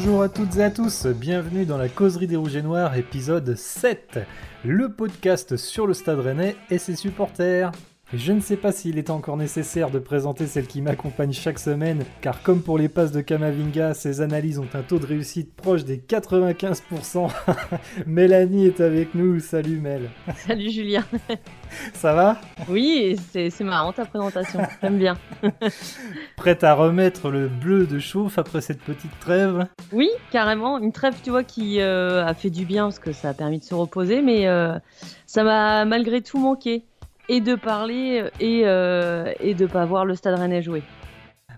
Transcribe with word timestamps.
Bonjour 0.00 0.22
à 0.22 0.28
toutes 0.28 0.56
et 0.56 0.62
à 0.62 0.70
tous, 0.70 1.06
bienvenue 1.06 1.66
dans 1.66 1.76
la 1.76 1.88
causerie 1.88 2.28
des 2.28 2.36
Rouges 2.36 2.54
et 2.54 2.62
Noirs, 2.62 2.96
épisode 2.96 3.56
7, 3.56 4.20
le 4.64 4.90
podcast 4.90 5.56
sur 5.56 5.88
le 5.88 5.92
Stade 5.92 6.20
Rennais 6.20 6.54
et 6.70 6.78
ses 6.78 6.94
supporters. 6.94 7.72
Je 8.14 8.32
ne 8.32 8.40
sais 8.40 8.56
pas 8.56 8.72
s'il 8.72 8.96
est 8.96 9.10
encore 9.10 9.36
nécessaire 9.36 9.90
de 9.90 9.98
présenter 9.98 10.46
celle 10.46 10.66
qui 10.66 10.80
m'accompagne 10.80 11.34
chaque 11.34 11.58
semaine, 11.58 12.06
car 12.22 12.42
comme 12.42 12.62
pour 12.62 12.78
les 12.78 12.88
passes 12.88 13.12
de 13.12 13.20
Kamavinga, 13.20 13.92
ses 13.92 14.22
analyses 14.22 14.58
ont 14.58 14.68
un 14.72 14.80
taux 14.80 14.98
de 14.98 15.04
réussite 15.04 15.54
proche 15.54 15.84
des 15.84 15.98
95%. 15.98 17.28
Mélanie 18.06 18.64
est 18.64 18.80
avec 18.80 19.14
nous, 19.14 19.40
salut 19.40 19.78
Mel. 19.78 20.08
Salut 20.46 20.70
Julien. 20.70 21.04
Ça 21.92 22.14
va? 22.14 22.40
Oui, 22.70 23.14
c'est 23.30 23.60
marrant 23.60 23.92
ta 23.92 24.06
présentation, 24.06 24.60
j'aime 24.80 24.96
bien. 24.96 25.18
Prête 26.38 26.64
à 26.64 26.72
remettre 26.72 27.28
le 27.28 27.48
bleu 27.48 27.86
de 27.86 27.98
chauffe 27.98 28.38
après 28.38 28.62
cette 28.62 28.80
petite 28.80 29.20
trêve? 29.20 29.66
Oui, 29.92 30.08
carrément, 30.30 30.78
une 30.78 30.92
trêve 30.92 31.16
tu 31.22 31.28
vois 31.28 31.44
qui 31.44 31.82
euh, 31.82 32.24
a 32.24 32.32
fait 32.32 32.48
du 32.48 32.64
bien 32.64 32.84
parce 32.84 33.00
que 33.00 33.12
ça 33.12 33.28
a 33.28 33.34
permis 33.34 33.58
de 33.58 33.64
se 33.64 33.74
reposer, 33.74 34.22
mais 34.22 34.48
euh, 34.48 34.78
ça 35.26 35.44
m'a 35.44 35.84
malgré 35.84 36.22
tout 36.22 36.38
manqué 36.38 36.84
et 37.28 37.40
de 37.40 37.54
parler 37.54 38.30
et, 38.40 38.62
euh, 38.64 39.32
et 39.40 39.54
de 39.54 39.66
pas 39.66 39.84
voir 39.84 40.04
le 40.04 40.14
Stade 40.14 40.38
Rennais 40.38 40.62
jouer. 40.62 40.82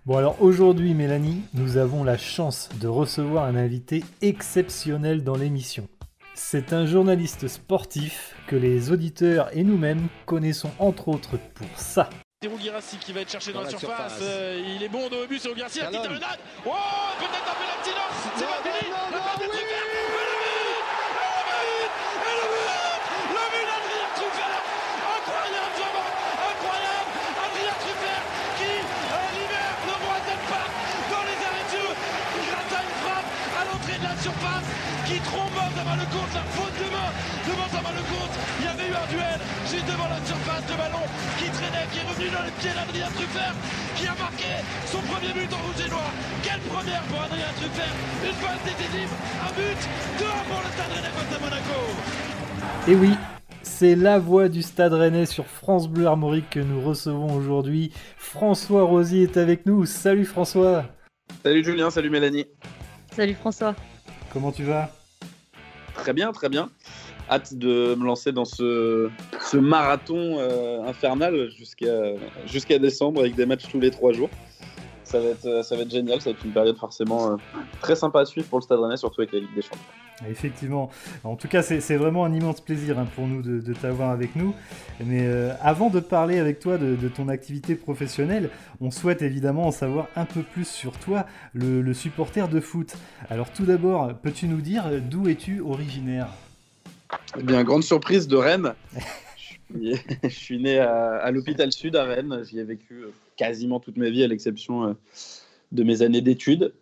Bon 0.06 0.16
alors 0.16 0.40
aujourd'hui 0.40 0.94
Mélanie, 0.94 1.42
nous 1.54 1.76
avons 1.76 2.04
la 2.04 2.16
chance 2.16 2.68
de 2.80 2.88
recevoir 2.88 3.44
un 3.44 3.56
invité 3.56 4.02
exceptionnel 4.22 5.22
dans 5.24 5.36
l'émission. 5.36 5.88
C'est 6.34 6.72
un 6.72 6.86
journaliste 6.86 7.48
sportif 7.48 8.34
que 8.46 8.56
les 8.56 8.91
auditeurs 8.91 9.50
et 9.52 9.62
nous-mêmes 9.62 10.08
connaissons 10.24 10.70
entre 10.78 11.08
autres 11.08 11.36
pour 11.54 11.68
ça. 11.76 12.08
C'est 12.42 12.48
Rougirassi 12.48 12.96
qui 12.96 13.12
va 13.12 13.20
être 13.20 13.30
cherché 13.30 13.52
dans, 13.52 13.60
la, 13.60 13.68
surface. 13.68 14.18
Euh, 14.22 14.56
il 14.74 14.82
est 14.82 14.88
bon 14.88 15.10
de 15.10 15.26
but, 15.26 15.38
c'est 15.38 15.50
Rougirassi, 15.50 15.80
la 15.80 15.88
petite 15.88 16.00
talonnade. 16.00 16.41
Oh, 16.64 16.72
peut-être 17.20 17.44
un 17.44 17.56
penalty, 17.60 17.92
non 17.92 18.08
C'est 18.41 18.48
pas 18.48 18.64
fini 18.64 18.88
La 18.88 19.20
passe 19.20 19.36
de 19.36 19.44
Truffert 19.44 19.84
Et 19.84 20.00
le 20.00 20.41
but 20.41 20.48
Et 22.24 22.32
le 22.32 22.41
but 22.41 22.41
Et 22.41 22.41
le 22.41 22.48
but 22.48 22.64
Le 23.28 23.44
but 23.52 23.66
d'Adrien 23.68 24.08
Truffert 24.16 24.56
Incroyable, 25.04 25.72
Jean-Marc 25.76 26.16
Incroyable 26.48 27.12
Adrien 27.44 27.76
Truffert 27.84 28.24
qui 28.56 28.72
euh, 28.72 29.36
libère 29.36 29.76
le 29.84 29.94
Roiten 30.00 30.41
Park 30.48 30.72
dans 31.12 31.24
les 31.28 31.38
arrêts 31.44 31.69
de 31.69 31.76
jeu 31.76 31.92
grâce 32.48 32.72
à 32.72 32.80
une 32.80 32.97
frappe 33.04 33.28
à 33.52 33.62
l'entrée 33.69 34.00
de 34.20 34.24
surface 34.28 34.68
qui 35.08 35.16
trompe 35.24 35.56
devant 35.72 35.96
le 35.96 36.04
compte, 36.12 36.32
la 36.36 36.44
faute 36.52 36.76
de 36.76 36.88
main 36.92 37.08
devant 37.48 37.68
devant 37.72 37.94
le 37.96 38.04
compte. 38.04 38.34
Il 38.60 38.64
y 38.64 38.68
avait 38.68 38.88
eu 38.92 38.94
un 38.94 39.08
duel 39.08 39.40
juste 39.64 39.86
devant 39.88 40.08
la 40.12 40.20
surface, 40.28 40.64
de 40.68 40.76
ballon 40.76 41.04
qui 41.40 41.48
traînait, 41.48 41.88
qui 41.88 41.98
est 42.04 42.08
revenu 42.08 42.28
dans 42.28 42.44
les 42.44 42.54
pieds 42.60 42.74
d'Adrien 42.76 43.08
Truffert, 43.16 43.56
qui 43.96 44.04
a 44.06 44.14
marqué 44.20 44.52
son 44.84 45.00
premier 45.08 45.32
but 45.32 45.48
en 45.48 45.60
rouge 45.64 45.80
et 45.80 45.88
noir. 45.88 46.12
Quelle 46.44 46.60
première 46.68 47.02
pour 47.08 47.20
Adrien 47.24 47.48
Truffert 47.56 47.94
Une 48.20 48.38
passe 48.44 48.62
décisive, 48.68 49.12
un 49.41 49.52
but, 49.56 49.80
deux 50.20 50.36
pour 50.48 50.60
le 50.60 50.68
Stade 50.68 50.92
Rennais 50.92 51.14
face 51.16 51.32
à 51.32 51.41
Monaco. 51.41 51.80
Et 52.88 52.94
oui, 52.94 53.12
c'est 53.62 53.96
la 53.96 54.18
voix 54.18 54.48
du 54.48 54.60
Stade 54.60 54.92
Rennais 54.92 55.26
sur 55.26 55.46
France 55.46 55.88
Bleu 55.88 56.06
Armorique 56.06 56.50
que 56.50 56.60
nous 56.60 56.80
recevons 56.82 57.32
aujourd'hui. 57.32 57.92
François 58.18 58.84
Rosy 58.84 59.22
est 59.22 59.38
avec 59.38 59.64
nous. 59.64 59.86
Salut 59.86 60.26
François. 60.26 60.84
Salut 61.42 61.64
Julien, 61.64 61.88
salut 61.88 62.10
Mélanie. 62.10 62.44
Salut 63.12 63.34
François. 63.34 63.75
Comment 64.32 64.52
tu 64.52 64.62
vas 64.62 64.91
Très 65.94 66.12
bien, 66.12 66.32
très 66.32 66.48
bien. 66.48 66.70
Hâte 67.28 67.54
de 67.54 67.94
me 67.96 68.04
lancer 68.04 68.32
dans 68.32 68.44
ce, 68.44 69.10
marathon 69.54 70.38
euh, 70.38 70.82
infernal 70.84 71.48
jusqu'à 72.46 72.78
décembre 72.78 73.20
avec 73.20 73.34
des 73.34 73.46
matchs 73.46 73.69
tous 73.70 73.80
les 73.80 73.90
trois 73.90 74.12
jours. 74.12 74.30
Ça 75.10 75.19
va, 75.19 75.31
être, 75.31 75.65
ça 75.65 75.75
va 75.75 75.82
être 75.82 75.91
génial, 75.91 76.21
ça 76.21 76.31
va 76.31 76.37
être 76.37 76.44
une 76.44 76.53
période 76.53 76.76
forcément 76.76 77.32
euh, 77.32 77.37
très 77.81 77.97
sympa 77.97 78.21
à 78.21 78.25
suivre 78.25 78.47
pour 78.47 78.60
le 78.60 78.62
Stade 78.62 78.78
Rennais, 78.78 78.97
surtout 78.97 79.22
avec 79.22 79.32
la 79.32 79.41
Ligue 79.41 79.53
des 79.56 79.62
Champions. 79.62 79.81
Effectivement. 80.28 80.88
En 81.25 81.34
tout 81.34 81.48
cas, 81.48 81.62
c'est 81.62 81.97
vraiment 81.97 82.25
un 82.25 82.32
immense 82.32 82.60
plaisir 82.60 82.97
hein, 82.97 83.09
pour 83.16 83.26
nous 83.26 83.43
de, 83.43 83.59
de 83.59 83.75
t'avoir 83.75 84.10
avec 84.10 84.37
nous. 84.37 84.54
Mais 85.04 85.26
euh, 85.26 85.53
avant 85.62 85.91
de 85.91 85.99
parler 85.99 86.38
avec 86.38 86.60
toi 86.60 86.78
de, 86.78 86.94
de, 86.94 87.09
ton 87.09 87.28
activité 87.28 87.75
professionnelle, 87.75 88.50
on 88.81 88.93
souhaite 88.93 89.22
évidemment 89.22 89.66
en 89.66 89.72
savoir 89.72 90.06
un 90.15 90.26
peu 90.26 90.44
plus 90.44 90.69
sur 90.69 90.93
toi, 90.93 91.26
le, 91.54 91.82
le 91.82 91.93
supporter 91.93 92.47
de 92.47 92.60
foot. 92.60 92.94
Alors 93.31 93.50
tout 93.50 93.65
d'abord, 93.65 94.15
peux-tu 94.15 94.47
nous 94.47 94.60
dire 94.60 94.84
d'où 95.10 95.26
es-tu 95.26 95.60
originaire? 95.60 96.28
Eh 97.37 97.43
bien, 97.43 97.65
grande 97.65 97.82
surprise 97.82 98.28
de 98.28 98.37
Rennes. 98.37 98.75
je, 99.37 99.43
suis, 99.43 99.97
je 100.22 100.28
suis 100.28 100.62
né 100.62 100.78
à, 100.78 101.16
à 101.16 101.32
l'hôpital 101.32 101.72
Sud 101.72 101.97
à 101.97 102.04
Rennes. 102.04 102.44
J'y 102.49 102.60
ai 102.60 102.65
vécu 102.65 102.94
euh, 102.94 103.10
quasiment 103.40 103.80
toute 103.80 103.96
ma 103.96 104.10
vie, 104.10 104.22
à 104.22 104.26
l'exception 104.26 104.84
euh, 104.84 104.92
de 105.72 105.82
mes 105.82 106.02
années 106.02 106.20
d'études. 106.20 106.74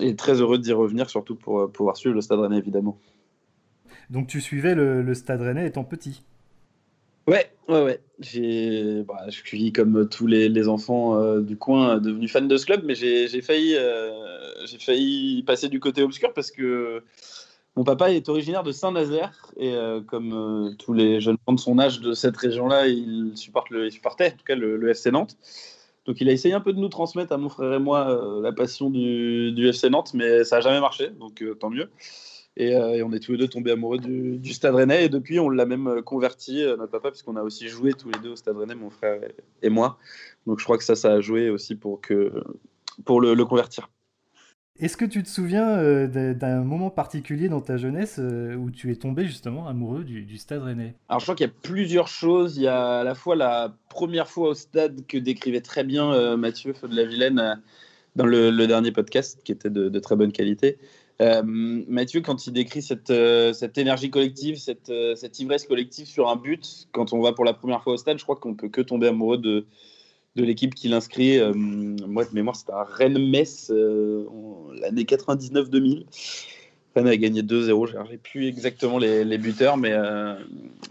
Et 0.00 0.16
très 0.16 0.40
heureux 0.40 0.58
d'y 0.58 0.72
revenir, 0.72 1.10
surtout 1.10 1.36
pour 1.36 1.60
euh, 1.60 1.68
pouvoir 1.68 1.96
suivre 1.96 2.14
le 2.14 2.22
Stade 2.22 2.40
Rennais, 2.40 2.58
évidemment. 2.58 2.98
Donc 4.08 4.26
tu 4.26 4.40
suivais 4.40 4.74
le, 4.74 5.02
le 5.02 5.14
Stade 5.14 5.42
Rennais 5.42 5.66
étant 5.66 5.84
petit? 5.84 6.22
Ouais, 7.28 7.50
ouais, 7.68 7.82
ouais. 7.82 8.00
J'ai, 8.20 9.02
bah, 9.02 9.26
je 9.28 9.42
suis 9.42 9.72
comme 9.72 10.08
tous 10.08 10.26
les, 10.26 10.48
les 10.48 10.68
enfants 10.68 11.20
euh, 11.20 11.40
du 11.40 11.56
coin 11.56 11.98
devenu 11.98 12.28
fan 12.28 12.46
de 12.46 12.56
ce 12.56 12.64
club, 12.66 12.82
mais 12.84 12.94
j'ai 12.94 13.42
failli, 13.42 13.74
euh, 13.76 14.64
j'ai 14.64 14.78
failli 14.78 15.42
passer 15.42 15.68
du 15.68 15.80
côté 15.80 16.02
obscur 16.02 16.32
parce 16.32 16.52
que 16.52 17.02
mon 17.74 17.84
papa 17.84 18.10
est 18.12 18.28
originaire 18.28 18.62
de 18.62 18.70
Saint-Nazaire 18.72 19.52
et 19.56 19.74
euh, 19.74 20.00
comme 20.00 20.76
tous 20.78 20.94
les 20.94 21.20
jeunes 21.20 21.36
gens 21.46 21.54
de 21.54 21.60
son 21.60 21.78
âge 21.80 22.00
de 22.00 22.14
cette 22.14 22.36
région-là, 22.36 22.86
il 22.86 23.32
supporte 23.34 23.70
le, 23.70 23.86
il 23.86 23.92
supportait 23.92 24.28
en 24.28 24.36
tout 24.36 24.44
cas 24.46 24.54
le, 24.54 24.76
le, 24.76 24.90
FC 24.90 25.10
Nantes. 25.10 25.36
Donc 26.06 26.20
il 26.20 26.28
a 26.28 26.32
essayé 26.32 26.54
un 26.54 26.60
peu 26.60 26.72
de 26.72 26.78
nous 26.78 26.88
transmettre 26.88 27.32
à 27.32 27.36
mon 27.36 27.48
frère 27.48 27.72
et 27.72 27.78
moi 27.78 28.40
la 28.42 28.52
passion 28.52 28.90
du, 28.90 29.68
FC 29.68 29.90
Nantes, 29.90 30.12
mais 30.14 30.44
ça 30.44 30.56
n'a 30.56 30.60
jamais 30.60 30.80
marché, 30.80 31.10
donc 31.10 31.42
tant 31.58 31.70
mieux. 31.70 31.90
Et, 32.56 32.74
euh, 32.74 32.94
et, 32.94 33.02
on 33.02 33.12
est 33.12 33.20
tous 33.20 33.32
les 33.32 33.38
deux 33.38 33.48
tombés 33.48 33.72
amoureux 33.72 33.98
du, 33.98 34.52
Stade 34.52 34.74
Rennais. 34.74 35.04
Et 35.04 35.08
depuis, 35.08 35.38
on 35.38 35.50
l'a 35.50 35.66
même 35.66 36.02
converti, 36.02 36.62
euh, 36.62 36.76
notre 36.76 36.92
papa, 36.92 37.10
puisqu'on 37.10 37.36
a 37.36 37.42
aussi 37.42 37.68
joué 37.68 37.92
tous 37.92 38.10
les 38.10 38.18
deux 38.20 38.30
au 38.30 38.36
Stade 38.36 38.56
Rennais, 38.56 38.74
mon 38.74 38.90
frère 38.90 39.20
et, 39.62 39.68
moi. 39.68 39.98
Donc 40.46 40.58
je 40.58 40.64
crois 40.64 40.78
que 40.78 40.84
ça, 40.84 40.96
ça 40.96 41.12
a 41.12 41.20
joué 41.20 41.50
aussi 41.50 41.74
pour, 41.74 42.00
le 42.08 43.44
convertir. 43.44 43.90
Est-ce 44.78 44.98
que 44.98 45.06
tu 45.06 45.22
te 45.22 45.28
souviens 45.28 45.78
euh, 45.78 46.34
d'un 46.34 46.62
moment 46.62 46.90
particulier 46.90 47.48
dans 47.48 47.62
ta 47.62 47.78
jeunesse 47.78 48.16
euh, 48.18 48.54
où 48.56 48.70
tu 48.70 48.92
es 48.92 48.96
tombé 48.96 49.24
justement 49.24 49.66
amoureux 49.68 50.04
du, 50.04 50.36
Stade 50.36 50.62
Rennais? 50.62 50.94
Alors 51.08 51.20
je 51.20 51.24
crois 51.24 51.34
qu'il 51.34 51.46
y 51.46 51.50
a 51.50 51.52
plusieurs 51.62 52.08
choses. 52.08 52.58
Il 52.58 52.64
y 52.64 52.68
a 52.68 52.98
à 52.98 53.04
la 53.04 53.14
fois 53.14 53.36
la 53.36 53.74
première 53.88 54.28
fois 54.28 54.50
au 54.50 54.54
stade 54.54 55.06
que 55.06 55.16
décrivait 55.16 55.62
très 55.62 55.82
bien 55.82 56.12
euh, 56.12 56.36
Mathieu 56.36 56.74
Feu 56.74 56.88
de 56.88 56.96
la 56.96 57.06
Vilaine 57.06 57.62
dans 58.16 58.26
le, 58.26 58.66
dernier 58.66 58.92
podcast, 58.92 59.40
qui 59.44 59.52
était 59.52 59.70
de, 59.70 59.98
très 59.98 60.16
bonne 60.16 60.32
qualité. 60.32 60.78
Mathieu, 61.20 62.20
quand 62.20 62.46
il 62.46 62.52
décrit 62.52 62.82
cette, 62.82 63.10
énergie 63.78 64.10
collective, 64.10 64.56
cette, 64.56 64.92
cette, 65.16 65.38
ivresse 65.38 65.66
collective 65.66 66.06
sur 66.06 66.28
un 66.28 66.36
but, 66.36 66.88
quand 66.92 67.12
on 67.12 67.20
va 67.20 67.32
pour 67.32 67.44
la 67.44 67.52
première 67.52 67.82
fois 67.82 67.94
au 67.94 67.96
stade, 67.98 68.18
je 68.18 68.24
crois 68.24 68.36
qu'on 68.36 68.54
peut 68.54 68.68
que 68.68 68.80
tomber 68.80 69.08
amoureux 69.08 69.36
de, 69.36 69.66
de 70.36 70.44
l'équipe 70.44 70.74
qui 70.74 70.88
l'inscrit. 70.88 71.38
Euh, 71.38 71.52
moi, 71.54 72.24
de 72.24 72.34
mémoire, 72.34 72.54
c'était 72.54 72.72
à 72.72 72.84
Rennes-Metz, 72.84 73.70
l'année 73.70 75.04
99-2000. 75.04 76.04
Rennes 76.94 77.08
a 77.08 77.16
gagné 77.16 77.42
2-0. 77.42 78.06
J'ai 78.10 78.16
plus 78.18 78.46
exactement 78.46 78.98
les, 78.98 79.38
buteurs, 79.38 79.76
mais, 79.76 79.94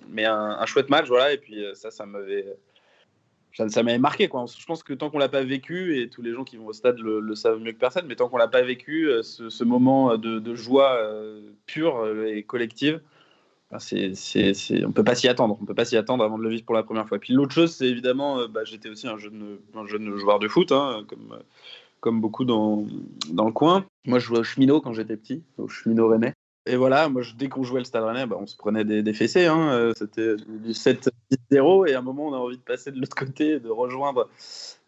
mais 0.09 0.25
un, 0.25 0.65
chouette 0.65 0.89
match, 0.89 1.07
voilà. 1.07 1.33
Et 1.33 1.37
puis 1.37 1.63
ça, 1.73 1.91
ça 1.91 2.05
m'avait 2.05 2.45
ça 3.55 3.83
m'avait 3.83 3.97
marqué. 3.97 4.27
Quoi. 4.27 4.45
Je 4.59 4.65
pense 4.65 4.83
que 4.83 4.93
tant 4.93 5.09
qu'on 5.09 5.17
l'a 5.17 5.29
pas 5.29 5.43
vécu, 5.43 5.99
et 5.99 6.09
tous 6.09 6.21
les 6.21 6.33
gens 6.33 6.43
qui 6.43 6.57
vont 6.57 6.67
au 6.67 6.73
stade 6.73 6.99
le, 6.99 7.19
le 7.19 7.35
savent 7.35 7.59
mieux 7.59 7.71
que 7.71 7.79
personne, 7.79 8.05
mais 8.05 8.15
tant 8.15 8.27
qu'on 8.27 8.37
l'a 8.37 8.47
pas 8.47 8.61
vécu, 8.61 9.09
ce, 9.21 9.63
moment 9.63 10.17
de, 10.17 10.55
joie 10.55 10.97
euh, 10.99 11.39
pure 11.65 12.05
et 12.27 12.43
collective, 12.43 12.99
on 13.71 14.91
peut 14.91 15.03
pas 15.03 15.15
s'y 15.15 15.27
attendre. 15.27 15.57
On 15.61 15.65
peut 15.65 15.73
pas 15.73 15.85
s'y 15.85 15.97
attendre 15.97 16.23
avant 16.23 16.37
de 16.37 16.43
le 16.43 16.49
vivre 16.49 16.65
pour 16.65 16.75
la 16.75 16.83
première 16.83 17.07
fois. 17.07 17.19
Puis 17.19 17.33
l'autre 17.33 17.53
chose, 17.53 17.73
c'est 17.75 17.87
évidemment, 17.87 18.47
bah, 18.47 18.63
j'étais 18.63 18.89
aussi 18.89 19.07
un 19.07 19.17
jeune, 19.17 19.57
un 19.73 19.85
jeune 19.87 20.17
joueur 20.17 20.39
de 20.39 20.47
foot, 20.47 20.71
hein, 20.71 21.05
comme, 22.01 22.21
beaucoup 22.21 22.45
dans, 22.45 22.85
le 23.31 23.51
coin. 23.51 23.85
Moi, 24.05 24.19
je 24.19 24.27
jouais 24.27 24.39
au 24.39 24.43
cheminot 24.43 24.81
quand 24.81 24.93
j'étais 24.93 25.17
petit, 25.17 25.43
au 25.57 25.67
cheminot 25.67 26.07
rennais. 26.07 26.33
Et 26.67 26.77
voilà, 26.77 27.09
moi, 27.09 27.21
je, 27.21 27.35
dès 27.35 27.47
qu'on 27.47 27.63
jouait 27.63 27.79
le 27.79 27.85
Stade 27.85 28.03
Rennais, 28.03 28.25
bah, 28.25 28.37
on 28.39 28.47
se 28.47 28.57
prenait 28.57 28.83
des, 28.83 29.13
fessées. 29.13 29.45
Hein. 29.45 29.71
Euh, 29.73 29.93
c'était 29.95 30.35
du 30.35 30.71
7-0. 30.71 31.87
Et 31.87 31.93
à 31.93 31.99
un 31.99 32.01
moment, 32.01 32.27
on 32.27 32.33
a 32.33 32.37
envie 32.37 32.57
de 32.57 32.61
passer 32.63 32.91
de 32.91 32.99
l'autre 32.99 33.15
côté, 33.15 33.59
de 33.59 33.69
rejoindre 33.69 34.29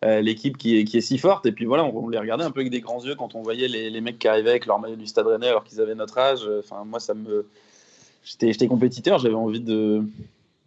euh, 0.04 0.22
l'équipe 0.22 0.58
qui 0.58 0.80
est, 0.80 1.02
si 1.02 1.20
forte. 1.20 1.46
Et 1.46 1.52
puis 1.52 1.66
voilà, 1.66 1.86
on, 1.86 2.06
on, 2.06 2.10
les 2.10 2.18
regardait 2.18 2.44
un 2.44 2.50
peu 2.50 2.62
avec 2.62 2.72
des 2.72 2.82
grands 2.82 3.04
yeux 3.04 3.14
quand 3.14 3.36
on 3.36 3.44
voyait 3.44 3.68
les, 3.68 3.92
les 3.92 4.02
mecs 4.02 4.18
qui 4.18 4.28
arrivaient 4.28 4.50
avec 4.50 4.66
leur 4.66 4.80
maillot 4.80 4.96
du 4.96 5.06
Stade 5.06 5.28
Rennais 5.28 5.50
alors 5.50 5.64
qu'ils 5.64 5.80
avaient 5.80 5.94
notre 5.94 6.18
âge. 6.18 6.50
Enfin, 6.60 6.84
moi, 6.84 7.00
ça 7.00 7.14
me. 7.14 7.48
J'étais 8.28 8.68
compétiteur, 8.68 9.20
j'avais 9.20 9.36
envie 9.36 9.62
de, 9.62 10.04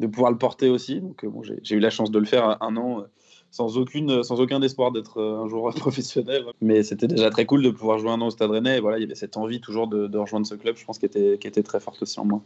de 0.00 0.06
pouvoir 0.06 0.30
le 0.32 0.38
porter 0.38 0.68
aussi. 0.68 1.00
Donc, 1.00 1.24
bon, 1.26 1.42
j'ai 1.42 1.74
eu 1.76 1.80
la 1.80 1.90
chance 1.90 2.10
de 2.10 2.18
le 2.18 2.24
faire 2.24 2.62
un 2.62 2.76
an 2.76 3.04
sans, 3.50 3.76
aucune, 3.76 4.22
sans 4.22 4.40
aucun 4.40 4.62
espoir 4.62 4.92
d'être 4.92 5.20
un 5.20 5.48
joueur 5.48 5.74
professionnel. 5.74 6.44
Mais 6.60 6.82
c'était 6.82 7.08
déjà 7.08 7.30
très 7.30 7.46
cool 7.46 7.62
de 7.62 7.70
pouvoir 7.70 7.98
jouer 7.98 8.10
un 8.10 8.20
an 8.20 8.28
au 8.28 8.30
Stade 8.30 8.50
Rennais. 8.50 8.78
Et 8.78 8.80
voilà, 8.80 8.98
il 8.98 9.02
y 9.02 9.04
avait 9.04 9.14
cette 9.14 9.36
envie 9.36 9.60
toujours 9.60 9.88
de, 9.88 10.06
de 10.06 10.18
rejoindre 10.18 10.46
ce 10.46 10.54
club, 10.54 10.76
je 10.76 10.84
pense, 10.84 10.98
qui 10.98 11.06
était, 11.06 11.38
qui 11.38 11.46
était 11.46 11.62
très 11.62 11.80
forte 11.80 12.00
aussi 12.02 12.18
en 12.18 12.24
moi. 12.24 12.42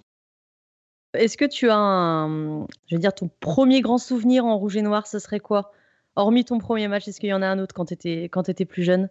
Est-ce 1.15 1.37
que 1.37 1.45
tu 1.45 1.71
as 1.71 1.77
un, 1.77 2.67
je 2.87 2.97
veux 2.97 2.99
dire, 2.99 3.15
ton 3.15 3.31
premier 3.41 3.83
grand 3.83 3.99
souvenir 3.99 4.45
en 4.45 4.59
rouge 4.59 4.77
et 4.77 4.83
noir, 4.83 5.07
ce 5.07 5.21
serait 5.21 5.41
quoi? 5.41 5.73
Hormis 6.17 6.45
ton 6.45 6.59
premier 6.59 6.89
match, 6.89 7.07
est-ce 7.07 7.21
qu'il 7.21 7.29
y 7.29 7.35
en 7.35 7.43
a 7.43 7.47
un 7.47 7.59
autre 7.59 7.75
quand 7.75 7.87
tu 7.87 7.95
étais, 7.95 8.25
quand 8.25 8.49
étais 8.49 8.65
plus 8.65 8.83
jeune? 8.83 9.09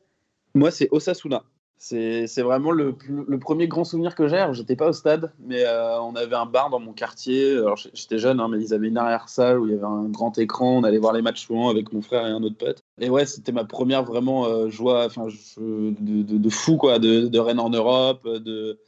Moi, 0.54 0.70
c'est 0.70 0.90
Osasuna. 0.92 1.44
C'est 1.78 2.42
vraiment 2.42 2.72
le, 2.72 2.96
le, 3.10 3.40
premier 3.40 3.68
grand 3.68 3.84
souvenir 3.84 4.16
que 4.16 4.30
j'ai. 4.30 4.46
J'étais 4.54 4.78
pas 4.78 4.88
au 4.88 4.94
stade, 4.94 5.34
mais 5.40 5.66
euh, 5.66 6.00
on 6.00 6.16
avait 6.16 6.36
un 6.36 6.46
bar 6.46 6.70
dans 6.70 6.80
mon 6.80 6.94
quartier. 6.94 7.60
J'étais 7.94 8.20
jeune, 8.20 8.40
hein, 8.40 8.48
mais 8.50 8.62
ils 8.62 8.74
avaient 8.74 8.88
une 8.88 8.98
arrière-salle 8.98 9.60
où 9.60 9.68
il 9.68 9.74
y 9.74 9.76
avait 9.76 9.84
un 9.84 10.06
grand 10.06 10.38
écran. 10.38 10.78
On 10.78 10.84
allait 10.84 10.98
voir 10.98 11.12
les 11.12 11.22
matchs 11.22 11.46
souvent 11.46 11.68
avec 11.68 11.92
mon 11.92 12.02
frère 12.02 12.26
et 12.26 12.30
un 12.30 12.42
autre 12.42 12.58
pote. 12.58 12.84
Et 13.02 13.10
ouais, 13.10 13.26
c'était 13.26 13.52
ma 13.52 13.66
première 13.66 14.04
vraiment 14.06 14.46
euh, 14.46 14.70
joie, 14.70 15.10
de, 15.10 15.92
de, 16.00 16.38
de, 16.38 16.50
fou 16.50 16.78
quoi, 16.78 17.00
de, 17.00 17.28
de 17.28 17.40
Rennes 17.40 17.60
en 17.60 17.70
Europe, 17.70 18.26
de, 18.26 18.80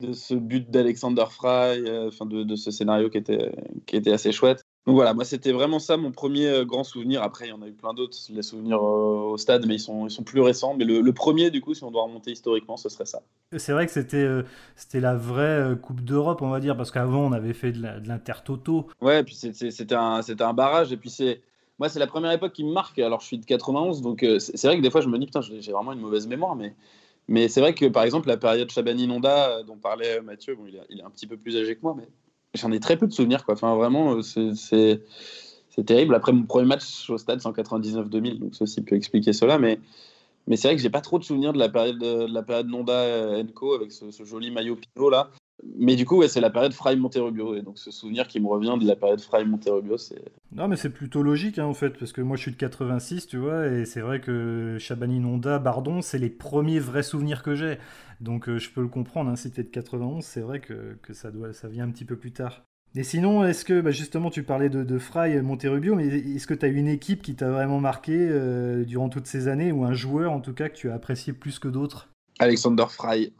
de 0.00 0.12
ce 0.14 0.34
but 0.34 0.70
d'Alexander 0.70 1.26
Fry, 1.30 1.84
euh, 1.86 2.10
de, 2.22 2.42
de, 2.42 2.56
ce 2.56 2.70
scénario 2.70 3.10
qui 3.10 3.18
était, 3.18 3.52
qui 3.86 3.96
était 3.96 4.12
assez 4.12 4.32
chouette. 4.32 4.64
Donc 4.86 4.94
voilà, 4.94 5.12
moi 5.12 5.24
c'était 5.24 5.52
vraiment 5.52 5.78
ça 5.78 5.96
mon 5.96 6.10
premier 6.10 6.48
euh, 6.48 6.64
grand 6.64 6.84
souvenir. 6.84 7.22
Après, 7.22 7.46
il 7.46 7.50
y 7.50 7.52
en 7.52 7.62
a 7.62 7.68
eu 7.68 7.72
plein 7.72 7.92
d'autres, 7.92 8.16
les 8.30 8.42
souvenirs 8.42 8.78
euh, 8.78 9.32
au 9.32 9.36
stade, 9.36 9.66
mais 9.66 9.74
ils 9.74 9.80
sont, 9.80 10.06
ils 10.06 10.10
sont 10.10 10.24
plus 10.24 10.40
récents. 10.40 10.74
Mais 10.74 10.84
le, 10.84 11.12
premier, 11.12 11.50
du 11.50 11.60
coup, 11.60 11.74
si 11.74 11.84
on 11.84 11.90
doit 11.90 12.02
remonter 12.02 12.32
historiquement, 12.32 12.76
ce 12.76 12.88
serait 12.88 13.04
ça. 13.04 13.22
C'est 13.56 13.72
vrai 13.72 13.86
que 13.86 13.92
c'était 13.92 14.26
c'était 14.76 15.00
la 15.00 15.14
vraie 15.16 15.76
Coupe 15.82 16.00
d'Europe, 16.00 16.40
on 16.42 16.48
va 16.48 16.60
dire, 16.60 16.76
parce 16.76 16.90
qu'avant 16.90 17.20
on 17.26 17.32
avait 17.32 17.52
fait 17.52 17.72
de 17.72 17.82
l'Inter-Toto. 18.08 18.86
Ouais, 19.00 19.22
puis 19.22 19.34
c'était 19.34 19.94
un, 19.94 20.20
un 20.20 20.52
barrage. 20.54 20.92
Et 20.92 20.96
puis 20.96 21.10
c'est. 21.10 21.42
Moi, 21.78 21.88
c'est 21.88 21.98
la 21.98 22.06
première 22.06 22.30
époque 22.32 22.52
qui 22.52 22.62
me 22.62 22.72
marque. 22.72 22.98
Alors, 22.98 23.20
je 23.20 23.26
suis 23.26 23.38
de 23.38 23.46
91, 23.46 24.02
donc 24.02 24.24
c'est 24.38 24.64
vrai 24.64 24.76
que 24.76 24.82
des 24.82 24.90
fois, 24.90 25.00
je 25.00 25.08
me 25.08 25.18
dis, 25.18 25.24
putain, 25.24 25.40
j'ai 25.40 25.72
vraiment 25.72 25.92
une 25.92 26.00
mauvaise 26.00 26.26
mémoire, 26.26 26.54
mais 26.54 26.74
mais 27.30 27.46
c'est 27.48 27.60
vrai 27.60 27.74
que, 27.74 27.86
par 27.86 28.02
exemple, 28.02 28.26
la 28.26 28.36
période 28.36 28.70
Chabani-Nonda 28.70 29.58
euh, 29.58 29.62
dont 29.62 29.76
parlait 29.76 30.20
Mathieu, 30.20 30.56
bon, 30.56 30.64
il, 30.66 30.74
est, 30.74 30.86
il, 30.90 30.98
est, 30.98 31.04
un 31.04 31.10
petit 31.10 31.28
peu 31.28 31.36
plus 31.36 31.56
âgé 31.56 31.76
que 31.76 31.80
moi, 31.82 31.94
mais 31.96 32.08
j'en 32.54 32.72
ai 32.72 32.80
très 32.80 32.96
peu 32.96 33.06
de 33.06 33.12
souvenirs. 33.12 33.44
Quoi. 33.44 33.54
Enfin, 33.54 33.74
vraiment, 33.74 34.16
euh, 34.16 34.22
c'est 34.22 35.84
terrible. 35.86 36.14
Après 36.14 36.32
mon 36.32 36.44
premier 36.44 36.66
match 36.66 37.08
au 37.08 37.16
stade, 37.16 37.40
199-2000, 37.40 38.38
donc 38.38 38.54
ceci 38.54 38.82
peut 38.82 38.96
expliquer 38.96 39.32
cela. 39.32 39.58
Mais, 39.58 39.80
mais 40.46 40.56
c'est 40.56 40.68
vrai 40.68 40.76
que 40.76 40.82
j'ai 40.82 40.90
pas 40.90 41.00
trop 41.00 41.18
de 41.18 41.24
souvenirs 41.24 41.52
de 41.52 41.58
la 41.58 41.68
période, 41.68 41.98
de, 41.98 42.26
la 42.30 42.42
période 42.42 42.68
Nonda-Enco 42.68 43.74
avec 43.74 43.92
ce, 43.92 44.10
ce, 44.10 44.24
joli 44.24 44.50
maillot 44.50 44.76
pivot 44.76 45.10
là. 45.10 45.30
Mais 45.76 45.96
du 45.96 46.04
coup, 46.04 46.18
ouais, 46.18 46.28
c'est 46.28 46.40
la 46.40 46.50
période 46.50 46.72
Fry 46.72 46.96
Monterrubio. 46.96 47.54
Et 47.54 47.62
donc, 47.62 47.78
ce 47.78 47.90
souvenir 47.90 48.28
qui 48.28 48.40
me 48.40 48.46
revient 48.46 48.76
de 48.80 48.86
la 48.86 48.96
période 48.96 49.20
Fry 49.20 49.44
Monterrubio, 49.44 49.98
c'est. 49.98 50.22
Non, 50.52 50.68
mais 50.68 50.76
c'est 50.76 50.90
plutôt 50.90 51.22
logique, 51.22 51.58
hein, 51.58 51.66
en 51.66 51.74
fait, 51.74 51.90
parce 51.98 52.12
que 52.12 52.20
moi, 52.20 52.36
je 52.36 52.42
suis 52.42 52.52
de 52.52 52.56
86, 52.56 53.26
tu 53.26 53.36
vois, 53.36 53.66
et 53.66 53.84
c'est 53.84 54.00
vrai 54.00 54.20
que 54.20 54.76
Chabani 54.78 55.20
Nonda, 55.20 55.58
Bardon, 55.58 56.02
c'est 56.02 56.18
les 56.18 56.30
premiers 56.30 56.80
vrais 56.80 57.02
souvenirs 57.02 57.42
que 57.42 57.54
j'ai. 57.54 57.78
Donc, 58.20 58.48
euh, 58.48 58.58
je 58.58 58.70
peux 58.70 58.82
le 58.82 58.88
comprendre, 58.88 59.30
hein, 59.30 59.36
si 59.36 59.50
t'es 59.50 59.62
de 59.62 59.68
91, 59.68 60.24
c'est 60.24 60.40
vrai 60.40 60.60
que, 60.60 60.96
que, 61.02 61.14
ça, 61.14 61.30
doit, 61.30 61.52
ça 61.52 61.68
vient 61.68 61.84
un 61.84 61.90
petit 61.90 62.04
peu 62.04 62.16
plus 62.16 62.32
tard. 62.32 62.62
Et 62.96 63.04
sinon, 63.04 63.44
est-ce 63.44 63.64
que, 63.64 63.80
bah, 63.80 63.92
justement, 63.92 64.30
tu 64.30 64.42
parlais 64.42 64.68
de, 64.68 64.82
de 64.82 64.98
Fry 64.98 65.32
et 65.32 65.42
Monterrubio, 65.42 65.94
mais 65.94 66.06
est-ce 66.06 66.46
que 66.46 66.54
tu 66.54 66.66
as 66.66 66.68
une 66.68 66.88
équipe 66.88 67.22
qui 67.22 67.34
t'a 67.34 67.50
vraiment 67.50 67.80
marqué 67.80 68.14
euh, 68.18 68.84
durant 68.84 69.08
toutes 69.08 69.26
ces 69.26 69.48
années, 69.48 69.72
ou 69.72 69.84
un 69.84 69.92
joueur, 69.92 70.32
en 70.32 70.40
tout 70.40 70.52
cas, 70.52 70.68
que 70.68 70.74
tu 70.76 70.90
as 70.90 70.94
apprécié 70.94 71.32
plus 71.32 71.58
que 71.58 71.68
d'autres? 71.68 72.08
Alexander 72.40 72.86
Fry. 72.88 73.32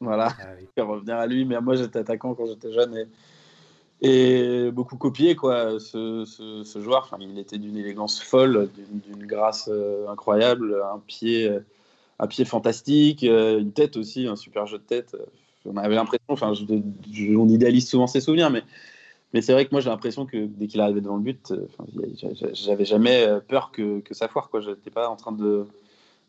Voilà, 0.00 0.28
ah 0.38 0.44
je 0.60 0.66
vais 0.76 0.82
revenir 0.82 1.16
à 1.16 1.26
lui, 1.26 1.44
mais 1.46 1.58
moi 1.60 1.74
j'étais 1.74 1.98
attaquant 1.98 2.34
quand 2.34 2.46
j'étais 2.46 2.70
jeune 2.70 2.94
et, 4.02 4.66
et, 4.66 4.70
beaucoup 4.70 4.96
copié 4.98 5.34
quoi. 5.34 5.80
Ce, 5.80 6.24
ce, 6.26 6.80
joueur, 6.80 7.04
enfin, 7.04 7.16
il 7.20 7.38
était 7.38 7.56
d'une 7.56 7.78
élégance 7.78 8.20
folle, 8.20 8.68
d'une 8.76 9.26
grâce 9.26 9.70
euh, 9.72 10.06
incroyable, 10.08 10.82
un 10.92 10.98
pied, 10.98 11.48
euh, 11.48 11.60
un 12.18 12.26
pied 12.26 12.44
fantastique, 12.44 13.24
euh, 13.24 13.58
une 13.58 13.72
tête 13.72 13.96
aussi, 13.96 14.26
un 14.26 14.36
super 14.36 14.66
jeu 14.66 14.78
de 14.78 14.82
tête. 14.82 15.16
On 15.64 15.78
avait 15.78 15.94
l'impression, 15.94 16.26
enfin, 16.28 16.52
on 16.52 17.48
idéalise 17.48 17.88
souvent 17.88 18.06
ses 18.06 18.20
souvenirs, 18.20 18.50
mais, 18.50 18.62
mais 19.32 19.40
c'est 19.40 19.54
vrai 19.54 19.64
que 19.64 19.70
moi 19.72 19.80
j'ai 19.80 19.90
l'impression 19.90 20.26
que 20.26 20.44
dès 20.46 20.66
qu'il 20.66 20.80
arrivait 20.80 21.00
devant 21.00 21.16
le 21.16 21.22
but, 21.22 21.54
j'avais 22.52 22.84
jamais 22.84 23.26
peur 23.48 23.72
que, 23.72 24.00
que 24.00 24.14
ça 24.14 24.28
foire 24.28 24.50
quoi. 24.50 24.60
J'étais 24.60 24.90
pas 24.90 25.08
en 25.08 25.16
train 25.16 25.32
de 25.32 25.66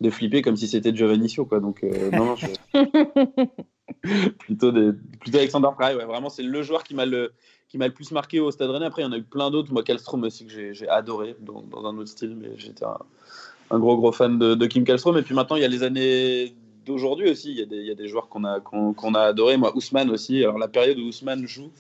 de 0.02 0.10
flipper 0.10 0.42
comme 0.42 0.56
si 0.56 0.68
c'était 0.68 0.96
Giovannicio 0.96 1.46
quoi. 1.46 1.60
Donc 1.60 1.84
euh, 1.84 2.12
non, 2.12 2.26
non 2.26 2.36
je... 2.36 2.48
plutôt 4.40 4.72
des... 4.72 4.92
plutôt 5.20 5.38
Alexander 5.38 5.70
Fry 5.76 5.96
ouais, 5.96 6.06
vraiment 6.06 6.30
c'est 6.30 6.44
le 6.44 6.62
joueur 6.62 6.84
qui 6.84 6.94
m'a 6.96 7.06
le 7.06 7.34
qui 7.68 7.78
m'a 7.78 7.88
le 7.88 7.94
plus 7.94 8.12
marqué 8.12 8.40
au 8.40 8.52
Stade 8.52 8.70
Rennais. 8.70 8.86
Après 8.86 9.02
il 9.02 9.06
y 9.06 9.08
en 9.08 9.12
a 9.12 9.18
eu 9.18 9.24
plein 9.24 9.52
d'autres. 9.52 9.74
Moi 9.74 9.84
Kallstrom 9.84 10.24
aussi 10.24 10.46
que 10.46 10.74
j'ai 10.74 10.90
adoré 10.90 11.36
dans, 11.42 11.62
dans, 11.62 11.86
un 11.86 11.98
autre 11.98 12.10
style 12.10 12.36
mais 12.36 12.52
j'étais 12.58 12.86
un, 12.86 13.80
gros 13.80 13.98
gros 13.98 14.12
fan 14.12 14.38
de, 14.40 14.56
de, 14.56 14.66
Kim 14.66 14.84
Kallstrom 14.84 15.18
et 15.18 15.24
puis 15.24 15.36
maintenant 15.36 15.56
il 15.56 15.62
y 15.62 15.66
a 15.66 15.70
les 15.70 15.84
années 15.84 16.56
d'aujourd'hui 16.86 17.30
aussi. 17.30 17.52
Il 17.52 17.58
y, 17.58 17.64
a 17.64 17.66
des, 17.66 17.78
il 17.78 17.86
y 17.86 17.92
a 17.92 17.96
des 17.96 18.08
joueurs 18.08 18.30
qu'on 18.30 18.44
a 18.46 18.60
qu'on 18.60 19.14
a 19.16 19.22
adoré. 19.22 19.58
Moi 19.58 19.76
Ousmane 19.76 20.10
aussi. 20.12 20.44
Alors 20.44 20.58
la 20.58 20.68
période 20.68 20.98
où 21.00 21.08
Ousmane 21.08 21.48
joue 21.48 21.72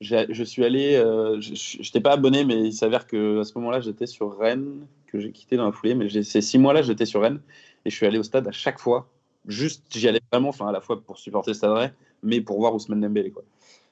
je 0.00 0.44
suis 0.44 0.64
allé, 0.64 0.94
euh, 0.94 1.40
je 1.40 1.78
n'étais 1.78 2.00
pas 2.00 2.12
abonné, 2.12 2.44
mais 2.44 2.60
il 2.68 2.72
s'avère 2.72 3.06
que 3.06 3.40
à 3.40 3.44
ce 3.44 3.56
moment-là, 3.58 3.80
j'étais 3.80 4.06
sur 4.06 4.38
Rennes, 4.38 4.86
que 5.10 5.18
j'ai 5.18 5.32
quitté 5.32 5.56
dans 5.56 5.64
la 5.64 5.72
foulée. 5.72 5.94
Mais 5.94 6.08
ces 6.22 6.40
six 6.40 6.58
mois-là, 6.58 6.82
j'étais 6.82 7.06
sur 7.06 7.22
Rennes 7.22 7.40
et 7.84 7.90
je 7.90 7.96
suis 7.96 8.06
allé 8.06 8.18
au 8.18 8.22
stade 8.22 8.46
à 8.46 8.52
chaque 8.52 8.78
fois. 8.78 9.08
Juste, 9.46 9.84
j'y 9.90 10.06
allais 10.08 10.20
vraiment, 10.30 10.50
enfin 10.50 10.68
à 10.68 10.72
la 10.72 10.80
fois 10.80 11.00
pour 11.00 11.18
supporter 11.18 11.52
le 11.52 11.54
Stade 11.54 11.70
Rennes, 11.70 11.94
mais 12.22 12.40
pour 12.40 12.58
voir 12.58 12.74
Ousmane 12.74 13.00
Dembélé, 13.00 13.30
quoi. 13.30 13.44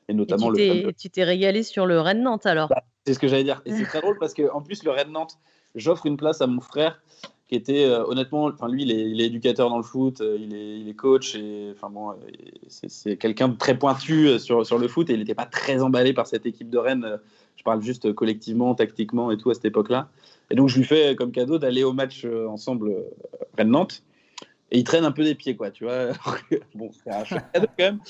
Et 0.09 0.15
notamment 0.15 0.53
et 0.55 0.57
tu 0.57 0.87
le. 0.87 0.93
Tu 0.93 1.11
t'es 1.11 1.25
régalé 1.25 1.63
sur 1.63 1.87
le 1.87 2.01
Rennes 2.01 2.23
Nantes 2.23 2.47
alors? 2.47 2.69
Bah, 2.69 2.83
c'est 3.07 3.15
ce 3.15 3.19
que 3.19 3.27
j'allais 3.27 3.45
dire. 3.45 3.63
Et 3.65 3.73
c'est 3.73 3.85
très 3.85 4.01
drôle 4.03 4.19
parce 4.19 4.35
que 4.35 4.51
en 4.53 4.61
plus 4.61 4.85
le 4.85 4.91
Rennes 4.91 5.13
Nantes, 5.13 5.39
j'offre 5.75 6.07
une 6.07 6.17
place 6.17 6.41
à 6.41 6.47
mon 6.47 6.61
frère 6.61 7.01
qui 7.49 7.55
était 7.55 7.85
euh, 7.85 8.05
honnêtement, 8.05 8.45
enfin 8.47 8.69
lui, 8.69 8.83
il 8.83 8.91
est, 8.91 9.09
il 9.09 9.21
est, 9.21 9.27
éducateur 9.27 9.71
dans 9.71 9.77
le 9.77 9.85
foot, 9.85 10.21
euh, 10.21 10.37
il, 10.39 10.53
est, 10.53 10.81
il 10.81 10.89
est, 10.89 10.95
coach 10.95 11.37
et 11.37 11.73
enfin 11.73 11.89
bon, 11.91 12.11
euh, 12.11 12.15
c'est 12.67 13.17
quelqu'un 13.17 13.49
de 13.49 13.57
très 13.57 13.79
pointu 13.79 14.39
sur, 14.41 14.67
sur 14.67 14.79
le 14.79 14.89
foot 14.89 15.09
et 15.11 15.13
il 15.13 15.21
n'était 15.21 15.37
pas 15.37 15.47
très 15.47 15.81
emballé 15.81 16.13
par 16.13 16.27
cette 16.27 16.45
équipe 16.45 16.71
de 16.71 16.79
Rennes. 16.79 17.21
Je 17.55 17.63
parle 17.63 17.83
juste 17.83 18.13
collectivement, 18.13 18.75
tactiquement 18.75 19.31
et 19.31 19.39
tout 19.39 19.51
à 19.51 19.55
cette 19.55 19.65
époque-là. 19.65 20.09
Et 20.51 20.55
donc 20.55 20.69
je 20.69 20.79
lui 20.79 20.85
fais 20.85 21.17
comme 21.17 21.33
cadeau 21.33 21.59
d'aller 21.59 21.85
au 21.85 21.93
match 21.93 22.25
ensemble 22.25 22.95
Rennes-Nantes. 23.57 24.03
Et 24.73 24.79
il 24.79 24.85
traîne 24.85 25.05
un 25.05 25.13
peu 25.13 25.23
des 25.23 25.37
pieds, 25.37 25.55
quoi, 25.55 25.71
tu 25.71 25.85
vois. 25.85 26.09
bon, 26.75 26.91
c'est 26.93 27.11
un 27.11 27.23
cadeau 27.23 27.69
quand 27.79 27.85
même. 27.85 28.01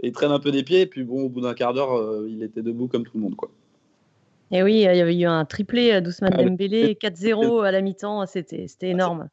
Et 0.00 0.08
il 0.08 0.12
traîne 0.12 0.32
un 0.32 0.40
peu 0.40 0.50
des 0.50 0.62
pieds, 0.62 0.82
et 0.82 0.86
puis 0.86 1.04
bon, 1.04 1.24
au 1.24 1.28
bout 1.28 1.42
d'un 1.42 1.52
quart 1.52 1.74
d'heure, 1.74 2.26
il 2.26 2.42
était 2.42 2.62
debout 2.62 2.88
comme 2.88 3.04
tout 3.04 3.12
le 3.16 3.20
monde, 3.20 3.36
quoi. 3.36 3.50
Et 4.50 4.62
oui, 4.62 4.74
il 4.76 4.80
y 4.80 4.86
avait 4.86 5.16
eu 5.16 5.26
un 5.26 5.44
triplé 5.44 6.00
d'Ousmane 6.00 6.34
ah, 6.38 6.44
Dembélé, 6.44 6.94
4-0 6.94 7.64
à 7.64 7.70
la 7.70 7.80
mi-temps, 7.82 8.24
c'était 8.26 8.66
ah, 8.82 8.86
énorme. 8.86 9.28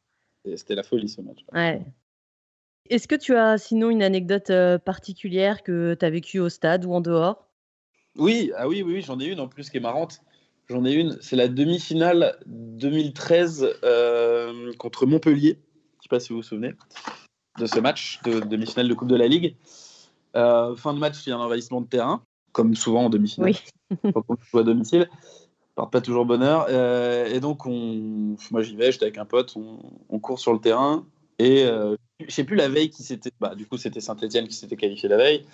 C'était 0.56 0.74
la 0.74 0.82
folie 0.82 1.08
ce 1.08 1.20
match. 1.20 1.44
Ouais. 1.52 1.80
Est-ce 2.90 3.08
que 3.08 3.14
tu 3.14 3.34
as 3.34 3.56
sinon 3.56 3.88
une 3.88 4.02
anecdote 4.02 4.50
euh, 4.50 4.78
particulière 4.78 5.62
que 5.62 5.94
tu 5.94 6.04
as 6.04 6.10
vécue 6.10 6.38
au 6.38 6.50
stade 6.50 6.84
ou 6.84 6.92
en 6.92 7.00
dehors? 7.00 7.48
Oui, 8.16 8.52
ah 8.56 8.68
oui, 8.68 8.82
oui, 8.82 9.00
j'en 9.00 9.18
ai 9.20 9.26
une 9.26 9.40
en 9.40 9.48
plus 9.48 9.70
qui 9.70 9.78
est 9.78 9.80
marrante. 9.80 10.20
J'en 10.68 10.84
ai 10.84 10.92
une, 10.92 11.18
c'est 11.20 11.36
la 11.36 11.48
demi-finale 11.48 12.38
2013 12.46 13.68
euh, 13.84 14.72
contre 14.78 15.04
Montpellier. 15.04 15.58
Je 15.58 15.98
ne 15.98 16.02
sais 16.02 16.08
pas 16.08 16.20
si 16.20 16.30
vous 16.30 16.36
vous 16.36 16.42
souvenez 16.42 16.72
de 17.58 17.66
ce 17.66 17.78
match 17.78 18.20
de 18.24 18.40
demi-finale 18.40 18.88
de 18.88 18.94
Coupe 18.94 19.08
de 19.08 19.16
la 19.16 19.28
Ligue. 19.28 19.56
Euh, 20.36 20.74
fin 20.74 20.94
de 20.94 20.98
match, 20.98 21.26
il 21.26 21.30
y 21.30 21.32
a 21.32 21.36
un 21.36 21.40
envahissement 21.40 21.80
de 21.80 21.86
terrain 21.86 22.22
comme 22.52 22.74
souvent 22.74 23.04
en 23.04 23.10
demi-finale. 23.10 23.50
Oui. 23.50 24.10
quand 24.14 24.24
on 24.28 24.36
joue 24.40 24.58
à 24.58 24.62
domicile, 24.62 25.08
part 25.74 25.90
pas 25.90 26.00
toujours 26.00 26.24
bonheur. 26.24 26.66
Euh, 26.70 27.26
et 27.26 27.40
donc, 27.40 27.66
on... 27.66 28.36
moi 28.50 28.62
j'y 28.62 28.74
vais, 28.74 28.90
j'étais 28.90 29.04
avec 29.04 29.18
un 29.18 29.26
pote, 29.26 29.54
on, 29.56 30.18
court 30.18 30.38
sur 30.38 30.52
le 30.52 30.60
terrain. 30.60 31.04
Et 31.38 31.64
je 31.64 32.32
sais 32.32 32.44
plus 32.44 32.56
la 32.56 32.68
veille 32.68 32.90
qui 32.90 33.02
s'était. 33.02 33.30
Bah, 33.40 33.54
du 33.54 33.66
coup, 33.66 33.76
c'était 33.76 34.00
Saint-Etienne 34.00 34.48
qui 34.48 34.54
s'était 34.54 34.76
qualifié 34.76 35.08
la 35.08 35.16
veille, 35.16 35.44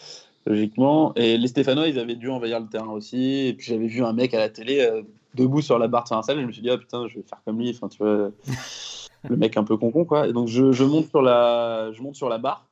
logiquement. 0.47 1.15
Et 1.15 1.37
les 1.37 1.49
Stéphanois, 1.49 1.89
ils 1.89 1.99
avaient 1.99 2.17
dû 2.17 2.29
envahir 2.29 2.61
le 2.61 2.67
terrain 2.67 2.91
aussi. 2.91 3.47
Et 3.47 3.55
puis 3.55 3.67
j'avais 3.67 3.87
vu 3.87 4.05
un 4.05 4.13
mec 4.13 4.35
à 4.35 4.39
la 4.39 4.49
télé 4.49 4.81
euh, 4.81 5.03
debout 5.35 5.63
sur 5.63 5.79
la 5.79 5.89
barre 5.89 6.05
de 6.05 6.25
salle. 6.25 6.39
Et 6.39 6.43
je 6.43 6.47
me 6.47 6.53
suis 6.53 6.63
dit, 6.63 6.71
ah 6.71 6.79
putain, 6.79 7.07
je 7.09 7.17
vais 7.17 7.23
faire 7.23 7.41
comme 7.45 7.59
lui. 7.59 7.71
Enfin, 7.71 7.89
tu 7.89 7.99
vois, 7.99 8.31
le 9.29 9.37
mec 9.37 9.57
un 9.57 9.65
peu 9.65 9.77
concon, 9.77 10.05
quoi. 10.05 10.29
Et 10.29 10.33
donc, 10.33 10.49
je, 10.49 10.73
je, 10.73 10.85
monte 10.85 11.09
sur 11.09 11.23
la, 11.23 11.91
je 11.93 12.03
monte 12.03 12.17
sur 12.17 12.29
la 12.29 12.39
barre. 12.39 12.67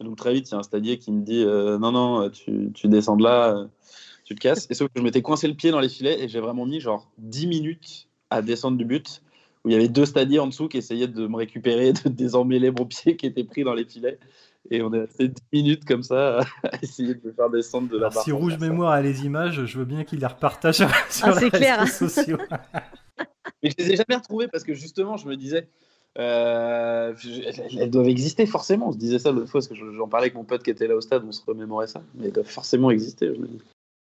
Et 0.00 0.04
donc 0.04 0.16
très 0.16 0.32
vite, 0.32 0.48
il 0.48 0.52
y 0.52 0.54
a 0.54 0.58
un 0.58 0.62
stadier 0.62 0.98
qui 0.98 1.10
me 1.10 1.22
dit 1.22 1.42
euh, 1.44 1.78
non, 1.78 1.92
non, 1.92 2.30
tu, 2.30 2.70
tu, 2.72 2.88
descends 2.88 3.16
de 3.16 3.24
là, 3.24 3.56
euh, 3.56 3.66
tu 4.24 4.34
te 4.34 4.40
casses. 4.40 4.68
Et 4.70 4.74
sauf 4.74 4.88
que 4.88 5.00
je 5.00 5.02
m'étais 5.02 5.22
coincé 5.22 5.48
le 5.48 5.54
pied 5.54 5.70
dans 5.70 5.80
les 5.80 5.88
filets 5.88 6.22
et 6.22 6.28
j'ai 6.28 6.40
vraiment 6.40 6.66
mis 6.66 6.80
genre 6.80 7.10
10 7.18 7.46
minutes 7.48 8.08
à 8.30 8.42
descendre 8.42 8.76
du 8.76 8.84
but 8.84 9.22
où 9.64 9.70
il 9.70 9.72
y 9.72 9.76
avait 9.76 9.88
deux 9.88 10.06
stadiers 10.06 10.38
en 10.38 10.46
dessous 10.46 10.68
qui 10.68 10.76
essayaient 10.76 11.08
de 11.08 11.26
me 11.26 11.36
récupérer, 11.36 11.92
de 12.04 12.08
désemmêler 12.08 12.70
mon 12.70 12.84
pied 12.84 13.16
qui 13.16 13.26
était 13.26 13.44
pris 13.44 13.64
dans 13.64 13.74
les 13.74 13.84
filets. 13.84 14.18
Et 14.70 14.82
on 14.82 14.92
est 14.92 15.00
resté 15.00 15.28
10 15.28 15.34
minutes 15.52 15.84
comme 15.84 16.02
ça 16.02 16.40
à 16.62 16.82
essayer 16.82 17.14
de 17.14 17.26
me 17.26 17.32
faire 17.32 17.50
descendre 17.50 17.88
de 17.88 17.98
la 17.98 18.10
barre. 18.10 18.22
Si 18.22 18.32
Rouge 18.32 18.58
Mémoire 18.58 18.92
a 18.92 19.00
les 19.00 19.24
images, 19.24 19.64
je 19.64 19.78
veux 19.78 19.84
bien 19.84 20.04
qu'il 20.04 20.20
les 20.20 20.26
repartage 20.26 20.76
sur 21.10 21.28
ah, 21.28 21.40
les 21.40 21.48
réseaux 21.48 22.08
sociaux. 22.08 22.38
Mais 23.62 23.70
je 23.70 23.74
les 23.78 23.92
ai 23.92 23.96
jamais 23.96 24.16
retrouvés 24.16 24.48
parce 24.48 24.64
que 24.64 24.74
justement, 24.74 25.16
je 25.16 25.26
me 25.26 25.36
disais, 25.36 25.68
euh, 26.18 27.14
elles 27.78 27.90
doivent 27.90 28.08
exister 28.08 28.46
forcément. 28.46 28.88
On 28.88 28.92
se 28.92 28.98
disait 28.98 29.18
ça 29.18 29.32
l'autre 29.32 29.50
fois 29.50 29.60
parce 29.60 29.68
que 29.68 29.74
j'en 29.74 30.08
parlais 30.08 30.24
avec 30.24 30.34
mon 30.34 30.44
pote 30.44 30.62
qui 30.62 30.70
était 30.70 30.86
là 30.86 30.96
au 30.96 31.00
stade, 31.00 31.22
on 31.26 31.32
se 31.32 31.44
remémorait 31.44 31.86
ça. 31.86 32.02
Mais 32.14 32.26
elles 32.26 32.32
doivent 32.32 32.46
forcément 32.46 32.90
exister, 32.90 33.32
je 33.34 33.40
me 33.40 33.46
dis. 33.46 33.58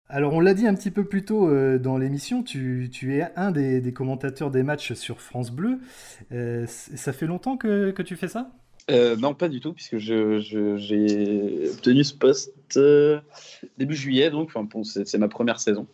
Alors 0.10 0.34
on 0.34 0.40
l'a 0.40 0.54
dit 0.54 0.66
un 0.68 0.74
petit 0.74 0.92
peu 0.92 1.04
plus 1.04 1.26
tôt 1.26 1.50
euh, 1.50 1.78
dans 1.78 1.98
l'émission, 1.98 2.42
tu, 2.42 2.90
tu, 2.92 3.18
es 3.18 3.28
un 3.36 3.52
des, 3.52 3.94
commentateurs 3.94 4.52
des 4.52 4.64
matchs 4.64 4.94
sur 4.94 5.20
France 5.20 5.52
Bleu. 5.52 5.80
Euh, 6.32 6.66
ça 6.68 7.12
fait 7.12 7.26
longtemps 7.26 7.58
que, 7.58 7.92
que, 7.92 8.02
tu 8.02 8.16
fais 8.16 8.30
ça? 8.30 8.50
Non, 8.90 9.34
pas 9.34 9.50
du 9.50 9.60
tout, 9.60 9.74
puisque 9.74 9.98
j'ai 9.98 10.40
je, 10.40 11.72
obtenu 11.72 12.04
ce 12.04 12.14
poste 12.14 12.54
début 13.78 13.96
juillet, 13.96 14.30
donc 14.30 14.52
c'est 14.84 15.18
ma 15.18 15.28
première 15.28 15.60
saison 15.60 15.88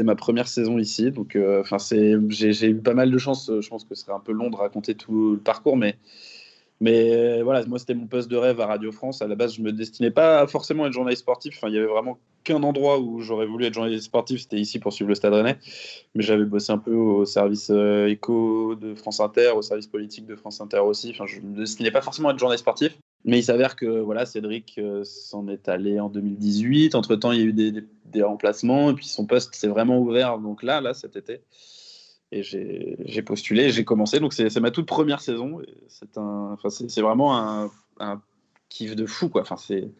c'est 0.00 0.04
ma 0.04 0.14
première 0.14 0.48
saison 0.48 0.78
ici, 0.78 1.10
donc 1.10 1.36
euh, 1.36 1.60
enfin 1.60 1.76
j'ai 2.28 2.68
eu 2.68 2.76
pas 2.76 2.94
mal 2.94 3.10
de 3.10 3.18
chance. 3.18 3.50
Je 3.60 3.68
pense 3.68 3.84
que 3.84 3.94
ce 3.94 4.02
serait 4.02 4.14
un 4.14 4.20
peu 4.20 4.32
long 4.32 4.48
de 4.48 4.56
raconter 4.56 4.94
tout 4.94 5.32
le 5.32 5.38
parcours, 5.38 5.76
mais 5.76 5.98
Mais 6.80 7.42
voilà, 7.42 7.64
moi, 7.66 7.78
c'était 7.78 7.94
mon 7.94 8.06
poste 8.06 8.30
de 8.30 8.36
rêve 8.36 8.60
à 8.60 8.66
Radio 8.66 8.90
France. 8.90 9.20
À 9.20 9.28
la 9.28 9.34
base, 9.34 9.54
je 9.54 9.62
me 9.62 9.70
destinais 9.70 10.10
pas 10.10 10.46
forcément 10.46 10.84
à 10.84 10.86
être 10.86 10.94
journaliste 10.94 11.22
sportif. 11.22 11.56
Enfin, 11.56 11.68
il 11.68 11.74
y 11.74 11.78
avait 11.78 11.86
vraiment 11.86 12.18
qu'un 12.42 12.62
endroit 12.62 12.98
où 12.98 13.20
j'aurais 13.20 13.46
voulu 13.46 13.66
être 13.66 13.74
journaliste 13.74 14.06
sportif, 14.06 14.40
c'était 14.40 14.58
ici 14.58 14.78
pour 14.78 14.92
suivre 14.92 15.08
le 15.08 15.14
Stade 15.14 15.34
Rennais. 15.34 15.58
Mais 16.14 16.22
j'avais 16.22 16.44
bossé 16.44 16.72
un 16.72 16.78
peu 16.78 16.94
au 16.94 17.24
service 17.26 17.70
euh, 17.70 18.08
éco 18.08 18.74
de 18.76 18.94
France 18.94 19.20
Inter, 19.20 19.50
au 19.56 19.62
service 19.62 19.86
politique 19.86 20.26
de 20.26 20.36
France 20.36 20.60
Inter 20.60 20.78
aussi. 20.78 21.10
Enfin, 21.10 21.26
je 21.26 21.40
me 21.40 21.54
destinais 21.56 21.90
pas 21.90 22.00
forcément 22.00 22.30
à 22.30 22.32
être 22.32 22.38
journaliste 22.38 22.64
sportif. 22.64 22.96
Mais 23.24 23.38
il 23.38 23.42
s'avère 23.42 23.76
que 23.76 24.00
voilà, 24.00 24.24
Cédric 24.24 24.76
euh, 24.78 25.04
s'en 25.04 25.46
est 25.48 25.68
allé 25.68 26.00
en 26.00 26.08
2018. 26.08 26.94
Entre 26.94 27.16
temps, 27.16 27.32
il 27.32 27.40
y 27.40 27.42
a 27.42 27.46
eu 27.46 27.52
des, 27.52 27.84
des, 28.06 28.22
remplacements 28.22 28.90
et 28.90 28.94
puis 28.94 29.06
son 29.06 29.26
poste 29.26 29.54
s'est 29.54 29.68
vraiment 29.68 29.98
ouvert. 29.98 30.38
Donc 30.38 30.62
là, 30.62 30.80
là, 30.80 30.94
cet 30.94 31.16
été, 31.16 31.42
et 32.32 32.42
j'ai 32.42 33.22
postulé, 33.22 33.70
j'ai 33.70 33.84
commencé. 33.84 34.20
Donc 34.20 34.32
c'est 34.32 34.60
ma 34.60 34.70
toute 34.70 34.86
première 34.86 35.20
saison. 35.20 35.60
C'est 35.88 36.16
un, 36.16 36.52
enfin, 36.52 36.70
c'est 36.70 37.00
vraiment 37.00 37.36
un, 37.36 37.70
un, 37.98 38.20
kiff 38.68 38.94
de 38.94 39.04
fou, 39.04 39.28
quoi. 39.28 39.42
Enfin, 39.42 39.56
c'est 39.56 39.90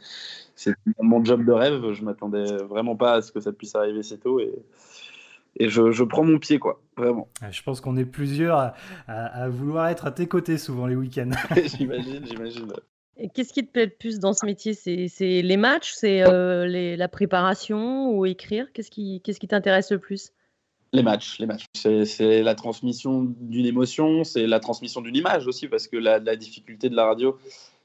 c'est 0.55 0.75
mon 1.01 1.25
job 1.25 1.45
de 1.45 1.53
rêve. 1.53 1.93
Je 1.93 2.05
m'attendais 2.05 2.57
vraiment 2.59 2.97
pas 2.97 3.15
à 3.15 3.23
ce 3.23 3.33
que 3.33 3.41
ça 3.41 3.53
puisse 3.53 3.75
arriver 3.75 4.03
si 4.03 4.19
tôt 4.19 4.41
et 4.41 4.53
et 5.57 5.69
je, 5.69 5.91
je, 5.91 6.05
prends 6.05 6.23
mon 6.23 6.39
pied, 6.39 6.61
quoi, 6.61 6.81
vraiment. 6.97 7.29
Je 7.51 7.61
pense 7.63 7.81
qu'on 7.81 7.97
est 7.97 8.05
plusieurs 8.05 8.57
à, 8.57 8.75
à, 9.09 9.49
vouloir 9.49 9.89
être 9.89 10.07
à 10.07 10.13
tes 10.13 10.29
côtés 10.29 10.59
souvent 10.59 10.87
les 10.87 10.95
week-ends. 10.95 11.31
j'imagine, 11.77 12.25
j'imagine. 12.25 12.73
Qu'est-ce 13.35 13.53
qui 13.53 13.67
te 13.67 13.71
plaît 13.71 13.87
le 13.87 13.91
plus 13.91 14.21
dans 14.21 14.33
ce 14.33 14.47
métier? 14.47 14.75
C'est 14.75 15.43
les 15.43 15.57
matchs, 15.57 15.93
c'est 15.93 16.23
euh, 16.23 16.97
la 16.97 17.09
préparation 17.09 18.11
ou 18.11 18.25
écrire? 18.25 18.73
Qu'est-ce 18.73 18.91
qui 18.91 19.21
qu'est-ce 19.23 19.41
qui 19.41 19.49
t'intéresse 19.49 19.91
le 19.91 19.99
plus? 19.99 20.33
Les 20.93 21.03
matchs, 21.03 21.39
les 21.39 21.47
matchs. 21.47 21.67
C'est 21.75 22.43
la 22.43 22.55
transmission 22.55 23.23
d'une 23.41 23.67
émotion, 23.67 24.25
c'est 24.25 24.47
la 24.47 24.61
transmission 24.61 25.01
d'une 25.01 25.17
image 25.17 25.47
aussi, 25.47 25.69
parce 25.69 25.87
que 25.87 25.97
la, 25.97 26.19
difficulté 26.37 26.89
de 26.89 26.97
la 26.97 27.07
radio, 27.07 27.39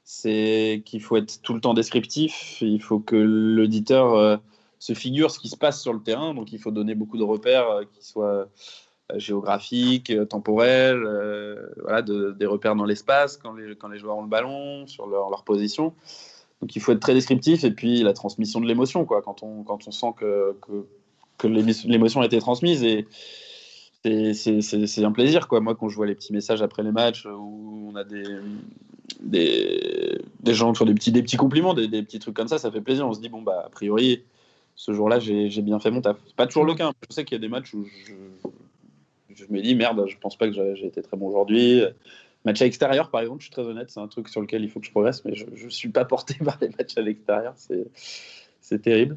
c'est 0.04 0.82
qu'il 0.84 1.02
faut 1.02 1.16
être 1.16 1.40
tout 1.42 1.54
le 1.54 1.60
temps 1.60 1.74
descriptif, 1.74 2.58
il 2.60 2.80
faut 2.80 3.00
que 3.00 3.16
l'auditeur 3.16 4.14
euh, 4.14 4.36
se 4.78 4.92
figure 4.92 5.30
ce 5.30 5.38
qui 5.38 5.48
se 5.48 5.56
passe 5.56 5.82
sur 5.82 5.92
le 5.92 6.00
terrain, 6.00 6.34
donc 6.34 6.52
il 6.52 6.58
faut 6.58 6.70
donner 6.70 6.94
beaucoup 6.94 7.18
de 7.18 7.24
repères 7.24 7.70
euh, 7.70 7.84
qui 7.92 8.04
soient 8.04 8.48
euh, 9.12 9.18
géographiques, 9.18 10.12
temporels, 10.28 11.02
voilà, 11.82 12.02
de, 12.02 12.32
des 12.32 12.46
repères 12.46 12.74
dans 12.74 12.84
l'espace 12.84 13.36
quand 13.36 13.54
les, 13.54 13.98
joueurs 13.98 14.16
ont 14.16 14.22
le 14.22 14.28
ballon, 14.28 14.86
sur 14.88 15.06
leur, 15.06 15.44
position. 15.44 15.94
Donc 16.60 16.74
il 16.74 16.82
faut 16.82 16.90
être 16.90 17.00
très 17.00 17.14
descriptif, 17.14 17.62
et 17.62 17.70
puis 17.70 18.02
la 18.02 18.14
transmission 18.14 18.60
de 18.60 18.66
l'émotion, 18.66 19.04
quoi, 19.04 19.22
quand 19.22 19.44
on, 19.44 19.64
sent 19.78 20.14
que 20.16 20.56
que 21.38 21.46
l'émotion 21.46 22.20
a 22.20 22.26
été 22.26 22.38
transmise 22.38 22.82
et 22.84 23.06
c'est 24.04 25.04
un 25.04 25.12
plaisir 25.12 25.48
quoi. 25.48 25.60
Moi 25.60 25.74
quand 25.74 25.88
je 25.88 25.96
vois 25.96 26.06
les 26.06 26.14
petits 26.14 26.32
messages 26.32 26.62
après 26.62 26.82
les 26.82 26.92
matchs 26.92 27.26
où 27.26 27.90
on 27.92 27.96
a 27.96 28.04
des 28.04 28.24
des, 29.20 30.18
des 30.40 30.54
gens 30.54 30.74
font 30.74 30.84
des 30.84 30.94
petits 30.94 31.12
des 31.12 31.22
petits 31.22 31.36
compliments 31.36 31.74
des, 31.74 31.88
petits 31.88 32.18
trucs 32.18 32.34
comme 32.36 32.48
ça 32.48 32.58
ça 32.58 32.70
fait 32.70 32.80
plaisir. 32.80 33.06
On 33.06 33.12
se 33.12 33.20
dit 33.20 33.28
bon 33.28 33.42
bah 33.42 33.64
a 33.66 33.70
priori 33.70 34.24
ce 34.74 34.92
jour-là 34.92 35.18
j'ai 35.18 35.62
bien 35.62 35.80
fait 35.80 35.90
mon 35.90 36.00
taf. 36.00 36.16
Pas 36.36 36.46
toujours 36.46 36.64
le 36.64 36.74
cas. 36.74 36.92
Je 37.08 37.14
sais 37.14 37.24
qu'il 37.24 37.36
y 37.36 37.40
a 37.40 37.40
des 37.40 37.48
matchs 37.48 37.74
où 37.74 37.86
je, 39.34 39.44
me 39.50 39.60
dis 39.60 39.74
merde 39.74 40.06
je 40.08 40.16
pense 40.18 40.36
pas 40.36 40.48
que 40.48 40.74
j'ai 40.74 40.86
été 40.86 41.02
très 41.02 41.16
bon 41.16 41.28
aujourd'hui. 41.28 41.82
Match 42.44 42.60
à 42.60 42.64
l'extérieur 42.64 43.10
par 43.10 43.22
exemple 43.22 43.40
je 43.40 43.46
suis 43.46 43.52
très 43.52 43.62
honnête 43.62 43.90
c'est 43.90 44.00
un 44.00 44.08
truc 44.08 44.28
sur 44.28 44.40
lequel 44.40 44.62
il 44.62 44.70
faut 44.70 44.78
que 44.78 44.86
je 44.86 44.92
progresse 44.92 45.24
mais 45.24 45.34
je, 45.34 45.46
je 45.54 45.68
suis 45.68 45.88
pas 45.88 46.04
porté 46.04 46.34
par 46.44 46.58
les 46.60 46.68
matchs 46.68 46.96
à 46.96 47.00
l'extérieur. 47.00 47.54
C'est 48.60 48.82
terrible 48.82 49.16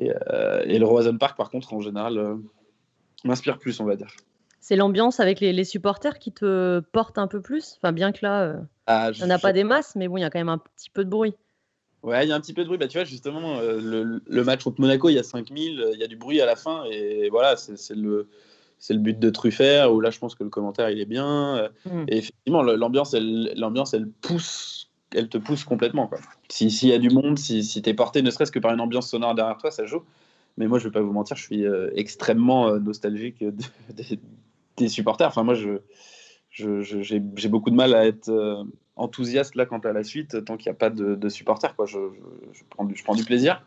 euh, 0.00 0.62
et, 0.64 0.78
le 0.78 0.86
Roison 0.86 1.16
Park, 1.16 1.36
par 1.36 1.50
contre, 1.50 1.72
en 1.74 1.80
général, 1.80 2.18
euh, 2.18 2.36
m'inspire 3.24 3.58
plus, 3.58 3.80
on 3.80 3.84
va 3.84 3.96
dire. 3.96 4.14
C'est 4.60 4.76
l'ambiance 4.76 5.20
avec 5.20 5.40
les, 5.40 5.64
supporters 5.64 6.18
qui 6.18 6.32
te 6.32 6.80
porte 6.80 7.18
un 7.18 7.26
peu 7.26 7.40
plus? 7.40 7.76
Enfin, 7.78 7.92
bien 7.92 8.12
que 8.12 8.20
là, 8.22 8.42
euh, 8.42 8.56
ah, 8.86 9.10
on 9.22 9.26
n'a 9.26 9.38
pas 9.38 9.52
des 9.52 9.64
masses, 9.64 9.96
mais 9.96 10.08
bon, 10.08 10.16
il 10.18 10.20
y 10.20 10.24
a 10.24 10.30
quand 10.30 10.38
même 10.38 10.48
un 10.48 10.58
petit 10.58 10.90
peu 10.90 11.04
de 11.04 11.10
bruit. 11.10 11.34
Ouais, 12.02 12.24
il 12.24 12.28
y 12.28 12.32
a 12.32 12.34
un 12.34 12.40
petit 12.40 12.54
peu 12.54 12.62
de 12.62 12.66
bruit. 12.66 12.78
Bah, 12.78 12.88
tu 12.88 12.98
vois, 12.98 13.04
justement, 13.04 13.60
le, 13.60 14.44
match 14.44 14.64
contre 14.64 14.80
Monaco, 14.80 15.08
il 15.08 15.14
y 15.14 15.18
a 15.18 15.22
5000, 15.22 15.90
il 15.92 15.98
y 15.98 16.02
a 16.02 16.06
du 16.06 16.16
bruit 16.16 16.40
à 16.40 16.46
la 16.46 16.56
fin. 16.56 16.84
Et 16.90 17.28
voilà, 17.30 17.56
c'est 17.56 17.94
le, 17.94 18.28
le 18.88 18.98
but 18.98 19.18
de 19.18 19.30
Truffert, 19.30 19.92
où 19.92 20.00
là, 20.00 20.10
je 20.10 20.18
pense 20.18 20.34
que 20.34 20.44
le 20.44 20.50
commentaire, 20.50 20.90
il 20.90 21.00
est 21.00 21.06
bien. 21.06 21.68
Mm. 21.84 22.04
Et 22.08 22.18
effectivement, 22.18 22.62
l'ambiance, 22.62 23.14
elle, 23.14 23.52
elle 23.54 24.08
pousse 24.22 24.89
elle 25.14 25.28
te 25.28 25.38
pousse 25.38 25.64
complètement. 25.64 26.06
Quoi. 26.06 26.18
S'il 26.48 26.88
y 26.88 26.92
a 26.92 26.98
du 26.98 27.10
monde, 27.10 27.38
si, 27.38 27.64
si 27.64 27.82
tu 27.82 27.90
es 27.90 27.94
porté 27.94 28.22
ne 28.22 28.30
serait-ce 28.30 28.52
que 28.52 28.58
par 28.58 28.72
une 28.72 28.80
ambiance 28.80 29.10
sonore 29.10 29.34
derrière 29.34 29.58
toi, 29.58 29.70
ça 29.70 29.86
joue. 29.86 30.02
Mais 30.56 30.66
moi, 30.66 30.78
je 30.78 30.84
vais 30.84 30.92
pas 30.92 31.00
vous 31.00 31.12
mentir, 31.12 31.36
je 31.36 31.42
suis 31.42 31.64
euh, 31.64 31.90
extrêmement 31.94 32.68
euh, 32.68 32.78
nostalgique 32.78 33.44
des 34.76 34.88
supporters. 34.88 35.28
Enfin, 35.28 35.42
moi, 35.42 35.54
je, 35.54 35.80
j'ai 36.50 37.48
beaucoup 37.48 37.70
de 37.70 37.76
mal 37.76 37.94
à 37.94 38.06
être 38.06 38.28
euh, 38.28 38.64
enthousiaste 38.96 39.54
là 39.54 39.66
quant 39.66 39.78
à 39.78 39.92
la 39.92 40.04
suite, 40.04 40.44
tant 40.44 40.56
qu'il 40.56 40.70
n'y 40.70 40.76
a 40.76 40.78
pas 40.78 40.90
de, 40.90 41.14
de 41.14 41.28
supporters. 41.28 41.74
Quoi. 41.76 41.86
Je, 41.86 41.98
prends 42.68 42.84
du, 42.84 42.96
je 42.96 43.04
prends 43.04 43.14
du 43.14 43.24
plaisir 43.24 43.62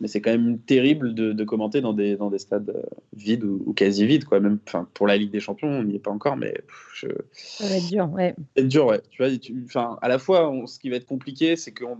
mais 0.00 0.08
c'est 0.08 0.20
quand 0.20 0.30
même 0.30 0.58
terrible 0.58 1.14
de, 1.14 1.44
commenter 1.44 1.80
dans 1.80 1.94
des, 1.94 2.16
dans 2.16 2.30
des 2.30 2.38
stades 2.38 2.68
euh, 2.68 2.82
vides 3.14 3.44
ou, 3.44 3.72
quasi 3.72 4.06
vides. 4.06 4.24
Quoi. 4.24 4.40
Même, 4.40 4.58
pour 4.92 5.06
la 5.06 5.16
Ligue 5.16 5.30
des 5.30 5.40
Champions, 5.40 5.68
on 5.68 5.84
n'y 5.84 5.96
est 5.96 6.00
pas 6.00 6.10
encore, 6.10 6.36
mais 6.36 6.54
je... 6.94 7.08
ça 7.32 7.66
va 7.66 7.76
être 7.76 7.88
dur. 7.88 8.10
Ouais. 8.12 8.34
Ça 8.36 8.42
va 8.56 8.62
être 8.62 8.68
dur, 8.68 8.86
ouais. 8.86 9.00
Tu 9.10 9.22
vois, 9.22 9.36
tu, 9.38 9.66
à 9.74 10.08
la 10.08 10.18
fois, 10.18 10.52
ce 10.66 10.78
qui 10.78 10.90
va 10.90 10.96
être 10.96 11.06
compliqué, 11.06 11.56
c'est 11.56 11.72
qu'on 11.72 11.98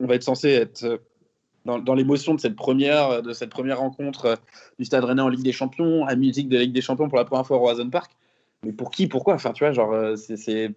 on 0.00 0.06
va 0.06 0.14
être 0.14 0.22
censé 0.22 0.48
être 0.48 0.84
euh, 0.84 0.96
dans, 1.66 1.78
dans 1.78 1.94
l'émotion 1.94 2.34
de 2.34 2.40
cette 2.40 2.56
première, 2.56 3.22
de 3.22 3.32
cette 3.34 3.50
première 3.50 3.80
rencontre 3.80 4.24
euh, 4.24 4.36
du 4.78 4.86
Stade 4.86 5.04
Rennais 5.04 5.22
en 5.22 5.28
Ligue 5.28 5.44
des 5.44 5.52
Champions, 5.52 6.06
à 6.06 6.16
musique 6.16 6.48
de 6.48 6.56
la 6.56 6.62
Ligue 6.62 6.72
des 6.72 6.80
Champions 6.80 7.08
pour 7.08 7.18
la 7.18 7.26
première 7.26 7.46
fois 7.46 7.58
au 7.58 7.60
Roison 7.60 7.90
Park. 7.90 8.12
Mais 8.64 8.72
pour 8.72 8.90
qui, 8.90 9.06
pourquoi? 9.06 9.34
Enfin, 9.34 9.52
tu 9.52 9.64
vois, 9.64 9.72
genre, 9.72 10.16
c'est, 10.16 10.74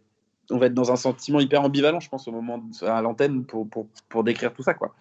on 0.50 0.58
va 0.58 0.66
être 0.66 0.74
dans 0.74 0.92
un 0.92 0.98
sentiment 0.98 1.40
hyper 1.40 1.64
ambivalent, 1.64 2.02
je 2.02 2.10
pense, 2.10 2.28
au 2.28 2.32
moment 2.32 2.62
à 2.82 3.02
l'antenne 3.02 3.46
pour, 3.46 3.68
pour, 3.68 3.88
pour 4.10 4.24
décrire 4.24 4.54
tout 4.54 4.62
ça, 4.62 4.74
quoi. 4.74 4.94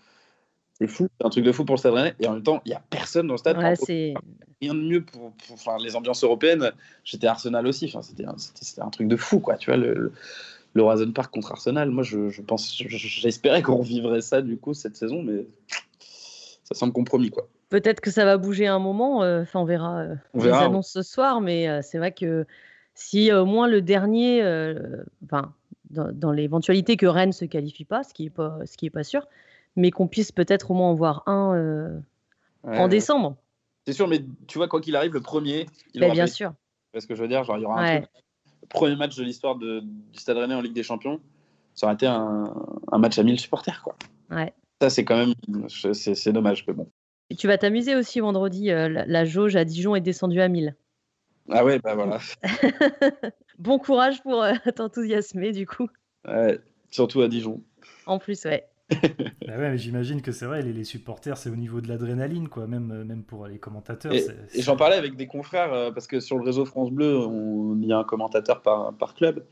C'est 0.81 0.87
fou, 0.87 1.09
c'est 1.19 1.27
un 1.27 1.31
truc 1.31 1.45
de 1.45 1.53
fou 1.53 1.65
pour 1.67 1.75
le 1.75 1.79
Stade 1.79 1.93
Rennais. 1.93 2.15
Et 2.21 2.27
en 2.27 2.33
même 2.33 2.43
temps, 2.43 2.63
il 2.65 2.71
n'y 2.71 2.75
a 2.75 2.83
personne 2.89 3.27
dans 3.27 3.35
le 3.35 3.39
stade. 3.39 3.59
Ouais, 3.59 4.15
rien 4.63 4.75
de 4.75 4.81
mieux 4.81 5.05
pour, 5.05 5.33
pour, 5.33 5.77
les 5.79 5.95
ambiances 5.95 6.25
européennes. 6.25 6.73
J'étais 7.05 7.27
Arsenal 7.27 7.67
aussi. 7.67 7.87
Enfin, 7.87 8.01
c'était 8.01 8.25
un, 8.25 8.37
un, 8.79 8.91
truc 8.91 9.07
de 9.07 9.17
fou, 9.17 9.41
quoi. 9.41 9.57
Tu 9.57 9.71
vois, 9.71 9.77
le, 9.77 10.13
le 10.73 10.83
Horizon 10.83 11.13
Park 11.13 11.35
contre 11.35 11.53
Arsenal. 11.53 11.91
Moi, 11.91 12.03
je, 12.03 12.31
je 12.31 12.41
pense, 12.41 12.75
j'espérais 12.79 13.61
qu'on 13.61 13.83
vivrait 13.83 14.23
ça 14.23 14.41
du 14.41 14.57
coup 14.57 14.73
cette 14.73 14.97
saison, 14.97 15.23
mais 15.23 15.47
ça 16.65 16.75
semble 16.75 16.95
compromis, 16.95 17.31
quoi. 17.31 17.47
Peut-être 17.69 18.01
que 18.01 18.11
ça 18.11 18.25
va 18.25 18.39
bouger 18.39 18.67
un 18.67 18.79
moment. 18.79 19.23
Euh, 19.23 19.43
enfin, 19.43 19.61
on 19.61 19.65
verra. 19.67 20.01
Euh, 20.01 20.15
on 20.33 20.43
les 20.43 20.51
annonces 20.51 20.93
ce 20.93 21.03
soir, 21.03 21.43
mais 21.43 21.69
euh, 21.69 21.81
c'est 21.83 21.99
vrai 21.99 22.13
que 22.13 22.47
si 22.95 23.31
au 23.33 23.45
moins 23.45 23.69
le 23.69 23.83
dernier, 23.83 24.43
enfin, 25.25 25.53
dans, 25.91 26.11
dans 26.11 26.33
l'éventualité 26.33 26.97
que 26.97 27.07
Rennes 27.07 27.33
se 27.33 27.45
qualifie 27.45 27.85
pas, 27.85 28.03
ce 28.03 28.15
qui 28.15 28.27
est 28.27 28.31
pas, 28.31 28.59
ce 28.65 28.79
qui 28.79 28.87
est 28.87 28.91
pas 28.91 29.05
sûr 29.05 29.27
mais 29.77 29.91
qu'on 29.91 30.09
puisse 30.09 30.33
peut-être 30.33 30.71
au 30.71 30.75
moins 30.75 30.91
en 30.91 30.95
voir 30.95 31.23
un 31.27 31.55
euh, 31.55 32.01
en 32.65 32.89
décembre. 32.89 33.37
C'est 33.87 33.93
sûr, 33.93 34.09
mais 34.09 34.25
tu 34.47 34.59
vois, 34.59 34.69
quoi 34.69 34.81
qu'il 34.81 34.97
arrive, 34.97 35.15
le 35.15 35.21
premier, 35.21 35.67
il 35.95 36.05
aura 36.05 36.13
bien 36.13 36.27
sûr. 36.27 36.53
Parce 36.93 37.07
que 37.07 37.15
je 37.15 37.23
veux 37.23 37.29
dire, 37.29 37.45
genre, 37.45 37.57
il 37.57 37.63
y 37.63 37.67
aura 37.67 37.83
un 37.83 38.03
le 38.63 38.69
premier 38.69 38.97
match 38.97 39.17
de 39.17 39.25
l'histoire 39.25 39.57
du 39.57 39.81
Stade 40.15 40.37
Rennais 40.37 40.55
en 40.55 40.61
Ligue 40.61 40.75
des 40.75 40.83
Champions, 40.83 41.21
ça 41.75 41.87
aurait 41.87 41.95
été 41.95 42.07
un, 42.07 42.53
match 42.93 43.19
à 43.19 43.23
1000 43.23 43.39
supporters, 43.41 43.83
quoi. 43.83 43.97
Ouais. 44.31 44.53
Ça, 44.81 44.91
c'est 44.91 45.05
quand 45.05 45.17
même, 45.17 45.35
c'est 45.69 46.33
dommage, 46.33 46.65
mais 46.67 46.75
bon. 46.75 46.89
Et 47.31 47.37
tu 47.37 47.47
vas 47.47 47.59
t'amuser 47.59 47.95
aussi 47.95 48.21
vendredi. 48.21 48.71
Euh, 48.71 48.89
la, 48.89 49.25
jauge 49.25 49.57
à 49.57 49.65
Dijon 49.65 49.95
est 49.95 50.01
descendue 50.01 50.41
à 50.41 50.49
1000. 50.49 50.75
Ah 51.51 51.65
ouais, 51.65 51.79
bah 51.79 51.95
voilà. 51.95 52.19
bon 53.59 53.79
courage 53.79 54.23
pour 54.23 54.43
euh, 54.43 54.53
t'enthousiasmer, 54.77 55.53
du 55.53 55.67
coup. 55.67 55.89
Ouais, 56.27 56.59
surtout 56.91 57.23
à 57.23 57.29
Dijon. 57.29 57.63
En 58.07 58.19
plus, 58.19 58.45
ouais. 58.45 58.67
bah 59.47 59.59
ouais, 59.59 59.79
j'imagine 59.79 60.23
que 60.23 60.33
c'est 60.33 60.47
vrai, 60.47 60.63
les, 60.63 60.73
les 60.73 60.85
supporters, 60.85 61.37
c'est 61.37 61.51
au 61.51 61.57
niveau 61.57 61.81
de 61.81 61.89
l'adrénaline, 61.89 62.49
quoi, 62.49 62.67
même, 62.67 62.91
euh, 62.91 63.05
même 63.05 63.23
pour 63.23 63.47
les 63.47 63.59
commentateurs. 63.59 64.13
Et, 64.13 64.25
j'en 64.59 64.77
parlais 64.77 64.97
avec 64.97 65.17
des 65.17 65.27
confrères, 65.27 65.73
euh, 65.73 65.91
parce 65.91 66.07
que 66.07 66.21
sur 66.21 66.39
le 66.39 66.45
réseau 66.45 66.65
France 66.65 66.91
Bleu, 66.91 67.21
il 67.81 67.87
y 67.87 67.93
a 67.93 67.99
un 67.99 68.05
commentateur 68.05 68.63
par, 68.63 68.93
par 68.95 69.15
club. 69.15 69.45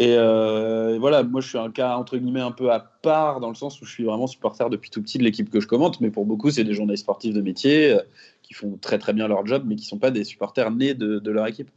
Euh, 0.00 0.94
et, 0.94 0.98
voilà, 0.98 1.24
moi 1.24 1.40
je 1.40 1.48
suis 1.48 1.58
un 1.58 1.70
cas 1.70 1.96
entre 1.96 2.16
guillemets 2.16 2.40
un 2.40 2.52
peu 2.52 2.70
à 2.70 2.78
part, 2.78 3.40
dans 3.40 3.48
le 3.48 3.56
sens 3.56 3.80
où 3.82 3.84
je 3.84 3.90
suis 3.90 4.04
vraiment 4.04 4.28
supporter 4.28 4.70
depuis 4.70 4.88
tout 4.88 5.02
petit 5.02 5.18
de 5.18 5.24
l'équipe 5.24 5.50
que 5.50 5.60
je 5.60 5.66
commente, 5.66 6.00
mais 6.00 6.10
pour 6.10 6.24
beaucoup, 6.26 6.50
c'est 6.50 6.62
des 6.62 6.74
journalistes 6.74 7.02
sportifs 7.02 7.34
de 7.34 7.40
métier 7.40 7.98
qui 8.42 8.54
font 8.54 8.78
très 8.80 8.98
très 8.98 9.12
bien 9.12 9.26
leur 9.26 9.44
job, 9.46 9.64
mais 9.66 9.74
qui 9.74 9.84
ne 9.84 9.88
sont 9.88 9.98
pas 9.98 10.12
des 10.12 10.24
supporters 10.24 10.70
nés 10.70 10.94
de, 10.94 11.18
de 11.18 11.30
leur 11.30 11.46
équipe. 11.46 11.70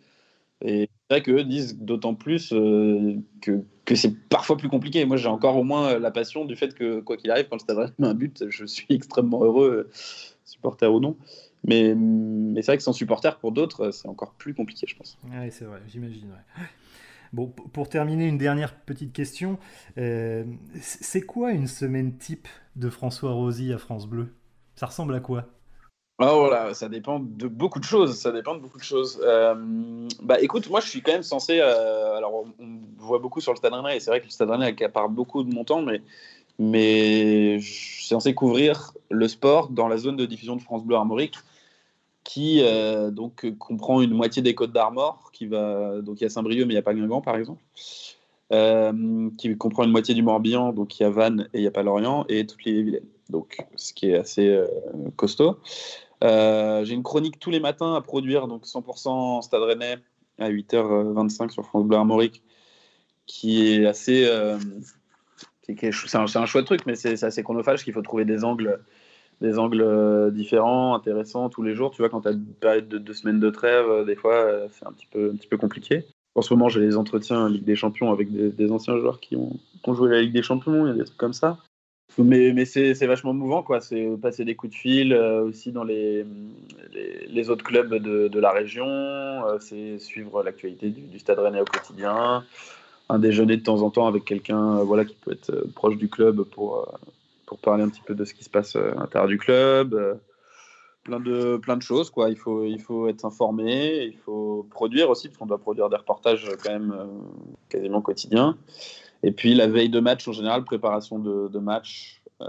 Et 0.64 0.90
c'est 1.10 1.16
vrai 1.16 1.22
qu'eux 1.22 1.44
disent 1.44 1.78
d'autant 1.78 2.16
plus 2.16 2.54
euh, 2.54 3.18
que, 3.42 3.64
que 3.84 3.96
c'est 3.96 4.16
parfois 4.30 4.56
plus 4.56 4.70
compliqué. 4.70 5.04
Moi, 5.06 5.18
j'ai 5.18 5.28
encore 5.28 5.58
au 5.58 5.64
moins 5.64 6.00
la 6.00 6.10
passion 6.10 6.46
du 6.46 6.56
fait 6.56 6.74
que, 6.74 7.02
quoi 7.02 7.18
qu'il 7.18 7.30
arrive, 7.32 7.48
quand 7.50 7.58
le 7.58 7.60
Stade 7.60 7.94
met 8.00 8.08
un 8.08 8.14
but, 8.14 8.46
je 8.50 8.66
suis 8.66 8.88
extrêmement 8.90 9.44
heureux, 9.44 9.90
supporter 10.46 10.92
ou 10.92 11.00
non. 11.02 11.18
Mais, 11.66 11.94
mais 11.96 12.62
c'est 12.62 12.72
vrai 12.72 12.78
que 12.78 12.84
sans 12.84 12.94
supporter, 12.94 13.38
pour 13.40 13.52
d'autres, 13.52 13.92
c'est 13.92 14.08
encore 14.08 14.34
plus 14.34 14.54
compliqué, 14.54 14.86
je 14.88 14.96
pense. 14.96 15.18
Oui, 15.26 15.52
c'est 15.52 15.66
vrai, 15.66 15.82
j'imagine. 15.88 16.30
Bon, 17.34 17.48
pour 17.48 17.90
terminer, 17.90 18.28
une 18.28 18.38
dernière 18.38 18.76
petite 18.76 19.12
question. 19.12 19.58
Euh, 19.98 20.46
c'est 20.80 21.22
quoi 21.22 21.52
une 21.52 21.68
semaine 21.68 22.18
type 22.18 22.48
de 22.76 22.90
François 22.90 23.32
Rosy 23.32 23.74
à 23.74 23.78
France 23.78 24.08
Bleu? 24.08 24.34
Ça 24.76 24.86
ressemble 24.86 25.16
à 25.16 25.20
quoi? 25.20 25.48
Oh 26.20 26.36
voilà, 26.38 26.76
ça 26.76 26.90
dépend 26.90 27.20
de 27.20 27.48
beaucoup 27.48 27.80
de 27.80 27.86
choses. 27.86 28.16
Ça 28.20 28.32
dépend 28.32 28.54
de 28.54 28.60
beaucoup 28.60 28.78
de 28.78 28.84
choses. 28.84 29.20
Euh, 29.24 29.56
bah 30.22 30.40
écoute, 30.42 30.70
moi 30.70 30.80
je 30.80 30.88
suis 30.88 31.02
quand 31.02 31.12
même 31.12 31.24
censé. 31.24 31.60
Euh, 31.60 32.16
alors 32.16 32.46
on, 32.60 32.82
voit 32.98 33.20
beaucoup 33.20 33.42
sur 33.42 33.52
le 33.52 33.58
Stade 33.58 33.74
Rennais 33.74 33.98
et 33.98 34.00
c'est 34.00 34.12
vrai 34.12 34.22
que 34.22 34.26
le 34.26 34.32
Stade 34.32 34.50
Rennais 34.50 34.68
accapare 34.68 35.10
beaucoup 35.10 35.44
de 35.44 35.54
mon 35.54 35.64
temps, 35.64 35.82
mais 35.82 36.02
mais 36.60 37.60
je 37.60 37.74
suis 37.74 38.06
censé 38.06 38.36
couvrir 38.36 38.94
le 39.10 39.28
sport 39.28 39.70
dans 39.70 39.88
la 39.88 39.98
zone 39.98 40.16
de 40.16 40.26
diffusion 40.26 40.56
de 40.56 40.62
France 40.62 40.84
Bleu 40.86 40.96
Armorique, 40.96 41.36
qui 42.24 42.62
euh, 42.62 43.10
donc 43.10 43.52
comprend 43.58 44.02
une 44.02 44.14
moitié 44.14 44.42
des 44.44 44.54
Côtes 44.54 44.72
d'Armor, 44.72 45.32
qui 45.34 45.48
va 45.48 46.00
donc 46.02 46.22
il 46.22 46.24
y 46.24 46.28
a 46.28 46.30
Saint-Brieuc 46.30 46.66
mais 46.66 46.74
il 46.74 46.76
n'y 46.76 46.80
a 46.80 46.84
pas 46.84 46.94
Guingamp 46.94 47.22
par 47.22 47.36
exemple. 47.38 47.62
qui 49.38 49.58
comprend 49.58 49.84
une 49.84 49.92
moitié 49.92 50.14
du 50.14 50.22
Morbihan, 50.22 50.74
donc 50.74 51.00
il 51.00 51.04
y 51.04 51.06
a 51.08 51.10
Vannes 51.10 51.50
et 51.54 51.58
il 51.58 51.62
n'y 51.62 51.68
a 51.68 51.72
pas 51.72 51.84
Lorient, 51.84 52.26
et 52.30 52.46
toutes 52.46 52.64
les 52.66 52.84
Vilaines. 52.84 53.08
Donc, 53.30 53.66
ce 53.78 53.94
qui 53.94 54.12
est 54.12 54.16
assez 54.16 54.64
costaud. 55.16 55.58
Euh, 56.24 56.86
j'ai 56.86 56.94
une 56.94 57.04
chronique 57.04 57.40
tous 57.40 57.50
les 57.50 57.60
matins 57.60 57.96
à 57.96 58.02
produire, 58.02 58.48
donc 58.48 58.66
100% 58.66 59.42
Stade 59.42 59.62
Rennais 59.62 59.98
à 60.40 60.50
8h25 60.50 61.50
sur 61.50 61.66
France 61.66 61.86
Bleu 61.86 61.98
Armorique, 61.98 62.42
qui 63.26 63.74
est 63.74 63.86
assez. 63.86 64.26
Euh, 64.26 64.58
c'est 65.62 66.16
un, 66.16 66.26
un, 66.36 66.46
chouette 66.46 66.66
truc, 66.66 66.86
mais 66.86 66.96
c'est 66.96 67.24
assez 67.24 67.44
chronophage 67.44 67.84
qu'il 67.84 67.94
faut 67.94 68.02
trouver 68.02 68.26
des 68.26 68.44
angles, 68.44 68.82
des 69.42 69.60
angles 69.60 69.82
euh, 69.82 70.30
différents, 70.32 70.96
intéressants 70.96 71.50
tous 71.50 71.64
les 71.64 71.76
jours. 71.76 71.92
Tu 71.92 72.02
vois, 72.02 72.10
quand 72.10 72.22
tu 72.22 72.30
as 72.30 72.32
une 72.32 72.46
période 72.46 72.88
de 72.88 72.98
deux 72.98 73.14
semaines 73.14 73.40
de 73.40 73.50
trêve, 73.50 74.06
des 74.06 74.16
fois, 74.16 74.68
c'est 74.72 74.86
un 74.86 74.92
petit, 74.92 75.08
peu, 75.08 75.32
un 75.34 75.36
petit 75.36 75.48
peu 75.48 75.58
compliqué. 75.58 76.06
En 76.36 76.42
ce 76.42 76.54
moment, 76.54 76.68
j'ai 76.68 76.80
les 76.80 76.98
entretiens 76.98 77.48
Ligue 77.48 77.64
des 77.64 77.76
Champions 77.76 78.12
avec 78.12 78.32
des, 78.32 78.72
anciens 78.72 78.98
joueurs 78.98 79.20
qui 79.20 79.36
ont, 79.36 79.52
qui 79.84 79.90
ont, 79.90 79.94
joué 79.94 80.10
la 80.10 80.22
Ligue 80.22 80.34
des 80.34 80.42
Champions, 80.42 80.88
il 80.88 80.90
y 80.90 80.92
a 80.92 80.96
des 80.96 81.06
trucs 81.06 81.18
comme 81.18 81.34
ça. 81.34 81.60
Mais, 82.20 82.66
c'est 82.66 83.08
vachement 83.08 83.34
mouvant, 83.34 83.64
quoi. 83.64 83.82
C'est 83.82 84.08
passer 84.22 84.46
des 84.46 84.56
coups 84.56 84.74
de 84.74 84.78
fil 84.78 85.14
euh, 85.14 85.44
aussi 85.44 85.72
dans 85.72 85.84
les, 85.84 86.26
les, 87.28 87.50
autres 87.50 87.64
clubs 87.64 87.94
de, 87.96 88.28
de 88.28 88.40
la 88.40 88.52
région. 88.52 88.86
Euh, 88.88 89.58
c'est 89.60 89.98
suivre 89.98 90.44
l'actualité 90.44 90.90
du, 90.90 91.18
Stade 91.18 91.40
Rennais 91.40 91.62
au 91.62 91.66
quotidien. 91.66 92.44
Un 93.10 93.20
déjeuner 93.20 93.58
de 93.58 93.64
temps 93.64 93.82
en 93.82 93.90
temps 93.90 94.06
avec 94.08 94.26
quelqu'un 94.26 94.78
euh, 94.78 94.84
voilà, 94.84 95.06
qui 95.06 95.16
peut 95.16 95.32
être 95.32 95.68
proche 95.74 95.98
du 95.98 96.08
club 96.08 96.44
pour, 96.44 96.88
pour 97.48 97.58
parler 97.58 97.84
un 97.84 97.90
petit 97.90 98.04
peu 98.06 98.14
de 98.14 98.26
ce 98.26 98.36
qui 98.36 98.44
se 98.44 98.50
passe 98.50 98.76
à 98.76 98.94
l'intérieur 98.94 99.28
du 99.28 99.40
club. 99.40 100.20
plein, 101.04 101.20
de, 101.20 101.58
plein 101.58 101.78
de 101.78 101.82
choses, 101.82 102.12
quoi. 102.12 102.30
Il 102.30 102.38
faut, 102.38 102.64
il 102.64 102.80
faut 102.80 103.08
être 103.08 103.26
informé, 103.26 104.04
il 104.04 104.18
faut 104.18 104.68
produire 104.70 105.10
aussi, 105.10 105.30
parce 105.30 105.40
qu'on 105.40 105.48
doit 105.48 105.58
produire 105.58 105.90
des 105.90 105.98
reportages 105.98 106.48
quand 106.64 106.72
même 106.72 106.96
quasiment 107.70 108.02
quotidiens. 108.02 108.56
Et 109.24 109.32
puis 109.32 109.54
la 109.56 109.68
veille 109.68 109.90
de 109.90 110.00
match 110.00 110.28
en 110.28 110.34
général, 110.34 110.64
préparation 110.66 111.18
de, 111.18 111.60
match, 111.60 112.22
euh, 112.42 112.48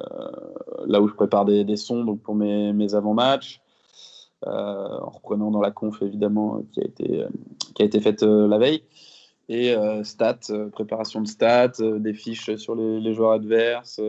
là 0.86 1.00
où 1.00 1.08
je 1.08 1.14
prépare 1.14 1.44
des, 1.44 1.76
sons 1.76 2.04
donc 2.04 2.20
pour 2.20 2.34
mes, 2.34 2.72
mes 2.72 2.94
avant-matchs, 2.94 3.60
euh, 4.46 4.50
en 4.50 5.10
reprenant 5.10 5.50
dans 5.50 5.60
la 5.60 5.70
conf 5.70 6.02
évidemment 6.02 6.62
qui 6.72 6.80
a 6.80 6.84
été, 6.84 7.24
qui 7.74 7.82
a 7.82 7.86
été 7.86 8.00
faite 8.00 8.24
euh, 8.24 8.48
la 8.48 8.58
veille. 8.58 8.82
Et 9.50 9.74
stats, 10.04 10.38
préparation 10.72 11.20
de 11.20 11.26
stats, 11.26 11.72
des 11.78 12.14
fiches 12.14 12.56
sur 12.56 12.74
les, 12.74 13.12
joueurs 13.12 13.32
adverses. 13.32 14.00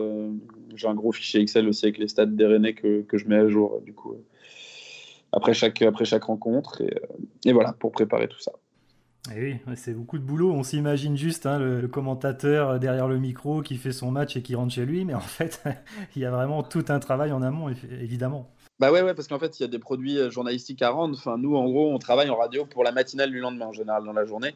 J'ai 0.74 0.88
un 0.88 0.94
gros 0.94 1.12
fichier 1.12 1.42
Excel 1.42 1.68
aussi 1.68 1.84
avec 1.84 1.98
les 1.98 2.08
stats 2.08 2.24
des 2.24 2.46
Rennais 2.46 2.72
que, 2.72 3.02
que 3.02 3.18
je 3.18 3.28
mets 3.28 3.36
à 3.36 3.46
jour 3.46 3.82
du 3.84 3.92
coup 3.92 4.16
après 5.32 5.52
chaque, 5.52 5.82
après 5.82 6.06
chaque 6.06 6.24
rencontre. 6.24 6.80
Et, 6.80 6.94
et 7.44 7.52
voilà, 7.52 7.74
pour 7.74 7.92
préparer 7.92 8.28
tout 8.28 8.40
ça. 8.40 8.52
Eh 9.34 9.40
oui, 9.40 9.56
c'est 9.74 9.92
beaucoup 9.92 10.18
de 10.18 10.22
boulot. 10.22 10.52
On 10.52 10.62
s'imagine 10.62 11.16
juste 11.16 11.46
hein, 11.46 11.58
le, 11.58 11.88
commentateur 11.88 12.78
derrière 12.78 13.08
le 13.08 13.18
micro 13.18 13.60
qui 13.60 13.76
fait 13.76 13.92
son 13.92 14.10
match 14.10 14.36
et 14.36 14.42
qui 14.42 14.54
rentre 14.54 14.72
chez 14.72 14.86
lui, 14.86 15.04
mais 15.04 15.14
en 15.14 15.20
fait, 15.20 15.62
il 16.16 16.22
y 16.22 16.24
a 16.24 16.30
vraiment 16.30 16.62
tout 16.62 16.84
un 16.88 17.00
travail 17.00 17.32
en 17.32 17.42
amont, 17.42 17.68
évidemment. 17.68 18.48
Bah 18.78 18.92
ouais, 18.92 19.02
ouais 19.02 19.14
parce 19.14 19.26
qu'en 19.26 19.38
fait, 19.38 19.58
il 19.58 19.62
y 19.62 19.64
a 19.64 19.68
des 19.68 19.78
produits 19.78 20.18
euh, 20.18 20.30
journalistiques 20.30 20.82
à 20.82 20.90
rendre. 20.90 21.16
Enfin, 21.16 21.38
nous, 21.38 21.56
en 21.56 21.64
gros, 21.64 21.92
on 21.92 21.98
travaille 21.98 22.28
en 22.28 22.36
radio 22.36 22.66
pour 22.66 22.84
la 22.84 22.92
matinale 22.92 23.30
du 23.30 23.40
lendemain, 23.40 23.66
en 23.66 23.72
général, 23.72 24.04
dans 24.04 24.12
la 24.12 24.26
journée. 24.26 24.54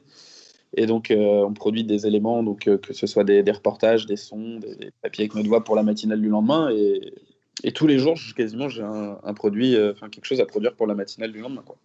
Et 0.77 0.87
donc, 0.87 1.11
euh, 1.11 1.45
on 1.45 1.55
produit 1.55 1.85
des 1.85 2.07
éléments, 2.07 2.43
donc 2.43 2.69
euh, 2.69 2.79
que 2.79 2.93
ce 2.93 3.07
soit 3.07 3.25
des, 3.25 3.43
reportages, 3.51 4.07
des 4.07 4.17
sons, 4.17 4.59
des, 4.59 4.93
papiers 5.03 5.25
avec 5.25 5.35
notre 5.35 5.49
voix 5.49 5.65
pour 5.65 5.75
la 5.75 5.83
matinale 5.83 6.21
du 6.21 6.29
lendemain. 6.29 6.71
Et, 6.71 7.73
tous 7.73 7.87
les 7.87 7.99
jours, 7.99 8.17
quasiment, 8.37 8.69
j'ai 8.69 8.83
un, 8.83 9.19
un, 9.23 9.35
produit, 9.35 9.77
enfin 9.91 10.09
quelque 10.09 10.25
chose 10.25 10.41
à 10.41 10.47
produire 10.47 10.75
pour 10.75 10.87
la 10.87 10.95
matinale 10.95 11.33
du 11.33 11.41
lendemain. 11.41 11.63
Quoi. 11.65 11.77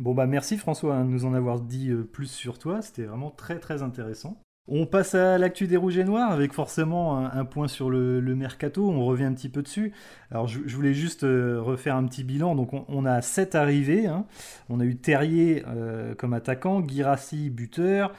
Bon 0.00 0.14
bah 0.14 0.26
merci 0.26 0.56
François 0.56 0.94
hein, 0.94 1.04
de 1.04 1.10
nous 1.10 1.26
en 1.26 1.34
avoir 1.34 1.60
dit 1.60 1.90
euh, 1.90 2.04
plus 2.04 2.30
sur 2.30 2.58
toi, 2.58 2.80
c'était 2.80 3.04
vraiment 3.04 3.30
très 3.30 3.58
très 3.58 3.82
intéressant. 3.82 4.40
On 4.66 4.86
passe 4.86 5.14
à 5.14 5.36
l'actu 5.36 5.66
des 5.66 5.76
rouges 5.76 5.98
et 5.98 6.04
noirs 6.04 6.30
avec 6.30 6.54
forcément 6.54 7.18
un, 7.18 7.44
point 7.44 7.68
sur 7.68 7.90
le, 7.90 8.20
mercato, 8.34 8.88
on 8.88 9.04
revient 9.04 9.24
un 9.24 9.34
petit 9.34 9.50
peu 9.50 9.62
dessus. 9.62 9.92
Alors 10.30 10.46
je, 10.46 10.60
voulais 10.74 10.94
juste 10.94 11.24
euh, 11.24 11.60
refaire 11.60 11.96
un 11.96 12.06
petit 12.06 12.24
bilan, 12.24 12.54
donc 12.54 12.70
on, 12.72 13.04
a 13.04 13.20
sept 13.20 13.54
arrivées, 13.54 14.06
hein. 14.06 14.24
on 14.70 14.80
a 14.80 14.84
eu 14.84 14.96
Terrier 14.96 15.64
euh, 15.66 16.14
comme 16.14 16.32
attaquant, 16.32 16.86
Girassi 16.86 17.50
buteur, 17.50 18.14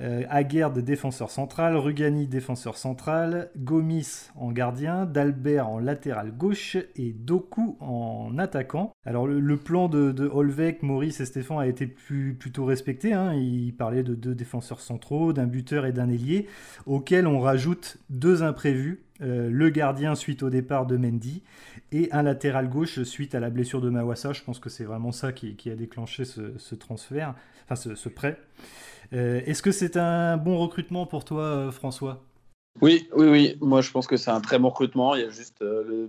euh, 0.00 0.22
Aguerd, 0.30 0.78
défenseur 0.78 1.30
central, 1.30 1.76
Rugani, 1.76 2.26
défenseur 2.26 2.78
central, 2.78 3.50
Gomis 3.58 4.30
en 4.36 4.50
gardien, 4.50 5.04
Dalbert 5.04 5.68
en 5.68 5.78
latéral 5.78 6.32
gauche 6.32 6.78
et 6.96 7.12
Doku 7.12 7.76
en 7.80 8.38
attaquant. 8.38 8.92
Alors 9.04 9.26
le, 9.26 9.56
plan 9.58 9.88
de, 9.88 10.10
de, 10.12 10.26
Holvec, 10.26 10.82
Maurice 10.82 11.20
et 11.20 11.26
Stéphane 11.26 11.58
a 11.58 11.66
été 11.66 11.86
plutôt 11.86 12.64
respecté. 12.64 13.12
Hein. 13.12 13.34
Il 13.34 13.74
parlait 13.74 14.02
de 14.02 14.14
deux 14.14 14.34
défenseurs 14.34 14.80
centraux, 14.80 15.34
d'un 15.34 15.46
buteur 15.46 15.84
et 15.84 15.92
d'un 15.92 16.08
ailier, 16.08 16.48
auquel 16.86 17.26
on 17.26 17.40
rajoute 17.40 17.98
deux 18.08 18.42
imprévus. 18.42 19.02
Euh, 19.20 19.50
le 19.50 19.68
gardien 19.68 20.14
suite 20.14 20.42
au 20.42 20.50
départ 20.50 20.86
de 20.86 20.96
Mendy 20.96 21.42
et 21.92 22.08
un 22.10 22.22
latéral 22.22 22.68
gauche 22.68 23.02
suite 23.02 23.34
à 23.34 23.40
la 23.40 23.50
blessure 23.50 23.80
de 23.80 23.90
Mawassa. 23.90 24.32
Je 24.32 24.42
pense 24.42 24.58
que 24.58 24.70
c'est 24.70 24.84
vraiment 24.84 25.12
ça 25.12 25.32
qui, 25.32 25.70
a 25.70 25.76
déclenché 25.76 26.24
ce, 26.24 26.74
transfert, 26.74 27.34
enfin 27.68 27.76
ce 27.76 28.08
prêt. 28.08 28.38
Euh, 29.12 29.40
est-ce 29.46 29.62
que 29.62 29.72
c'est 29.72 29.96
un 29.96 30.36
bon 30.36 30.58
recrutement 30.58 31.06
pour 31.06 31.24
toi, 31.24 31.42
euh, 31.42 31.70
François? 31.70 32.24
Oui, 32.80 33.08
oui, 33.14 33.28
oui. 33.28 33.56
Moi, 33.60 33.82
je 33.82 33.90
pense 33.90 34.06
que 34.06 34.16
c'est 34.16 34.30
un 34.30 34.40
très 34.40 34.58
bon 34.58 34.70
recrutement. 34.70 35.14
Il 35.14 35.22
y 35.22 35.24
a 35.24 35.30
juste 35.30 35.60
euh, 35.62 36.08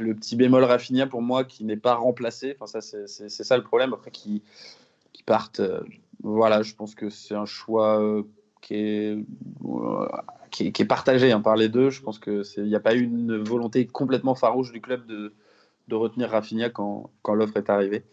le, 0.00 0.14
petit 0.14 0.36
bémol 0.36 0.64
Rafinha 0.64 1.06
pour 1.06 1.22
moi 1.22 1.44
qui 1.44 1.64
n'est 1.64 1.76
pas 1.76 1.94
remplacé. 1.94 2.56
Enfin, 2.58 2.80
ça, 2.80 3.06
c'est 3.06 3.28
ça 3.28 3.56
le 3.56 3.62
problème. 3.62 3.92
Après, 3.92 4.10
qui, 4.10 4.42
qui 5.12 5.22
partent. 5.22 5.60
voilà, 6.22 6.62
je 6.62 6.74
pense 6.74 6.94
que 6.94 7.10
c'est 7.10 7.34
un 7.34 7.44
choix 7.44 8.02
qui 8.62 8.74
est, 8.74 9.18
qui 10.50 10.66
est, 10.66 10.84
partagé 10.86 11.32
hein, 11.32 11.40
par 11.40 11.56
les 11.56 11.68
deux. 11.68 11.90
Je 11.90 12.00
pense 12.00 12.18
qu'il 12.18 12.64
n'y 12.64 12.74
a 12.74 12.80
pas 12.80 12.94
eu 12.94 13.02
une 13.02 13.36
volonté 13.36 13.86
complètement 13.86 14.34
farouche 14.34 14.72
du 14.72 14.80
club 14.80 15.06
de, 15.06 15.34
de 15.88 15.94
retenir 15.94 16.30
Rafinha 16.30 16.70
quand, 16.70 17.10
quand 17.20 17.34
l'offre 17.34 17.58
est 17.58 17.68
arrivée. 17.68 18.04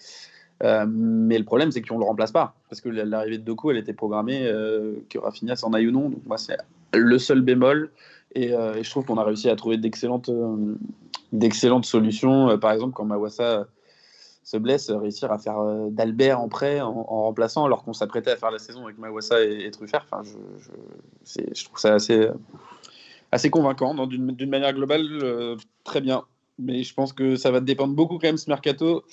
Euh, 0.64 0.86
mais 0.88 1.38
le 1.38 1.46
problème, 1.46 1.72
c'est 1.72 1.82
qu'on 1.82 1.96
ne 1.96 2.00
le 2.00 2.06
remplace 2.06 2.32
pas. 2.32 2.54
Parce 2.70 2.82
que 2.82 2.90
l'arrivée 2.90 3.38
de 3.38 3.44
Doku, 3.44 3.72
elle 3.72 3.78
était 3.78 3.94
programmée, 3.94 4.46
euh, 4.46 4.96
que 5.10 5.18
Rafinha 5.18 5.56
s'en 5.56 5.74
aille 5.74 5.88
ou 5.88 5.92
non. 5.92 6.10
Donc, 6.10 6.26
moi, 6.26 6.38
c'est 6.38 6.58
le 6.94 7.18
seul 7.18 7.42
bémol. 7.42 7.92
Et, 8.36 8.54
euh, 8.54 8.82
je 8.82 8.90
trouve 8.90 9.06
qu'on 9.06 9.18
a 9.18 9.24
réussi 9.24 9.50
à 9.50 9.56
trouver 9.56 9.78
d'excellentes, 9.78 10.30
solutions. 11.86 12.58
par 12.60 12.72
exemple, 12.72 12.94
quand 12.94 13.06
Mawassa 13.06 13.68
se 14.44 14.58
blesse, 14.58 14.90
réussir 14.90 15.32
à 15.32 15.38
faire 15.38 15.64
d'Albert 15.92 16.40
en 16.40 16.50
prêt 16.50 16.82
en, 16.82 17.04
remplaçant, 17.04 17.66
alors 17.66 17.84
qu'on 17.84 17.94
s'apprêtait 17.94 18.32
à 18.32 18.36
faire 18.36 18.50
la 18.50 18.58
saison 18.58 18.86
avec 18.86 18.98
Mawassa 18.98 19.44
et, 19.44 19.66
et 19.66 19.72
Truffert. 19.72 20.06
Enfin, 20.12 20.24
je, 20.24 21.42
je, 21.54 21.66
trouve 21.66 21.78
ça 21.78 21.94
assez, 21.94 22.28
assez 23.32 23.50
convaincant. 23.50 24.08
D'une 24.08 24.50
manière 24.50 24.74
globale, 24.74 25.58
très 25.84 26.02
bien. 26.02 26.24
Mais 26.58 26.84
je 26.84 26.94
pense 26.94 27.14
que 27.14 27.38
ça 27.38 27.52
va 27.52 27.62
dépendre 27.62 27.94
beaucoup 27.94 28.16
quand 28.16 28.28
même 28.28 28.38
ce 28.38 28.50
mercato 28.50 29.06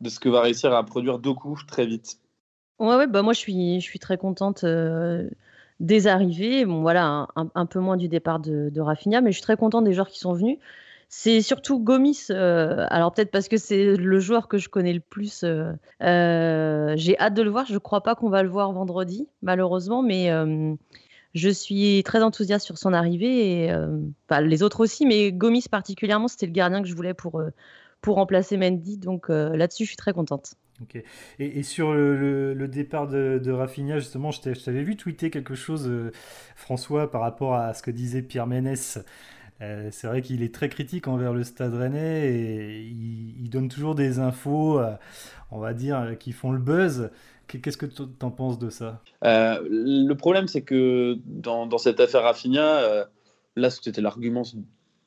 de 0.00 0.08
ce 0.08 0.20
que 0.20 0.28
va 0.28 0.42
réussir 0.42 0.72
à 0.72 0.84
produire 0.84 1.18
Doku 1.18 1.56
très 1.66 1.86
vite. 1.86 2.18
Ouais, 2.78 3.06
bah 3.06 3.22
moi 3.22 3.32
je 3.32 3.38
suis, 3.38 3.80
je 3.80 3.84
suis 3.84 3.98
très 3.98 4.18
contente 4.18 4.64
euh, 4.64 5.28
des 5.80 6.06
arrivées. 6.06 6.64
Bon, 6.64 6.82
voilà, 6.82 7.28
un, 7.36 7.66
peu 7.66 7.78
moins 7.78 7.96
du 7.96 8.08
départ 8.08 8.40
de, 8.40 8.68
de 8.70 9.20
mais 9.20 9.30
je 9.30 9.36
suis 9.36 9.42
très 9.42 9.56
contente 9.56 9.84
des 9.84 9.92
joueurs 9.92 10.08
qui 10.08 10.18
sont 10.18 10.32
venus. 10.32 10.58
C'est 11.08 11.40
surtout 11.42 11.78
Gomis. 11.78 12.26
Euh, 12.30 12.86
alors 12.90 13.12
peut-être 13.12 13.30
parce 13.30 13.48
que 13.48 13.56
c'est 13.56 13.96
le 13.96 14.18
joueur 14.18 14.48
que 14.48 14.58
je 14.58 14.68
connais 14.68 14.92
le 14.92 15.00
plus. 15.00 15.44
Euh, 15.44 16.94
j'ai 16.96 17.18
hâte 17.18 17.34
de 17.34 17.42
le 17.42 17.50
voir. 17.50 17.66
Je 17.66 17.74
ne 17.74 17.78
crois 17.78 18.02
pas 18.02 18.16
qu'on 18.16 18.28
va 18.28 18.42
le 18.42 18.48
voir 18.48 18.72
vendredi, 18.72 19.28
malheureusement, 19.42 20.02
mais 20.02 20.30
je 21.34 21.48
suis 21.48 22.02
très 22.04 22.22
enthousiaste 22.22 22.66
sur 22.66 22.78
son 22.78 22.92
arrivée. 22.92 23.66
Et, 23.66 23.74
les 24.40 24.62
autres 24.64 24.80
aussi, 24.80 25.06
mais 25.06 25.30
Gomis 25.30 25.66
particulièrement, 25.70 26.26
c'était 26.26 26.46
le 26.46 26.52
gardien 26.52 26.82
que 26.82 26.88
je 26.88 26.96
voulais 26.96 27.14
pour 27.14 27.40
pour 28.04 28.16
remplacer 28.16 28.58
Mendy. 28.58 28.98
Donc 28.98 29.30
euh, 29.30 29.56
là-dessus, 29.56 29.84
je 29.84 29.88
suis 29.88 29.96
très 29.96 30.12
contente. 30.12 30.54
Ok. 30.82 31.02
Et, 31.38 31.62
sur 31.62 31.94
le, 31.94 32.68
départ 32.68 33.08
de, 33.08 33.40
de, 33.42 33.50
Rafinha, 33.50 33.98
justement, 33.98 34.30
je 34.30 34.40
t'avais 34.40 34.82
vu 34.82 34.96
tweeter 34.96 35.30
quelque 35.30 35.54
chose, 35.54 35.88
euh, 35.88 36.10
François, 36.54 37.10
par 37.10 37.22
rapport 37.22 37.54
à 37.54 37.72
ce 37.74 37.82
que 37.82 37.90
disait 37.90 38.22
Pierre 38.22 38.46
Ménès. 38.46 38.98
Euh, 39.62 39.88
c'est 39.92 40.06
vrai 40.06 40.20
qu'il 40.20 40.42
est 40.42 40.52
très 40.52 40.68
critique 40.68 41.08
envers 41.08 41.32
le 41.32 41.44
Stade 41.44 41.74
Rennais 41.74 42.28
et 42.28 42.80
il, 42.82 43.48
donne 43.48 43.68
toujours 43.68 43.94
des 43.94 44.18
infos, 44.18 44.80
on 45.52 45.58
va 45.60 45.72
dire, 45.72 46.16
qui 46.18 46.32
font 46.32 46.50
le 46.50 46.58
buzz. 46.58 47.10
Qu'est-ce 47.46 47.78
que 47.78 47.86
tu 47.86 48.02
en 48.20 48.30
penses 48.32 48.58
de 48.58 48.68
ça? 48.68 49.00
Le 49.22 50.12
problème, 50.14 50.48
c'est 50.48 50.62
que 50.62 51.16
dans, 51.24 51.66
dans, 51.66 51.78
cette 51.78 52.00
affaire 52.00 52.24
Rafinha, 52.24 53.06
là, 53.54 53.70
c'était 53.70 54.02
l'argument 54.02 54.42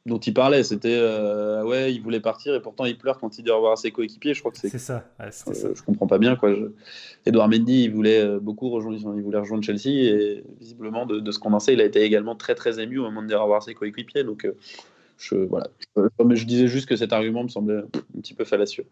dont 0.08 0.18
il 0.18 0.34
parlait. 0.34 0.64
C'était 0.64 0.98
euh, 0.98 1.64
ouais, 1.64 1.94
il 1.94 2.02
voulait 2.02 2.20
partir 2.20 2.56
et 2.56 2.62
pourtant 2.62 2.86
il 2.86 2.98
pleure 2.98 3.20
quand 3.20 3.38
il 3.38 3.44
dit 3.44 3.52
au 3.52 3.56
revoir 3.56 3.74
à 3.74 3.76
ses 3.76 3.92
coéquipiers. 3.92 4.34
Je 4.34 4.40
crois 4.40 4.52
que 4.52 4.58
c'est 4.58 4.78
ça. 4.78 5.06
Ouais, 5.20 5.32
ça. 5.32 5.52
Je 5.54 5.82
comprends 5.84 6.08
pas 6.08 6.18
bien 6.18 6.36
quoi. 6.36 6.52
Edouard 7.26 7.50
Mendy, 7.50 7.84
il 7.84 7.92
voulait 7.92 8.40
beaucoup 8.40 8.70
rejoindre, 8.70 8.98
il 9.16 9.22
voulait 9.22 9.40
rejoindre 9.40 9.64
Chelsea 9.64 9.90
et 9.90 10.44
visiblement 10.60 11.06
de, 11.06 11.32
ce 11.32 11.40
qu'on 11.40 11.54
en 11.54 11.60
sait, 11.60 11.74
il 11.74 11.82
a 11.82 11.86
été 11.86 12.02
également 12.02 12.36
très 12.36 12.56
très 12.56 12.80
ému 12.80 13.00
au 13.00 13.04
moment 13.04 13.22
de 13.22 13.28
dire 13.28 13.40
au 13.40 13.44
revoir 13.44 13.60
à 13.60 13.62
ses 13.62 13.74
coéquipiers. 13.74 14.24
Donc 14.24 14.48
je 15.18 15.36
voilà. 15.36 15.68
Mais 16.26 16.36
je 16.36 16.46
disais 16.46 16.68
juste 16.68 16.88
que 16.88 16.96
cet 16.96 17.14
argument 17.14 17.44
me 17.44 17.50
semblait 17.50 17.78
un 17.78 18.22
petit 18.22 18.34
peu 18.34 18.46
fallacieux. 18.46 18.86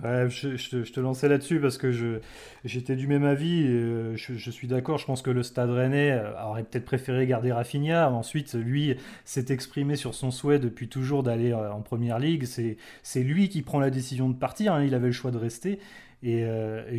Je, 0.00 0.92
te 0.92 1.00
lançais 1.00 1.28
là-dessus 1.28 1.58
parce 1.58 1.76
que 1.76 2.20
j'étais 2.64 2.94
du 2.94 3.08
même 3.08 3.24
avis. 3.24 3.64
Euh, 3.66 4.16
je, 4.16 4.50
suis 4.50 4.68
d'accord. 4.68 4.98
Je 4.98 5.06
pense 5.06 5.22
que 5.22 5.30
le 5.30 5.42
Stade 5.42 5.70
Rennais 5.70 6.12
euh, 6.12 6.40
aurait 6.44 6.62
peut-être 6.62 6.84
préféré 6.84 7.26
garder 7.26 7.50
Rafinha. 7.50 8.08
Ensuite, 8.10 8.54
lui 8.54 8.96
s'est 9.24 9.46
exprimé 9.48 9.96
sur 9.96 10.14
son 10.14 10.30
souhait 10.30 10.60
depuis 10.60 10.88
toujours 10.88 11.24
d'aller 11.24 11.52
euh, 11.52 11.72
en 11.72 11.80
première 11.80 12.20
ligue. 12.20 12.44
C'est 12.44 13.22
lui 13.22 13.48
qui 13.48 13.62
prend 13.62 13.80
la 13.80 13.90
décision 13.90 14.28
de 14.28 14.34
partir. 14.34 14.74
Hein. 14.74 14.84
Il 14.84 14.94
avait 14.94 15.08
le 15.08 15.12
choix 15.12 15.32
de 15.32 15.38
rester. 15.38 15.80
Et, 16.22 16.44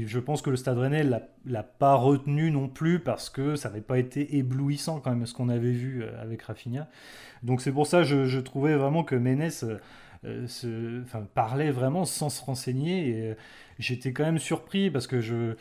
je 0.05 0.19
pense 0.19 0.41
que 0.41 0.49
le 0.49 0.55
Stade 0.55 0.77
Rennais 0.77 1.03
l'a 1.03 1.63
pas 1.63 1.95
retenu 1.95 2.51
non 2.51 2.69
plus 2.69 2.99
parce 2.99 3.29
que 3.29 3.57
ça 3.57 3.67
n'avait 3.67 3.81
pas 3.81 3.99
été 3.99 4.37
éblouissant 4.37 5.01
quand 5.01 5.09
même 5.09 5.25
ce 5.25 5.33
qu'on 5.33 5.49
avait 5.49 5.73
vu 5.73 6.05
avec 6.21 6.41
Rafinha. 6.41 6.87
Donc 7.43 7.59
c'est 7.59 7.73
pour 7.73 7.85
ça 7.85 7.99
que 7.99 8.05
je, 8.05 8.25
je, 8.25 8.39
trouvais 8.39 8.75
vraiment 8.75 9.03
que 9.03 9.15
Ménès 9.15 9.65
euh, 10.25 10.47
se, 10.47 11.01
parlait 11.33 11.71
vraiment 11.71 12.05
sans 12.05 12.29
se 12.29 12.43
renseigner. 12.43 13.09
Et 13.09 13.21
euh, 13.21 13.33
j'étais 13.77 14.11
quand 14.11 14.23
même 14.23 14.39
surpris 14.39 14.89
parce 14.89 15.07
que 15.07 15.21
je. 15.21 15.55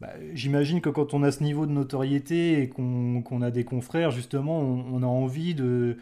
Bah, 0.00 0.08
j'imagine 0.32 0.80
que 0.80 0.88
quand 0.88 1.12
on 1.12 1.22
a 1.22 1.30
ce 1.30 1.42
niveau 1.42 1.66
de 1.66 1.72
notoriété 1.72 2.62
et 2.62 2.68
qu'on 2.70 3.42
a 3.42 3.50
des 3.50 3.64
confrères, 3.64 4.10
justement, 4.10 4.58
on, 4.58 5.02
a 5.02 5.06
envie 5.06 5.54
de, 5.54 5.98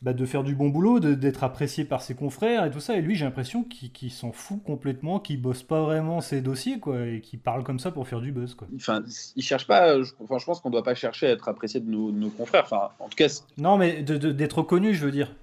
bah, 0.00 0.12
de 0.12 0.24
faire 0.24 0.44
du 0.44 0.54
bon 0.54 0.68
boulot, 0.68 1.00
d'être 1.00 1.42
apprécié 1.42 1.84
par 1.84 2.02
ses 2.02 2.14
confrères 2.14 2.64
et 2.64 2.70
tout 2.70 2.78
ça. 2.78 2.96
Et 2.96 3.02
lui, 3.02 3.16
j'ai 3.16 3.24
l'impression 3.24 3.64
qu'il 3.64 4.12
s'en 4.12 4.30
fout 4.30 4.62
complètement, 4.62 5.18
qu'il 5.18 5.42
bosse 5.42 5.64
pas 5.64 5.82
vraiment 5.82 6.20
ses 6.20 6.40
dossiers, 6.40 6.78
quoi, 6.78 7.04
et 7.04 7.20
qu'il 7.20 7.40
parle 7.40 7.64
comme 7.64 7.80
ça 7.80 7.90
pour 7.90 8.06
faire 8.06 8.20
du 8.20 8.30
buzz, 8.30 8.54
quoi. 8.54 8.68
Enfin, 8.76 9.02
il 9.34 9.42
cherche 9.42 9.66
pas. 9.66 10.00
Je, 10.00 10.12
enfin, 10.20 10.38
je 10.38 10.44
pense 10.46 10.60
qu'on 10.60 10.70
doit 10.70 10.84
pas 10.84 10.94
chercher 10.94 11.26
à 11.26 11.30
être 11.30 11.48
apprécié 11.48 11.80
de 11.80 11.90
nos, 11.90 12.30
confrères. 12.30 12.62
Enfin, 12.62 12.90
en 13.00 13.08
tout 13.08 13.16
cas. 13.16 13.26
Non, 13.58 13.76
mais 13.76 14.02
d'être 14.04 14.58
reconnu, 14.58 14.94
je 14.94 15.04
veux 15.04 15.10
dire 15.10 15.34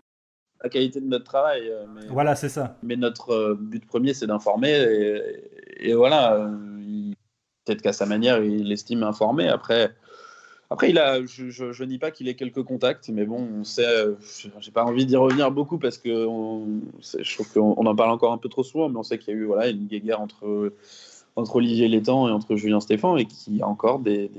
la 0.63 0.70
qualité 0.70 1.00
de 1.00 1.08
notre 1.08 1.26
travail. 1.26 1.70
Euh, 1.70 1.86
voilà, 2.10 2.36
c'est 2.36 2.50
ça. 2.50 2.78
Mais 2.84 2.96
notre 2.96 3.32
euh, 3.32 3.56
but 3.60 3.86
premier, 3.86 4.13
c'est 4.13 4.28
d'informer. 4.28 4.74
Et, 5.80 5.93
voilà, 5.93 6.36
euh, 6.36 7.12
peut-être 7.65 7.82
qu'à 7.82 7.93
sa 7.93 8.06
manière, 8.06 8.43
il 8.43 8.72
estime 8.72 9.04
informer. 9.04 9.48
Après, 9.48 9.93
après 10.70 10.89
il 10.89 10.98
a, 10.98 11.24
je, 11.26 11.50
je, 11.50 11.84
nie 11.84 12.00
pas 12.00 12.12
qu'il 12.12 12.28
ait 12.28 12.36
quelques 12.36 12.63
contacts, 12.63 13.10
mais 13.10 13.26
bon, 13.26 13.48
on 13.60 13.63
sait, 13.63 14.06
j'ai 14.60 14.72
pas 14.72 14.84
envie 14.84 15.06
d'y 15.06 15.15
revenir 15.15 15.52
beaucoup 15.52 15.78
parce 15.78 15.98
que 15.98 16.10
je 16.10 17.34
trouve 17.36 17.54
qu'on 17.54 17.86
en 17.86 17.96
parle 17.96 18.12
encore 18.12 18.34
un 18.34 18.38
peu 18.38 18.50
trop 18.50 18.63
souvent, 18.63 18.89
mais 18.89 18.98
on 18.98 19.04
sait 19.04 19.17
qu'il 19.17 19.34
y 19.34 19.38
a 19.38 19.39
eu 19.39 19.46
voilà, 19.46 19.70
une 19.70 19.88
guerre 19.88 20.20
entre 20.20 20.74
entre 21.38 21.58
Olivier 21.58 21.88
Létang 21.88 22.28
et 22.28 22.32
entre 22.32 22.56
Julien 22.56 22.80
Stéphan 22.80 23.15
et 23.15 23.26
qui 23.26 23.62
a 23.62 23.67
encore 23.67 24.00
des, 24.00 24.32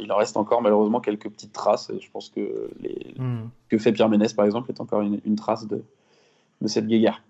il 0.00 0.12
en 0.12 0.16
reste 0.16 0.36
encore 0.36 0.60
malheureusement 0.60 1.00
quelques 1.00 1.30
petites 1.30 1.52
traces. 1.52 1.88
Et 1.90 2.00
je 2.00 2.10
pense 2.10 2.30
que 2.30 2.68
les, 2.80 3.14
hmm. 3.16 3.48
que 3.68 3.78
fait 3.78 3.92
Pierre 3.92 4.08
Ménès 4.08 4.32
par 4.32 4.44
exemple 4.44 4.70
est 4.70 4.80
encore 4.80 5.02
une, 5.02 5.36
trace 5.36 5.68
de, 5.68 5.84
de 6.60 6.68
cette 6.68 6.88
guéguerre. 6.88 7.22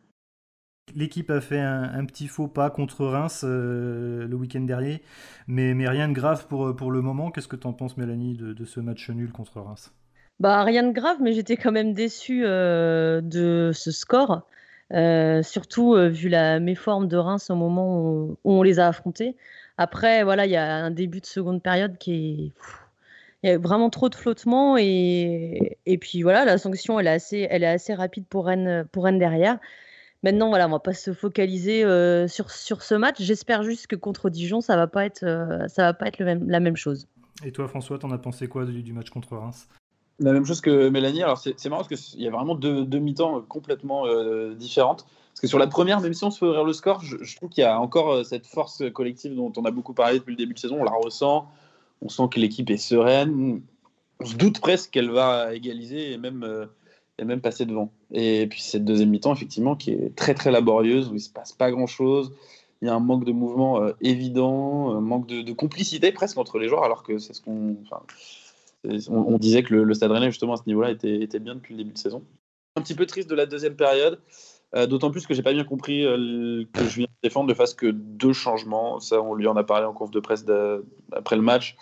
L'équipe 0.95 1.31
a 1.31 1.43
fait 1.43 1.61
un, 1.61 2.05
petit 2.07 2.27
faux 2.27 2.49
pas 2.49 2.71
contre 2.71 3.05
Reims 3.05 3.43
euh, 3.45 4.27
le 4.27 4.37
week-end 4.37 4.61
dernier, 4.61 5.03
mais, 5.47 5.75
mais, 5.75 5.89
rien 5.89 6.09
de 6.09 6.15
grave 6.15 6.47
pour, 6.47 6.75
pour 6.75 6.91
le 6.91 7.03
moment. 7.03 7.31
Qu'est-ce 7.31 7.49
que 7.49 7.57
tu 7.57 7.67
en 7.67 7.73
penses, 7.75 7.97
Mélanie, 7.99 8.35
de, 8.35 8.65
ce 8.65 8.81
match 8.81 9.11
nul 9.11 9.31
contre 9.31 9.61
Reims? 9.61 9.93
Bah, 10.39 10.63
Rien 10.63 10.85
de 10.85 10.93
grave, 10.93 11.19
mais 11.21 11.33
j'étais 11.33 11.57
quand 11.57 11.73
même 11.73 11.93
déçu 11.93 12.47
euh, 12.47 13.21
de 13.21 13.73
ce 13.75 13.91
score. 13.91 14.47
Euh, 14.92 15.42
surtout 15.42 15.94
euh, 15.94 16.09
vu 16.09 16.29
la 16.29 16.61
méforme 16.61 17.09
de 17.09 17.16
Reims 17.16 17.51
au 17.51 17.57
moment 17.57 18.01
où, 18.01 18.38
on 18.44 18.62
les 18.62 18.79
a 18.79 18.88
affrontés. 18.88 19.37
Après, 19.79 20.22
voilà, 20.22 20.46
il 20.46 20.53
y 20.53 20.57
a 20.57 20.77
un 20.77 20.90
début 20.90 21.20
de 21.20 21.27
seconde 21.27 21.62
période 21.62 21.99
qui 21.99 22.12
est. 22.12 22.53
Il 23.42 23.51
y 23.51 23.53
a 23.53 23.59
vraiment 23.59 23.90
trop 23.90 24.09
de 24.09 24.14
flottement 24.14 24.77
et, 24.79 25.77
puis 26.01 26.22
voilà, 26.22 26.44
la 26.44 26.59
sanction 26.59 26.99
elle 26.99 27.07
est 27.07 27.66
assez, 27.66 27.94
rapide 27.94 28.25
pour 28.27 28.46
Rennes, 28.46 28.88
derrière. 29.18 29.59
Maintenant, 30.22 30.49
voilà, 30.49 30.66
on 30.66 30.70
va 30.70 30.81
pas 30.81 30.94
se 30.94 31.12
focaliser 31.12 31.85
euh, 31.85 32.27
sur, 32.27 32.51
ce 32.51 32.94
match. 32.94 33.16
J'espère 33.20 33.62
juste 33.62 33.87
que 33.87 33.94
contre 33.94 34.31
Dijon, 34.31 34.61
ça 34.61 34.75
va 34.75 34.87
pas 34.87 35.05
être, 35.05 35.25
va 35.77 35.94
pas 35.94 36.07
être 36.07 36.18
la 36.20 36.61
même 36.61 36.77
chose. 36.77 37.07
Et 37.44 37.53
toi, 37.53 37.68
François, 37.68 37.99
t'en 37.99 38.11
as 38.11 38.18
pensé 38.18 38.49
quoi 38.49 38.64
du 38.64 38.92
match 38.92 39.11
contre 39.11 39.37
Reims? 39.37 39.68
La 40.19 40.33
même 40.33 40.47
chose 40.47 40.61
que 40.61 40.89
Mélanie. 40.89 41.23
Alors, 41.23 41.39
c'est 41.39 41.65
marrant 41.67 41.83
parce 41.83 42.01
qu'il 42.01 42.21
y 42.21 42.27
a 42.27 42.31
vraiment 42.31 42.55
deux, 42.55 42.99
mi-temps 42.99 43.43
complètement 43.43 44.07
euh, 44.07 44.55
différentes. 44.55 45.05
Parce 45.33 45.41
que 45.43 45.47
sur 45.47 45.59
la 45.59 45.67
première, 45.67 46.01
même 46.01 46.15
si 46.15 46.25
on 46.25 46.31
se 46.31 46.39
fait 46.39 46.47
ouvrir 46.47 46.65
le 46.65 46.73
score, 46.73 47.03
je, 47.03 47.37
trouve 47.37 47.51
qu'il 47.51 47.63
y 47.63 47.67
a 47.67 47.79
encore 47.79 48.11
euh, 48.11 48.23
cette 48.23 48.47
force 48.47 48.83
collective 48.93 49.35
dont 49.35 49.53
on 49.57 49.65
a 49.67 49.71
beaucoup 49.71 49.93
parlé 49.93 50.19
depuis 50.19 50.31
le 50.31 50.37
début 50.37 50.55
de 50.55 50.59
saison. 50.59 50.79
On 50.81 50.85
la 50.85 50.93
ressent. 50.93 51.51
On 52.01 52.09
sent 52.09 52.25
que 52.31 52.41
l'équipe 52.41 52.71
est 52.71 52.79
sereine. 52.79 53.61
On 54.21 54.25
se 54.25 54.37
doute 54.37 54.61
presque 54.61 54.91
qu'elle 54.91 55.11
va 55.11 55.55
égaliser 55.55 56.13
et 56.13 56.19
même, 56.19 56.43
euh, 56.45 57.37
passer 57.37 57.67
devant. 57.67 57.91
Et 58.13 58.47
puis, 58.47 58.63
cette 58.63 58.87
deuxième 58.87 59.11
mi-temps, 59.11 59.35
effectivement, 59.35 59.77
qui 59.77 59.93
est 59.93 60.17
très, 60.17 60.33
très 60.33 60.51
laborieuse, 60.51 61.09
où 61.09 61.13
il 61.13 61.17
ne 61.17 61.21
se 61.21 61.31
passe 61.31 61.53
pas 61.53 61.71
grand-chose. 61.71 62.33
Il 62.81 62.89
y 62.89 62.91
a 62.91 62.95
un 62.95 63.01
manque 63.01 63.25
de 63.25 63.33
mouvement 63.33 63.83
évident, 64.03 64.95
un 64.95 65.01
manque 65.01 65.27
de, 65.27 65.53
complicité 65.53 66.13
presque 66.13 66.37
entre 66.37 66.59
les 66.59 66.69
joueurs, 66.69 66.85
alors 66.85 67.03
que 67.03 67.19
c'est 67.19 67.33
ce 67.35 67.41
qu'on. 67.41 67.77
On, 69.09 69.38
disait 69.38 69.62
que 69.62 69.75
le, 69.75 69.94
Stade 69.94 70.11
Rennais, 70.11 70.31
justement, 70.31 70.55
à 70.55 70.57
ce 70.57 70.64
niveau-là, 70.66 70.90
était, 70.90 71.38
bien 71.38 71.55
depuis 71.55 71.75
le 71.75 71.79
début 71.79 71.92
de 71.92 71.99
saison. 71.99 72.22
Un 72.77 72.83
petit 72.83 72.94
peu 72.94 73.07
triste 73.07 73.29
de 73.31 73.35
la 73.35 73.46
deuxième 73.46 73.75
période, 73.75 74.20
euh, 74.75 74.87
d'autant 74.87 75.11
plus 75.11 75.27
que 75.27 75.35
j'ai 75.35 75.42
pas 75.42 75.53
bien 75.53 75.64
compris 75.64 76.05
euh, 76.05 76.64
que 76.72 77.01
de 77.01 77.07
défendre 77.22 77.49
ne 77.49 77.55
fasse 77.55 77.75
que 77.75 77.87
deux 77.87 78.33
changements. 78.33 79.01
Ça, 79.01 79.22
on 79.22 79.35
lui 79.35 79.46
en 79.46 79.57
a 79.57 79.64
parlé 79.64 79.87
en 79.87 79.92
conf 79.92 80.11
de 80.11 80.20
presse 80.20 80.44
après 81.12 81.37
le 81.37 81.42
match. 81.42 81.77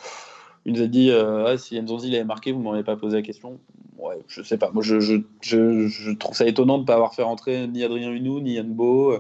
Il 0.67 0.75
nous 0.75 0.83
a 0.83 0.87
dit 0.87 1.11
euh, 1.11 1.47
ah, 1.47 1.59
si 1.59 1.81
Nzonzi 1.81 2.15
avait 2.15 2.25
marqué, 2.25 2.53
vous 2.53 2.61
ne 2.61 2.71
m'avez 2.71 2.85
pas 2.85 2.97
posé 2.97 3.17
la 3.17 3.23
question. 3.23 3.59
Ouais, 3.99 4.19
je 4.29 4.43
sais 4.43 4.59
pas. 4.59 4.71
Moi, 4.73 4.83
je, 4.83 6.15
trouve 6.15 6.37
ça 6.37 6.47
étonnant 6.47 6.77
de 6.77 6.83
ne 6.83 6.87
pas 6.87 6.95
avoir 6.95 7.15
fait 7.15 7.23
rentrer 7.23 7.67
ni 7.67 7.83
Adrien 7.83 8.11
Hunou, 8.11 8.41
ni 8.41 8.55
Yann 8.55 8.73
Beau 8.73 9.15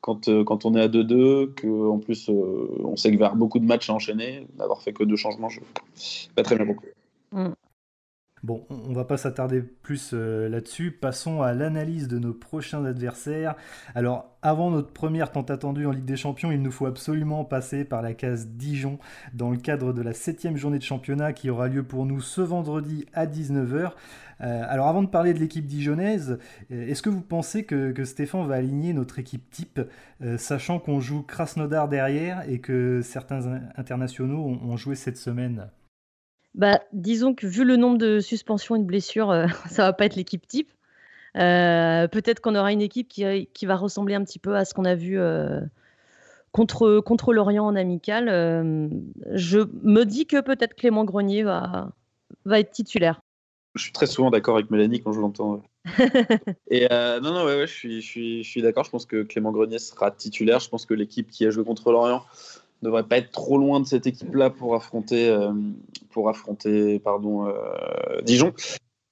quand, 0.00 0.30
quand 0.44 0.64
on 0.64 0.74
est 0.76 0.80
à 0.80 0.88
2-2, 0.88 1.54
qu'en 1.60 1.98
plus 1.98 2.28
on 2.28 2.96
sait 2.96 3.10
que 3.10 3.18
vers 3.18 3.34
beaucoup 3.34 3.58
de 3.58 3.64
matchs 3.64 3.90
à 3.90 3.94
enchaîner, 3.94 4.46
d'avoir 4.56 4.82
fait 4.82 4.92
que 4.92 5.02
deux 5.02 5.16
changements, 5.16 5.48
je 5.48 5.60
pas 6.34 6.42
très 6.42 6.56
bien 6.56 6.66
compris. 6.66 6.88
Mm. 7.32 7.52
Bon, 8.44 8.64
on 8.70 8.92
va 8.92 9.04
pas 9.04 9.16
s'attarder 9.16 9.62
plus 9.62 10.12
euh, 10.14 10.48
là-dessus. 10.48 10.92
Passons 10.92 11.42
à 11.42 11.54
l'analyse 11.54 12.06
de 12.06 12.18
nos 12.18 12.32
prochains 12.32 12.84
adversaires. 12.84 13.56
Alors, 13.96 14.36
avant 14.42 14.70
notre 14.70 14.92
première 14.92 15.32
tant 15.32 15.42
attendue 15.42 15.86
en 15.86 15.90
Ligue 15.90 16.04
des 16.04 16.16
Champions, 16.16 16.52
il 16.52 16.62
nous 16.62 16.70
faut 16.70 16.86
absolument 16.86 17.44
passer 17.44 17.84
par 17.84 18.00
la 18.00 18.14
case 18.14 18.46
Dijon 18.46 18.98
dans 19.34 19.50
le 19.50 19.56
cadre 19.56 19.92
de 19.92 20.02
la 20.02 20.12
septième 20.12 20.56
journée 20.56 20.78
de 20.78 20.84
championnat 20.84 21.32
qui 21.32 21.50
aura 21.50 21.66
lieu 21.66 21.82
pour 21.82 22.06
nous 22.06 22.20
ce 22.20 22.40
vendredi 22.40 23.06
à 23.12 23.26
19h. 23.26 23.92
Euh, 24.40 24.64
alors, 24.68 24.86
avant 24.86 25.02
de 25.02 25.08
parler 25.08 25.34
de 25.34 25.40
l'équipe 25.40 25.66
dijonnaise, 25.66 26.38
euh, 26.70 26.86
est-ce 26.86 27.02
que 27.02 27.10
vous 27.10 27.22
pensez 27.22 27.64
que, 27.64 28.04
Stéphane 28.04 28.46
va 28.46 28.54
aligner 28.54 28.92
notre 28.92 29.18
équipe 29.18 29.50
type, 29.50 29.80
sachant 30.36 30.78
qu'on 30.78 31.00
joue 31.00 31.22
Krasnodar 31.22 31.88
derrière 31.88 32.48
et 32.48 32.60
que 32.60 33.00
certains 33.02 33.60
internationaux 33.76 34.44
ont 34.62 34.76
joué 34.76 34.94
cette 34.94 35.16
semaine? 35.16 35.68
Bah, 36.58 36.80
disons 36.92 37.34
que 37.34 37.46
vu 37.46 37.64
le 37.64 37.76
nombre 37.76 37.98
de 37.98 38.18
suspensions 38.18 38.74
et 38.74 38.80
de 38.80 38.84
blessures, 38.84 39.30
euh, 39.30 39.46
ça 39.70 39.84
va 39.84 39.92
pas 39.92 40.04
être 40.04 40.16
l'équipe 40.16 40.46
type. 40.46 40.70
Euh, 41.36 42.08
peut-être 42.08 42.40
qu'on 42.40 42.56
aura 42.56 42.72
une 42.72 42.82
équipe 42.82 43.08
qui, 43.08 43.46
qui, 43.54 43.66
va 43.66 43.76
ressembler 43.76 44.16
un 44.16 44.24
petit 44.24 44.40
peu 44.40 44.56
à 44.56 44.64
ce 44.64 44.74
qu'on 44.74 44.84
a 44.84 44.96
vu 44.96 45.20
euh, 45.20 45.60
contre, 46.50 47.00
contre 47.00 47.32
l'Orient 47.32 47.64
en 47.64 47.76
amical. 47.76 48.26
je 49.30 49.58
me 49.82 50.04
dis 50.04 50.26
que 50.26 50.40
peut-être 50.40 50.74
Clément 50.74 51.04
Grenier 51.04 51.44
va, 51.44 51.92
va 52.44 52.58
être 52.58 52.72
titulaire. 52.72 53.20
Je 53.74 53.82
suis 53.82 53.92
très 53.92 54.06
souvent 54.06 54.30
d'accord 54.30 54.56
avec 54.56 54.70
Mélanie 54.70 55.00
quand 55.00 55.12
je 55.12 55.20
l'entends. 55.20 55.62
et 56.70 56.88
non, 56.90 57.34
non, 57.34 57.44
ouais, 57.44 57.56
ouais, 57.56 57.66
je 57.68 57.72
suis, 57.72 58.00
je 58.00 58.06
suis, 58.06 58.42
je 58.42 58.50
suis 58.50 58.62
d'accord. 58.62 58.82
Je 58.82 58.90
pense 58.90 59.06
que 59.06 59.22
Clément 59.22 59.52
Grenier 59.52 59.78
sera 59.78 60.10
titulaire. 60.10 60.58
Je 60.58 60.70
pense 60.70 60.86
que 60.86 60.94
l'équipe 60.94 61.30
qui 61.30 61.46
a 61.46 61.50
joué 61.50 61.62
contre 61.62 61.92
l'Orient 61.92 62.24
devrait 62.82 63.04
pas 63.04 63.18
être 63.18 63.30
trop 63.30 63.58
loin 63.58 63.80
de 63.80 63.86
cette 63.86 64.06
équipe-là 64.06 64.50
pour 64.50 64.74
affronter, 64.74 65.28
euh, 65.28 65.52
pour 66.10 66.28
affronter 66.28 66.98
pardon, 66.98 67.46
euh, 67.46 68.20
Dijon. 68.22 68.52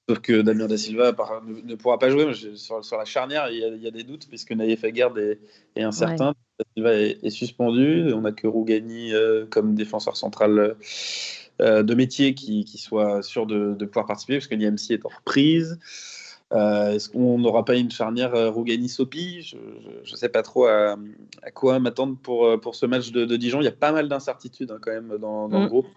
Sauf 0.09 0.19
que 0.19 0.41
Damien 0.41 0.67
Da 0.67 0.77
Silva 0.77 1.11
ne, 1.11 1.75
pourra 1.75 1.99
pas 1.99 2.09
jouer. 2.09 2.33
Sur, 2.33 2.83
sur, 2.83 2.97
la 2.97 3.03
charnière, 3.03 3.49
il 3.49 3.81
y, 3.81 3.87
a, 3.87 3.91
des 3.91 4.03
doutes 4.03 4.27
puisque 4.29 4.53
Naïef 4.53 4.85
Aguerd 4.85 5.17
est, 5.17 5.39
est 5.75 5.83
incertain. 5.83 6.33
Da 6.57 6.65
Silva 6.75 6.93
est, 6.93 7.29
suspendu. 7.29 8.13
On 8.13 8.21
n'a 8.21 8.31
que 8.31 8.47
Rougani 8.47 9.13
euh, 9.13 9.45
comme 9.49 9.75
défenseur 9.75 10.15
central 10.15 10.75
de 11.59 11.93
métier 11.95 12.35
qui, 12.35 12.63
qui, 12.63 12.77
soit 12.77 13.21
sûr 13.21 13.47
de, 13.47 13.73
pouvoir 13.85 14.05
participer 14.05 14.35
parce 14.35 14.47
que 14.47 14.55
Niamsi 14.55 14.93
est 14.93 15.05
en 15.05 15.09
reprise. 15.09 15.77
Euh, 16.53 16.93
est-ce 16.93 17.09
qu'on 17.09 17.37
n'aura 17.37 17.65
pas 17.65 17.75
une 17.75 17.91
charnière 17.91 18.33
euh, 18.33 18.49
Rougani-Sopi 18.49 19.41
Je 19.41 19.57
ne 20.11 20.15
sais 20.15 20.29
pas 20.29 20.43
trop 20.43 20.65
à, 20.65 20.95
quoi 21.53 21.77
m'attendre 21.79 22.15
pour, 22.21 22.45
euh, 22.45 22.57
pour 22.57 22.75
ce 22.75 22.85
match 22.85 23.11
de, 23.11 23.35
Dijon. 23.35 23.59
Il 23.59 23.65
y 23.65 23.69
a 23.69 23.73
pas 23.73 23.91
mal 23.91 24.07
d'incertitudes 24.07 24.71
hein, 24.71 24.77
quand 24.81 24.91
même 24.91 25.17
dans, 25.19 25.47
le 25.47 25.65
mm. 25.65 25.67
groupe. 25.67 25.87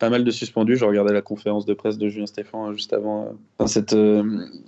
Pas 0.00 0.10
mal 0.10 0.24
de 0.24 0.30
suspendus. 0.32 0.76
Je 0.76 0.84
regardais 0.84 1.12
la 1.12 1.22
conférence 1.22 1.66
de 1.66 1.74
presse 1.74 1.98
de 1.98 2.08
Julien 2.08 2.26
Stéphan 2.26 2.72
juste 2.72 2.92
avant 2.92 3.34
cette, 3.66 3.96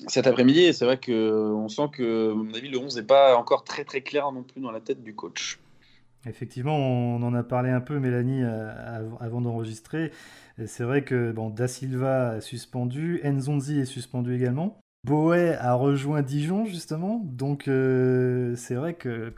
cet 0.07 0.27
après-midi. 0.29 0.61
Et 0.61 0.73
c'est 0.73 0.85
vrai 0.85 1.01
qu'on 1.01 1.68
sent 1.68 1.88
que, 1.92 2.31
à 2.31 2.35
mon 2.35 2.55
avis, 2.55 2.68
le 2.68 2.79
11 2.79 2.97
n'est 2.97 3.03
pas 3.03 3.37
encore 3.37 3.64
très 3.64 3.85
très 3.85 4.03
clair 4.03 4.31
non 4.31 4.44
plus 4.44 4.61
dans 4.61 4.70
la 4.70 4.81
tête 4.81 5.03
du 5.03 5.14
coach. 5.14 5.59
Effectivement, 6.27 6.77
on 6.77 7.23
en 7.23 7.35
a 7.35 7.42
parlé 7.42 7.70
un 7.70 7.81
peu, 7.81 7.99
Mélanie, 7.99 8.44
avant 9.20 9.40
d'enregistrer. 9.40 10.12
C'est 10.64 10.85
vrai 10.85 11.03
que 11.03 11.33
bon, 11.33 11.51
Da 11.51 11.66
Silva 11.66 12.37
est 12.37 12.40
suspendu, 12.40 13.20
Nzonzi 13.25 13.81
est 13.81 13.85
suspendu 13.85 14.35
également. 14.35 14.79
Boé 15.05 15.55
a 15.61 15.75
rejoint 15.75 16.23
Dijon 16.23 16.64
justement, 16.64 17.21
donc 17.23 17.69
euh, 17.69 18.57
c'est 18.57 18.75
vrai 18.75 18.95
que, 18.95 19.29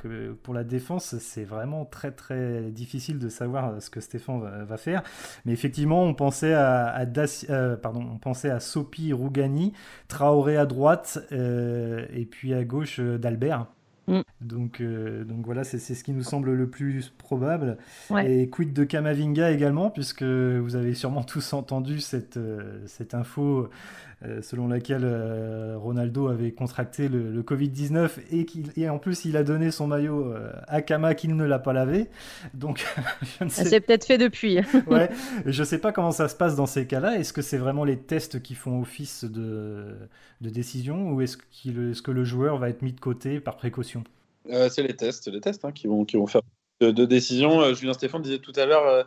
pour 0.44 0.54
la 0.54 0.62
défense 0.62 1.18
c'est 1.18 1.42
vraiment 1.42 1.84
très 1.84 2.12
très 2.12 2.70
difficile 2.70 3.18
de 3.18 3.28
savoir 3.28 3.82
ce 3.82 3.90
que 3.90 4.00
Stéphane 4.00 4.64
va, 4.64 4.76
faire. 4.76 5.02
Mais 5.44 5.52
effectivement 5.52 6.04
on 6.04 6.14
pensait 6.14 6.54
à, 6.54 7.04
euh, 7.50 7.76
pardon, 7.76 8.06
on 8.14 8.18
pensait 8.18 8.50
à 8.50 8.60
Sopi 8.60 9.12
Rougani, 9.12 9.72
Traoré 10.06 10.56
à 10.56 10.66
droite 10.66 11.18
euh, 11.32 12.06
et 12.14 12.26
puis 12.26 12.54
à 12.54 12.62
gauche 12.62 13.00
d'Albert. 13.00 13.66
Mm. 14.06 14.20
Donc, 14.40 14.80
donc 14.80 15.44
voilà, 15.44 15.64
c'est 15.64 15.80
ce 15.80 16.04
qui 16.04 16.12
nous 16.12 16.22
semble 16.22 16.52
le 16.52 16.70
plus 16.70 17.12
probable. 17.18 17.76
Et 18.24 18.48
quid 18.48 18.72
de 18.72 18.84
Kamavinga 18.84 19.50
également, 19.50 19.90
puisque 19.90 20.22
vous 20.22 20.76
avez 20.76 20.94
sûrement 20.94 21.24
tous 21.24 21.54
entendu 21.54 21.98
cette, 21.98 22.38
cette 22.86 23.14
info 23.14 23.68
euh, 24.15 24.15
selon 24.40 24.66
laquelle 24.66 25.04
euh, 25.04 25.76
Ronaldo 25.76 26.28
avait 26.28 26.50
contracté 26.50 27.08
le, 27.08 27.42
Covid-19 27.42 28.10
et, 28.32 28.46
et 28.80 28.88
en 28.88 28.98
plus 28.98 29.26
il 29.26 29.36
a 29.36 29.42
donné 29.42 29.70
son 29.70 29.86
maillot 29.86 30.32
euh, 30.32 30.52
à 30.68 30.80
Kama 30.80 31.14
qu'il 31.14 31.36
ne 31.36 31.44
l'a 31.44 31.58
pas 31.58 31.74
lavé. 31.74 32.06
Donc, 32.54 32.84
je 33.38 33.44
ne 33.44 33.50
sais... 33.50 33.66
C'est 33.66 33.80
peut-être 33.80 34.06
fait 34.06 34.16
depuis. 34.16 34.60
ouais, 34.86 35.10
je 35.44 35.60
ne 35.60 35.66
sais 35.66 35.78
pas 35.78 35.92
comment 35.92 36.12
ça 36.12 36.28
se 36.28 36.34
passe 36.34 36.56
dans 36.56 36.66
ces 36.66 36.86
cas-là. 36.86 37.18
Est-ce 37.18 37.34
que 37.34 37.42
c'est 37.42 37.58
vraiment 37.58 37.84
les 37.84 37.98
tests 37.98 38.42
qui 38.42 38.54
font 38.54 38.80
office 38.80 39.24
de, 39.24 39.94
de 40.40 40.50
décision 40.50 41.12
ou 41.12 41.20
est-ce, 41.20 41.36
est 41.66 42.02
que 42.02 42.10
le 42.10 42.24
joueur 42.24 42.56
va 42.56 42.70
être 42.70 42.80
mis 42.80 42.92
de 42.92 43.00
côté 43.00 43.38
par 43.38 43.56
précaution? 43.56 44.02
C'est 44.48 44.82
les 44.82 44.94
tests, 44.94 45.28
les 45.28 45.40
tests 45.40 45.64
hein, 45.64 45.72
qui, 45.72 45.88
vont, 45.88 46.04
qui 46.04 46.16
vont 46.16 46.26
faire 46.26 46.42
de, 46.80 46.90
de 46.90 47.04
décision. 47.04 47.74
Julien 47.74 47.92
Stéphane 47.92 48.22
disait 48.22 48.38
tout 48.38 48.52
à 48.56 48.64
l'heure 48.64 49.06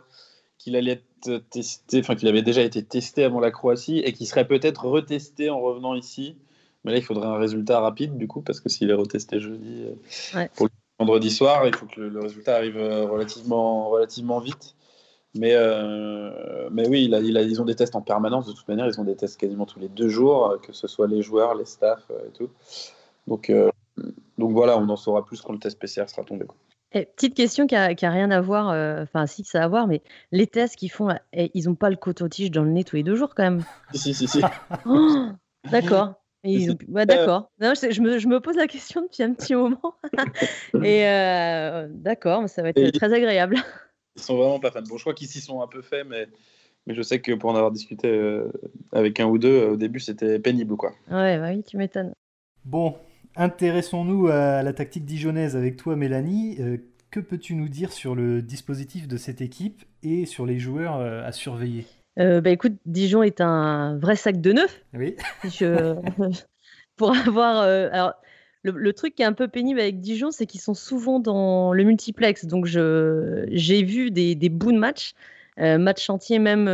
qu'il 0.60 0.76
allait 0.76 0.92
être 0.92 1.42
testé, 1.48 2.00
enfin 2.00 2.14
qu'il 2.14 2.28
avait 2.28 2.42
déjà 2.42 2.60
été 2.60 2.82
testé 2.82 3.24
avant 3.24 3.40
la 3.40 3.50
Croatie 3.50 4.00
et 4.00 4.12
qu'il 4.12 4.26
serait 4.26 4.46
peut-être 4.46 4.84
retesté 4.84 5.48
en 5.48 5.58
revenant 5.58 5.94
ici. 5.94 6.36
Mais 6.84 6.92
là, 6.92 6.98
il 6.98 7.02
faudrait 7.02 7.26
un 7.26 7.38
résultat 7.38 7.80
rapide 7.80 8.18
du 8.18 8.28
coup, 8.28 8.42
parce 8.42 8.60
que 8.60 8.68
s'il 8.68 8.90
est 8.90 8.94
retesté 8.94 9.40
jeudi 9.40 9.86
euh, 10.34 10.46
pour 10.54 10.66
le 10.66 10.72
vendredi 10.98 11.30
soir, 11.30 11.66
il 11.66 11.74
faut 11.74 11.86
que 11.86 12.00
le, 12.00 12.20
résultat 12.20 12.56
arrive 12.56 12.76
euh, 12.76 13.06
relativement, 13.06 13.88
relativement 13.88 14.38
vite. 14.38 14.76
Mais, 15.34 15.54
euh, 15.54 16.68
mais 16.70 16.86
oui, 16.88 17.04
il 17.04 17.14
a, 17.14 17.20
il 17.20 17.38
a, 17.38 17.42
ils 17.42 17.62
ont 17.62 17.64
des 17.64 17.76
tests 17.76 17.96
en 17.96 18.02
permanence. 18.02 18.46
De 18.46 18.52
toute 18.52 18.68
manière, 18.68 18.86
ils 18.86 19.00
ont 19.00 19.04
des 19.04 19.16
tests 19.16 19.40
quasiment 19.40 19.64
tous 19.64 19.78
les 19.78 19.88
deux 19.88 20.08
jours, 20.08 20.58
que 20.62 20.74
ce 20.74 20.86
soit 20.88 21.06
les 21.06 21.22
joueurs, 21.22 21.54
les 21.54 21.64
staffs 21.64 22.10
et 22.26 22.32
tout. 22.32 22.50
Donc, 23.28 23.50
donc 24.36 24.52
voilà, 24.52 24.76
on 24.76 24.88
en 24.88 24.96
saura 24.96 25.24
plus 25.24 25.40
quand 25.40 25.52
le 25.52 25.58
test 25.58 25.78
PCR 25.78 26.08
sera 26.08 26.24
tombé. 26.24 26.46
Eh, 26.92 27.06
petite 27.06 27.34
question 27.34 27.68
qui 27.68 27.76
a, 27.76 27.86
rien 27.86 28.30
à 28.32 28.40
voir, 28.40 28.70
euh, 28.70 29.02
enfin 29.02 29.26
si 29.26 29.44
ça 29.44 29.60
a 29.60 29.64
à 29.64 29.68
voir, 29.68 29.86
mais 29.86 30.02
les 30.32 30.48
tests 30.48 30.74
qu'ils 30.74 30.90
font, 30.90 31.08
eh, 31.32 31.50
ils 31.54 31.66
n'ont 31.66 31.76
pas 31.76 31.88
le 31.88 31.96
coton-tige 31.96 32.50
dans 32.50 32.64
le 32.64 32.70
nez 32.70 32.82
tous 32.82 32.96
les 32.96 33.04
deux 33.04 33.14
jours 33.14 33.34
quand 33.34 33.44
même. 33.44 33.64
Si, 33.94 34.12
si, 34.12 34.26
si. 34.26 34.40
Oh, 34.86 35.28
d'accord. 35.70 36.14
d'accord. 36.42 37.50
je, 37.60 38.00
me, 38.00 38.38
pose 38.38 38.56
la 38.56 38.66
question 38.66 39.02
depuis 39.02 39.22
un 39.22 39.34
petit 39.34 39.54
moment. 39.54 39.94
Et 40.82 41.06
euh, 41.06 41.86
d'accord, 41.90 42.48
ça 42.48 42.62
va 42.62 42.70
être 42.70 42.90
très 42.90 43.12
agréable. 43.12 43.56
Ils 44.16 44.22
sont 44.22 44.36
vraiment 44.36 44.58
pas 44.58 44.72
fans. 44.72 44.82
Bon, 44.82 44.96
je 44.96 45.02
crois 45.02 45.14
qu'ils 45.14 45.28
s'y 45.28 45.40
sont 45.40 45.62
un 45.62 45.68
peu 45.68 45.82
faits, 45.82 46.06
mais, 46.08 46.26
mais 46.86 46.94
je 46.94 47.02
sais 47.02 47.20
que 47.20 47.32
pour 47.32 47.50
en 47.50 47.54
avoir 47.54 47.70
discuté 47.70 48.08
euh, 48.08 48.50
avec 48.90 49.20
un 49.20 49.26
ou 49.26 49.38
deux, 49.38 49.68
au 49.68 49.76
début, 49.76 50.00
c'était 50.00 50.40
pénible. 50.40 50.76
quoi. 50.76 50.92
Ouais, 51.08 51.38
bah 51.38 51.50
oui, 51.50 51.62
tu 51.62 51.76
m'étonnes. 51.76 52.14
Bon, 52.64 52.96
Intéressons-nous 53.36 54.28
à 54.28 54.62
la 54.62 54.72
tactique 54.72 55.04
dijonnaise 55.04 55.56
avec 55.56 55.76
toi, 55.76 55.96
Mélanie. 55.96 56.56
Euh, 56.60 56.78
que 57.10 57.20
peux-tu 57.20 57.54
nous 57.54 57.68
dire 57.68 57.92
sur 57.92 58.14
le 58.14 58.42
dispositif 58.42 59.06
de 59.06 59.16
cette 59.16 59.40
équipe 59.40 59.84
et 60.02 60.26
sur 60.26 60.46
les 60.46 60.58
joueurs 60.58 60.96
euh, 60.96 61.24
à 61.24 61.32
surveiller? 61.32 61.86
Euh, 62.18 62.40
bah 62.40 62.50
écoute, 62.50 62.74
Dijon 62.86 63.22
est 63.22 63.40
un 63.40 63.96
vrai 63.98 64.16
sac 64.16 64.40
de 64.40 64.52
neuf. 64.52 64.84
Oui. 64.94 65.16
pour 66.96 67.16
avoir. 67.16 67.62
alors, 67.62 68.14
le, 68.62 68.92
truc 68.92 69.14
qui 69.14 69.22
est 69.22 69.26
un 69.26 69.32
peu 69.32 69.48
pénible 69.48 69.80
avec 69.80 70.00
Dijon, 70.00 70.32
c'est 70.32 70.46
qu'ils 70.46 70.60
sont 70.60 70.74
souvent 70.74 71.20
dans 71.20 71.72
le 71.72 71.84
multiplex. 71.84 72.46
Donc, 72.46 72.66
j'ai 72.66 73.82
vu 73.82 74.10
des, 74.10 74.34
des 74.34 74.48
bouts 74.48 74.72
de 74.72 74.78
match, 74.78 75.14
match 75.56 76.02
chantier, 76.04 76.38
même, 76.38 76.64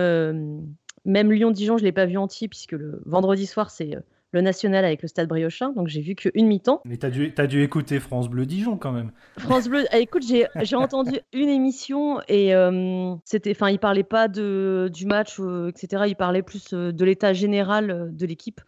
même 1.04 1.32
Lyon-Dijon, 1.32 1.76
je 1.76 1.82
ne 1.82 1.86
l'ai 1.86 1.92
pas 1.92 2.06
vu 2.06 2.16
entier, 2.16 2.48
puisque 2.48 2.72
le 2.72 3.02
vendredi 3.04 3.46
soir, 3.46 3.70
c'est 3.70 3.96
le 4.32 4.40
national 4.40 4.84
avec 4.84 5.02
le 5.02 5.08
Stade 5.08 5.28
Briochin, 5.28 5.72
donc 5.72 5.88
j'ai 5.88 6.00
vu 6.00 6.14
qu'une 6.14 6.46
mi-temps. 6.46 6.80
Mais 6.84 6.96
t'as 6.96 7.10
dû, 7.10 7.32
as 7.36 7.46
dû 7.46 7.62
écouter 7.62 8.00
France 8.00 8.28
Bleu 8.28 8.46
Dijon 8.46 8.76
quand 8.76 8.92
même. 8.92 9.12
France 9.38 9.68
Bleu, 9.68 9.84
ah, 9.92 9.98
écoute, 9.98 10.24
j'ai 10.26 10.46
entendu 10.76 11.20
une 11.32 11.48
émission 11.48 12.20
et 12.28 12.54
euh, 12.54 13.14
c'était, 13.24 13.52
enfin, 13.52 13.70
il 13.70 13.78
parlait 13.78 14.04
pas 14.04 14.28
de, 14.28 14.90
du 14.92 15.06
match, 15.06 15.36
euh, 15.38 15.68
etc. 15.68 16.04
Il 16.08 16.16
parlait 16.16 16.42
plus 16.42 16.72
euh, 16.72 16.92
de 16.92 17.04
l'état 17.04 17.32
général 17.32 18.10
de 18.12 18.26
l'équipe 18.26 18.60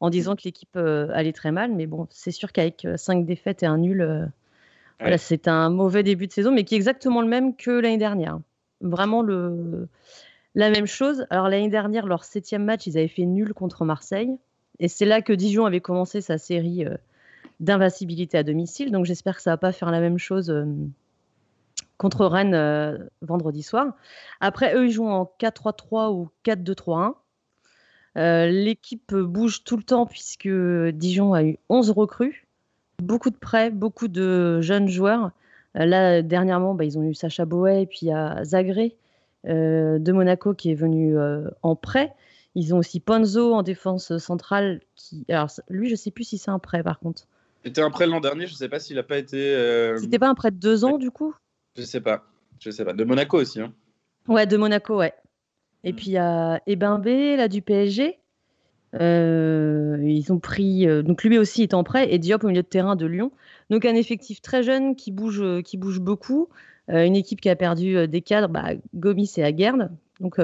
en 0.00 0.10
disant 0.10 0.36
que 0.36 0.42
l'équipe 0.44 0.76
allait 0.76 1.32
très 1.32 1.52
mal. 1.52 1.72
Mais 1.74 1.86
bon, 1.86 2.06
c'est 2.10 2.30
sûr 2.30 2.52
qu'avec 2.52 2.86
cinq 2.96 3.24
défaites 3.24 3.62
et 3.62 3.66
un 3.66 3.78
nul, 3.78 4.30
voilà, 5.00 5.16
c'est 5.16 5.48
un 5.48 5.70
mauvais 5.70 6.02
début 6.02 6.26
de 6.26 6.32
saison, 6.32 6.52
mais 6.52 6.64
qui 6.64 6.74
est 6.74 6.76
exactement 6.76 7.22
le 7.22 7.28
même 7.28 7.56
que 7.56 7.70
l'année 7.70 7.96
dernière. 7.96 8.38
Vraiment 8.82 9.22
le, 9.22 9.88
la 10.54 10.68
même 10.68 10.86
chose. 10.86 11.26
Alors 11.30 11.48
l'année 11.48 11.70
dernière, 11.70 12.06
leur 12.06 12.24
septième 12.24 12.64
match, 12.64 12.86
ils 12.86 12.98
avaient 12.98 13.08
fait 13.08 13.24
nul 13.24 13.54
contre 13.54 13.86
Marseille. 13.86 14.36
Et 14.80 14.88
c'est 14.88 15.06
là 15.06 15.22
que 15.22 15.32
Dijon 15.32 15.64
avait 15.64 15.80
commencé 15.80 16.20
sa 16.20 16.38
série 16.38 16.84
euh, 16.84 16.96
d'invincibilité 17.60 18.38
à 18.38 18.42
domicile. 18.42 18.92
Donc 18.92 19.06
j'espère 19.06 19.36
que 19.36 19.42
ça 19.42 19.50
va 19.50 19.56
pas 19.56 19.72
faire 19.72 19.90
la 19.90 20.00
même 20.00 20.18
chose 20.18 20.50
euh, 20.50 20.64
contre 21.98 22.26
Rennes 22.26 22.54
euh, 22.54 22.98
vendredi 23.22 23.62
soir. 23.62 23.94
Après, 24.40 24.74
eux, 24.74 24.86
ils 24.86 24.92
jouent 24.92 25.08
en 25.08 25.30
4-3-3 25.40 26.12
ou 26.12 26.28
4-2-3-1. 26.44 27.14
L'équipe 28.48 29.14
bouge 29.14 29.62
tout 29.64 29.76
le 29.76 29.82
temps 29.82 30.06
puisque 30.06 30.48
Dijon 30.48 31.34
a 31.34 31.44
eu 31.44 31.58
11 31.68 31.90
recrues, 31.90 32.46
beaucoup 32.98 33.28
de 33.28 33.36
prêts, 33.36 33.70
beaucoup 33.70 34.08
de 34.08 34.62
jeunes 34.62 34.88
joueurs. 34.88 35.32
là, 35.74 36.22
dernièrement, 36.22 36.74
bah, 36.74 36.84
ils 36.84 36.98
ont 36.98 37.02
eu 37.02 37.12
Sacha 37.12 37.44
Boet 37.44 37.82
et 37.82 37.86
puis 37.86 37.98
il 38.02 38.08
y 38.08 38.12
a 38.12 38.42
Zagré 38.42 38.96
de 39.44 40.12
Monaco 40.12 40.54
qui 40.54 40.70
est 40.70 40.74
venu 40.74 41.14
en 41.62 41.76
prêt. 41.76 42.14
Ils 42.56 42.74
ont 42.74 42.78
aussi 42.78 43.00
Ponzo 43.00 43.52
en 43.52 43.62
défense 43.62 44.16
centrale. 44.16 44.80
Qui... 44.96 45.26
Alors, 45.28 45.50
lui, 45.68 45.88
je 45.88 45.92
ne 45.92 45.96
sais 45.96 46.10
plus 46.10 46.24
si 46.24 46.38
c'est 46.38 46.50
un 46.50 46.58
prêt 46.58 46.82
par 46.82 46.98
contre. 46.98 47.28
C'était 47.62 47.82
un 47.82 47.90
prêt 47.90 48.06
l'an 48.06 48.20
dernier, 48.20 48.46
je 48.46 48.52
ne 48.52 48.56
sais 48.56 48.70
pas 48.70 48.80
s'il 48.80 48.96
n'a 48.96 49.02
pas 49.02 49.18
été. 49.18 49.54
Euh... 49.54 49.98
C'était 49.98 50.18
pas 50.18 50.28
un 50.28 50.34
prêt 50.34 50.50
de 50.50 50.56
deux 50.56 50.84
ans 50.86 50.96
du 50.96 51.10
coup? 51.10 51.34
Je 51.76 51.82
sais 51.82 52.00
pas. 52.00 52.24
Je 52.58 52.70
sais 52.70 52.84
pas. 52.84 52.94
De 52.94 53.04
Monaco 53.04 53.38
aussi. 53.38 53.60
Hein. 53.60 53.74
Ouais, 54.26 54.46
de 54.46 54.56
Monaco, 54.56 54.96
ouais. 54.96 55.12
Et 55.84 55.92
puis 55.92 56.06
il 56.06 56.12
y 56.12 56.18
a 56.18 56.62
Ebimbe, 56.66 57.04
là, 57.04 57.46
du 57.48 57.60
PSG. 57.60 58.18
Euh, 58.94 59.98
ils 60.02 60.32
ont 60.32 60.38
pris. 60.38 60.88
Euh, 60.88 61.02
donc 61.02 61.24
lui 61.24 61.36
aussi 61.36 61.62
est 61.62 61.74
en 61.74 61.84
prêt 61.84 62.10
et 62.10 62.18
Diop 62.18 62.42
au 62.42 62.48
milieu 62.48 62.62
de 62.62 62.66
terrain 62.66 62.96
de 62.96 63.04
Lyon. 63.04 63.32
Donc 63.68 63.84
un 63.84 63.94
effectif 63.94 64.40
très 64.40 64.62
jeune 64.62 64.96
qui 64.96 65.12
bouge, 65.12 65.44
qui 65.62 65.76
bouge 65.76 66.00
beaucoup. 66.00 66.48
Une 66.88 67.16
équipe 67.16 67.40
qui 67.40 67.50
a 67.50 67.56
perdu 67.56 68.08
des 68.08 68.22
cadres, 68.22 68.48
bah, 68.48 68.70
Gomis 68.94 69.32
et 69.36 69.44
Aguerd. 69.44 69.90
Donc 70.20 70.38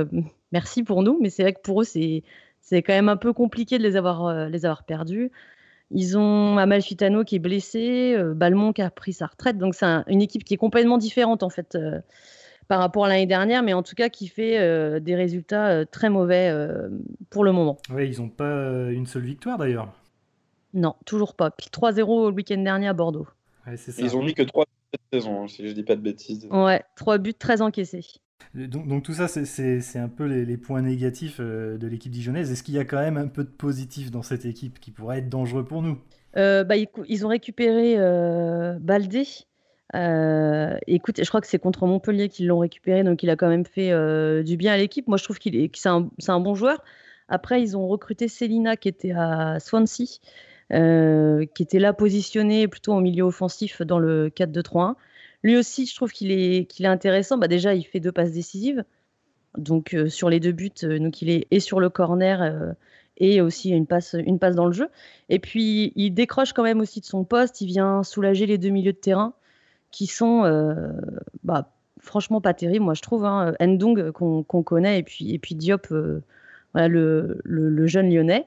merci 0.53 0.83
pour 0.83 1.03
nous, 1.03 1.19
mais 1.21 1.31
c'est 1.31 1.43
vrai 1.43 1.53
que 1.53 1.61
pour 1.61 1.83
eux, 1.83 1.85
c'est, 1.85 2.23
c'est 2.61 2.83
quand 2.83 2.93
même 2.93 3.09
un 3.09 3.17
peu 3.17 3.33
compliqué 3.33 3.79
de 3.79 3.83
les 3.83 3.97
avoir, 3.97 4.27
euh, 4.27 4.49
les 4.49 4.65
avoir 4.65 4.85
perdus. 4.85 5.31
Ils 5.91 6.17
ont 6.17 6.57
Amalfitano 6.57 7.25
qui 7.25 7.37
est 7.37 7.41
blessé, 7.41 8.15
euh, 8.17 8.33
Balmont 8.35 8.73
qui 8.73 8.83
a 8.83 8.91
pris 8.91 9.13
sa 9.13 9.27
retraite, 9.27 9.59
donc 9.59 9.75
c'est 9.75 9.87
une 10.07 10.23
équipe 10.23 10.45
qui 10.45 10.55
est 10.55 10.59
complètement 10.59 10.97
différente 10.97 11.43
en 11.43 11.51
fait 11.51 11.75
euh, 11.75 12.01
par 12.69 12.79
rapport 12.79 13.05
à 13.05 13.09
l'année 13.09 13.27
dernière, 13.27 13.63
mais 13.63 13.75
en 13.75 13.83
tout 13.83 13.95
cas 13.95 14.09
qui 14.09 14.29
fait 14.29 15.01
des 15.01 15.15
résultats 15.15 15.85
très 15.85 16.09
mauvais 16.09 16.51
pour 17.29 17.45
le 17.45 17.53
moment. 17.53 17.77
Oui, 17.91 18.09
ils 18.09 18.23
n'ont 18.23 18.31
pas 18.31 18.91
une 18.91 19.05
seule 19.05 19.25
victoire 19.25 19.59
d'ailleurs. 19.59 19.93
Non, 20.73 20.95
toujours 21.05 21.35
pas. 21.35 21.51
Puis 21.51 21.67
3-0 21.71 22.31
le 22.31 22.35
week-end 22.35 22.63
dernier 22.63 22.89
à 22.89 22.95
Bordeaux. 22.95 23.27
Ils 23.99 24.17
ont 24.17 24.23
mis 24.23 24.33
que 24.33 24.43
3 24.43 24.65
cette 24.65 24.82
saison, 25.13 25.45
hein, 25.45 25.49
si 25.49 25.67
je 25.67 25.73
dis 25.73 25.83
pas 25.83 25.97
de 25.97 26.01
bêtises. 26.01 26.47
Ouais, 26.51 26.83
3 26.97 27.19
buts, 27.19 27.35
très 27.35 27.63
encaissés. 27.63 28.05
Donc, 28.55 29.03
tout 29.03 29.15
ça, 29.15 29.29
c'est 29.29 29.99
un 29.99 30.09
peu 30.09 30.25
les, 30.25 30.57
points 30.57 30.83
négatifs 30.83 31.39
euh, 31.41 31.79
de 31.79 31.87
l'équipe 31.87 32.13
dijonnaise. 32.13 32.51
Est-ce 32.53 32.63
qu'il 32.63 32.75
y 32.75 32.79
a 32.79 32.85
quand 32.85 33.01
même 33.01 33.17
un 33.17 33.29
peu 33.29 33.45
de 33.45 33.51
positif 33.51 34.11
dans 34.11 34.23
cette 34.23 34.45
équipe 34.45 34.79
qui 34.79 34.91
pourrait 34.91 35.19
être 35.19 35.29
dangereux 35.29 35.65
pour 35.65 35.83
nous? 35.83 35.99
Euh, 36.37 36.65
bah, 36.65 36.75
ils, 36.77 37.27
ont 37.27 37.29
récupéré 37.29 37.95
euh, 37.99 38.79
Baldé. 38.81 39.25
Euh, 39.95 40.77
écoute, 40.87 41.21
je 41.23 41.29
crois 41.29 41.41
que 41.41 41.47
c'est 41.47 41.59
contre 41.59 41.87
Montpellier 41.87 42.29
qu'ils 42.29 42.47
l'ont 42.47 42.59
récupéré, 42.59 43.05
donc 43.05 43.23
il 43.23 43.29
a 43.29 43.37
quand 43.37 43.49
même 43.49 43.67
fait 43.67 43.93
du 44.43 44.57
bien 44.57 44.73
à 44.73 44.77
l'équipe. 44.77 45.07
Moi, 45.09 45.19
je 45.19 45.25
trouve 45.25 45.39
qu'il 45.39 45.57
est, 45.57 45.69
que 45.69 45.79
c'est 45.79 45.91
un, 45.91 46.09
un, 46.29 46.41
bon 46.41 46.55
joueur. 46.55 46.83
Après, 47.29 47.63
ils 47.63 47.77
ont 47.77 47.87
recruté 47.89 48.29
Célina 48.29 48.77
qui 48.77 48.89
était 48.89 49.13
à 49.13 49.61
Swansea. 49.61 50.21
Qui 50.71 51.63
était 51.63 51.79
là 51.79 51.93
positionné 51.93 52.69
plutôt 52.69 52.95
au 52.95 53.01
milieu 53.01 53.25
offensif 53.25 53.83
dans 53.83 53.99
le 53.99 54.29
4-2-3-1. 54.31 54.95
Lui 55.43 55.57
aussi, 55.57 55.87
je 55.87 55.95
trouve 55.95 56.13
qu'il 56.13 56.31
est, 56.31 56.85
intéressant. 56.85 57.37
Bah, 57.37 57.49
déjà, 57.49 57.75
il 57.75 57.85
fait 57.85 58.01
deux 58.01 58.13
passes 58.13 58.33
décisives. 58.33 58.85
Donc, 59.59 59.97
sur 60.09 60.31
les 60.31 60.41
deux 60.41 60.53
buts, 60.53 60.71
donc 60.83 61.21
il 61.21 61.29
est 61.29 61.47
et 61.51 61.61
sur 61.61 61.79
le 61.79 61.91
corner 61.91 62.75
et 63.19 63.41
aussi 63.41 63.71
une 63.71 63.87
passe, 63.87 64.15
dans 64.15 64.67
le 64.67 64.73
jeu. 64.73 64.89
Et 65.29 65.39
puis, 65.39 65.93
il 65.97 66.13
décroche 66.13 66.53
quand 66.53 66.63
même 66.63 66.81
aussi 66.81 67.01
de 67.01 67.07
son 67.07 67.25
poste. 67.25 67.61
Il 67.61 67.67
vient 67.67 68.03
soulager 68.03 68.47
les 68.47 68.59
deux 68.59 68.71
milieux 68.71 68.93
de 68.93 68.99
terrain 68.99 69.35
qui 69.91 70.07
sont 70.07 70.43
bah, 71.45 71.71
franchement 72.01 72.41
pas 72.41 72.55
terribles, 72.55 72.85
moi 72.85 72.95
je 72.95 73.03
trouve. 73.03 73.25
Hein. 73.25 73.55
Ndong 73.61 74.11
qu'on 74.13 74.63
connaît 74.63 74.99
et 74.99 75.03
puis, 75.03 75.55
Diop, 75.55 75.89
le, 76.75 77.87
jeune 77.87 78.13
lyonnais. 78.13 78.47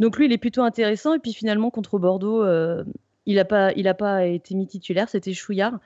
Donc 0.00 0.18
lui, 0.18 0.26
il 0.26 0.32
est 0.32 0.38
plutôt 0.38 0.62
intéressant. 0.62 1.14
Et 1.14 1.18
puis 1.18 1.32
finalement, 1.32 1.70
contre 1.70 1.98
Bordeaux, 1.98 2.44
il 3.26 3.36
n'a 3.36 3.44
pas, 3.44 3.72
il 3.72 3.88
a 3.88 3.94
pas 3.94 4.26
été 4.26 4.54
mis 4.54 4.66
titulaire. 4.66 5.08
C'était 5.08 5.32
Chouillard 5.32 5.78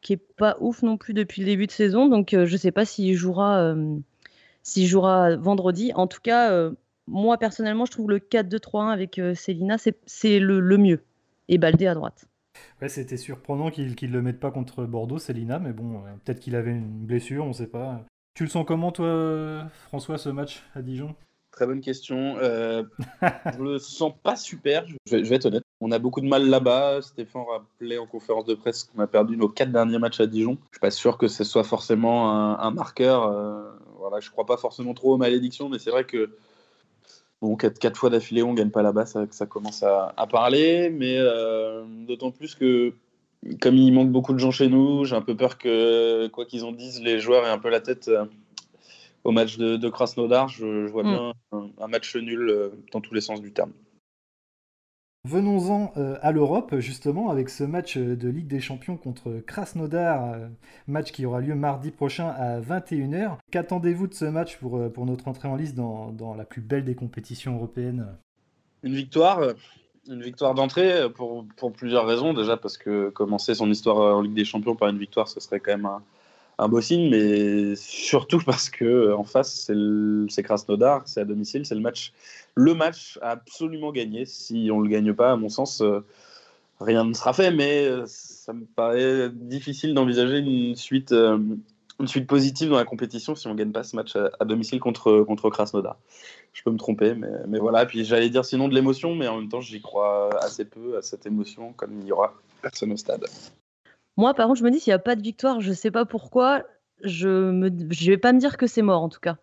qui 0.00 0.14
est 0.14 0.34
pas 0.36 0.56
ouf 0.60 0.82
non 0.82 0.96
plus 0.96 1.14
depuis 1.14 1.40
le 1.40 1.46
début 1.46 1.66
de 1.66 1.72
saison. 1.72 2.08
Donc, 2.08 2.34
euh, 2.34 2.46
je 2.46 2.56
sais 2.56 2.72
pas 2.72 2.84
s'il 2.84 3.14
jouera, 3.14 3.60
euh, 3.62 3.98
jouera 4.76 5.36
vendredi. 5.36 5.92
En 5.94 6.06
tout 6.06 6.20
cas, 6.22 6.52
euh, 6.52 6.72
moi 7.06 7.38
personnellement, 7.38 7.84
je 7.84 7.92
trouve 7.92 8.10
le 8.10 8.18
4-2-3-1 8.18 8.88
avec 8.88 9.20
Célina, 9.34 9.76
c'est 9.78 10.38
le, 10.38 10.60
le, 10.60 10.78
mieux. 10.78 11.02
Et 11.48 11.58
Baldé 11.58 11.86
à 11.86 11.94
droite. 11.94 12.26
Ouais, 12.80 12.88
c'était 12.88 13.16
surprenant 13.16 13.70
qu'il 13.70 13.88
ne 13.88 14.12
le 14.12 14.22
mette 14.22 14.40
pas 14.40 14.50
contre 14.50 14.84
Bordeaux, 14.84 15.18
Célina, 15.18 15.58
mais 15.58 15.72
bon, 15.72 16.02
peut-être 16.24 16.40
qu'il 16.40 16.56
avait 16.56 16.70
une 16.70 17.06
blessure, 17.06 17.44
on 17.44 17.48
ne 17.48 17.52
sait 17.52 17.66
pas. 17.66 18.04
Tu 18.34 18.44
le 18.44 18.50
sens 18.50 18.64
comment, 18.66 18.92
toi, 18.92 19.66
François, 19.86 20.18
ce 20.18 20.28
match 20.28 20.62
à 20.74 20.82
Dijon? 20.82 21.14
Très 21.52 21.66
bonne 21.66 21.80
question. 21.80 22.36
Euh, 22.38 22.84
je 23.22 23.62
le 23.62 23.78
sens 23.78 24.12
pas 24.22 24.36
super, 24.36 24.86
je 25.06 25.16
vais, 25.16 25.34
être 25.34 25.46
honnête. 25.46 25.64
On 25.80 25.90
a 25.90 25.98
beaucoup 25.98 26.20
de 26.20 26.28
mal 26.28 26.48
là-bas. 26.48 27.02
Stéphane 27.02 27.42
rappelait 27.50 27.98
en 27.98 28.06
conférence 28.06 28.44
de 28.44 28.54
presse 28.54 28.84
qu'on 28.84 29.02
a 29.02 29.06
perdu 29.06 29.36
nos 29.36 29.48
quatre 29.48 29.72
derniers 29.72 29.98
matchs 29.98 30.20
à 30.20 30.26
Dijon. 30.26 30.58
Je 30.70 30.76
suis 30.76 30.80
pas 30.80 30.90
sûr 30.90 31.18
que 31.18 31.26
ce 31.26 31.42
soit 31.42 31.64
forcément 31.64 32.30
un, 32.58 32.70
marqueur. 32.70 33.24
Euh, 33.24 33.68
voilà, 33.98 34.20
je 34.20 34.30
crois 34.30 34.46
pas 34.46 34.56
forcément 34.56 34.94
trop 34.94 35.14
aux 35.14 35.18
malédictions, 35.18 35.68
mais 35.68 35.78
c'est 35.78 35.90
vrai 35.90 36.04
que 36.04 36.30
bon, 37.42 37.56
quatre, 37.56 37.96
fois 37.96 38.10
d'affilée, 38.10 38.42
on 38.42 38.54
gagne 38.54 38.70
pas 38.70 38.82
là-bas, 38.82 39.06
ça, 39.06 39.26
ça 39.30 39.46
commence 39.46 39.82
à, 39.82 40.14
parler. 40.30 40.90
Mais 40.90 41.16
euh, 41.18 41.84
d'autant 42.06 42.30
plus 42.30 42.54
que 42.54 42.94
comme 43.60 43.76
il 43.76 43.92
manque 43.92 44.10
beaucoup 44.10 44.34
de 44.34 44.38
gens 44.38 44.50
chez 44.50 44.68
nous, 44.68 45.04
j'ai 45.04 45.16
un 45.16 45.22
peu 45.22 45.34
peur 45.34 45.56
que, 45.58 46.28
quoi 46.28 46.44
qu'ils 46.44 46.64
en 46.64 46.72
disent, 46.72 47.02
les 47.02 47.18
joueurs 47.18 47.46
aient 47.46 47.50
un 47.50 47.58
peu 47.58 47.70
la 47.70 47.80
tête 47.80 48.08
euh, 48.08 48.26
au 49.24 49.32
match 49.32 49.58
de, 49.58 49.88
Krasnodar. 49.88 50.48
Je, 50.48 50.86
vois 50.86 51.02
mm. 51.02 51.06
bien 51.06 51.32
un, 51.78 51.88
match 51.88 52.16
nul 52.16 52.48
euh, 52.48 52.70
dans 52.92 53.00
tous 53.00 53.14
les 53.14 53.20
sens 53.20 53.40
du 53.40 53.52
terme. 53.52 53.72
Venons-en 55.28 55.92
euh, 55.98 56.16
à 56.22 56.32
l'Europe, 56.32 56.76
justement, 56.78 57.28
avec 57.28 57.50
ce 57.50 57.62
match 57.62 57.98
euh, 57.98 58.16
de 58.16 58.28
Ligue 58.28 58.46
des 58.46 58.60
Champions 58.60 58.96
contre 58.96 59.42
Krasnodar, 59.46 60.34
match 60.86 61.12
qui 61.12 61.26
aura 61.26 61.40
lieu 61.40 61.54
mardi 61.54 61.90
prochain 61.90 62.28
à 62.28 62.60
21h. 62.60 63.36
Qu'attendez-vous 63.50 64.06
de 64.06 64.14
ce 64.14 64.24
match 64.24 64.56
pour, 64.56 64.90
pour 64.92 65.04
notre 65.04 65.28
entrée 65.28 65.48
en 65.48 65.56
liste 65.56 65.74
dans, 65.74 66.10
dans 66.10 66.34
la 66.34 66.44
plus 66.44 66.62
belle 66.62 66.84
des 66.84 66.94
compétitions 66.94 67.56
européennes? 67.56 68.06
Une 68.82 68.94
victoire, 68.94 69.40
une 70.08 70.22
victoire 70.22 70.54
d'entrée 70.54 71.10
pour, 71.14 71.44
pour, 71.58 71.70
plusieurs 71.70 72.06
raisons. 72.06 72.32
Déjà 72.32 72.56
parce 72.56 72.78
que 72.78 73.10
commencer 73.10 73.54
son 73.54 73.70
histoire 73.70 74.16
en 74.16 74.22
Ligue 74.22 74.32
des 74.32 74.46
Champions 74.46 74.74
par 74.74 74.88
une 74.88 74.98
victoire, 74.98 75.28
ce 75.28 75.38
serait 75.38 75.60
quand 75.60 75.72
même 75.72 75.84
un, 75.84 76.02
un 76.60 76.68
beau 76.68 76.80
signe, 76.80 77.08
mais 77.08 77.74
surtout 77.74 78.38
parce 78.44 78.68
que 78.68 79.12
en 79.14 79.24
face, 79.24 79.70
c'est 80.28 80.42
Krasnodar, 80.42 81.02
c'est 81.06 81.20
à 81.20 81.24
domicile, 81.24 81.64
c'est 81.64 81.74
le 81.74 81.80
match, 81.80 82.12
le 82.54 82.74
match 82.74 83.18
à 83.22 83.30
absolument 83.30 83.92
gagner. 83.92 84.26
Si 84.26 84.68
on 84.72 84.80
le 84.80 84.88
gagne 84.88 85.14
pas, 85.14 85.32
à 85.32 85.36
mon 85.36 85.48
sens, 85.48 85.80
euh, 85.80 86.04
rien 86.80 87.04
ne 87.04 87.14
sera 87.14 87.32
fait, 87.32 87.50
mais 87.50 87.86
euh, 87.86 88.04
ça 88.06 88.52
me 88.52 88.66
paraît 88.66 89.30
difficile 89.32 89.94
d'envisager 89.94 90.38
une 90.38 90.76
suite, 90.76 91.12
euh, 91.12 91.38
une 91.98 92.06
suite 92.06 92.26
positive 92.26 92.68
dans 92.68 92.76
la 92.76 92.84
compétition 92.84 93.34
si 93.34 93.46
on 93.46 93.54
gagne 93.54 93.72
pas 93.72 93.82
ce 93.82 93.96
match 93.96 94.14
à, 94.16 94.44
domicile 94.44 94.80
contre, 94.80 95.22
contre 95.22 95.48
Krasnodar. 95.48 95.96
Je 96.52 96.62
peux 96.62 96.70
me 96.70 96.78
tromper, 96.78 97.14
mais, 97.14 97.30
mais 97.48 97.58
voilà. 97.58 97.86
Puis 97.86 98.04
j'allais 98.04 98.28
dire 98.28 98.44
sinon 98.44 98.68
de 98.68 98.74
l'émotion, 98.74 99.14
mais 99.14 99.28
en 99.28 99.38
même 99.38 99.48
temps, 99.48 99.62
j'y 99.62 99.80
crois 99.80 100.28
assez 100.42 100.66
peu 100.66 100.98
à 100.98 101.02
cette 101.02 101.24
émotion, 101.24 101.72
comme 101.72 102.00
il 102.02 102.06
y 102.06 102.12
aura 102.12 102.34
personne 102.60 102.92
au 102.92 102.98
stade. 102.98 103.24
Moi, 104.20 104.34
par 104.34 104.48
contre, 104.48 104.58
je 104.58 104.64
me 104.64 104.70
dis, 104.70 104.80
s'il 104.80 104.90
n'y 104.90 104.96
a 104.96 104.98
pas 104.98 105.16
de 105.16 105.22
victoire, 105.22 105.62
je 105.62 105.70
ne 105.70 105.74
sais 105.74 105.90
pas 105.90 106.04
pourquoi, 106.04 106.64
je 107.02 107.50
ne 107.50 107.70
vais 108.10 108.18
pas 108.18 108.34
me 108.34 108.38
dire 108.38 108.58
que 108.58 108.66
c'est 108.66 108.82
mort, 108.82 109.00
en 109.00 109.08
tout 109.08 109.18
cas. 109.18 109.38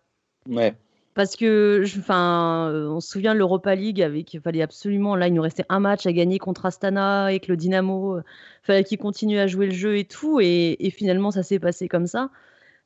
Ouais. 0.48 0.76
Parce 1.14 1.34
que, 1.34 1.82
enfin, 1.98 2.70
euh, 2.70 2.86
on 2.88 3.00
se 3.00 3.10
souvient 3.10 3.34
de 3.34 3.40
l'Europa 3.40 3.74
League, 3.74 4.00
avec, 4.00 4.32
il 4.34 4.40
fallait 4.40 4.62
absolument, 4.62 5.16
là, 5.16 5.26
il 5.26 5.34
nous 5.34 5.42
restait 5.42 5.64
un 5.68 5.80
match 5.80 6.06
à 6.06 6.12
gagner 6.12 6.38
contre 6.38 6.64
Astana 6.64 7.24
avec 7.24 7.48
le 7.48 7.56
Dynamo. 7.56 8.18
Il 8.18 8.22
fallait 8.62 8.84
qu'il 8.84 8.98
continue 8.98 9.40
à 9.40 9.48
jouer 9.48 9.66
le 9.66 9.74
jeu 9.74 9.98
et 9.98 10.04
tout, 10.04 10.38
et, 10.40 10.92
finalement, 10.96 11.32
ça 11.32 11.42
s'est 11.42 11.58
passé 11.58 11.88
comme 11.88 12.06
ça. 12.06 12.30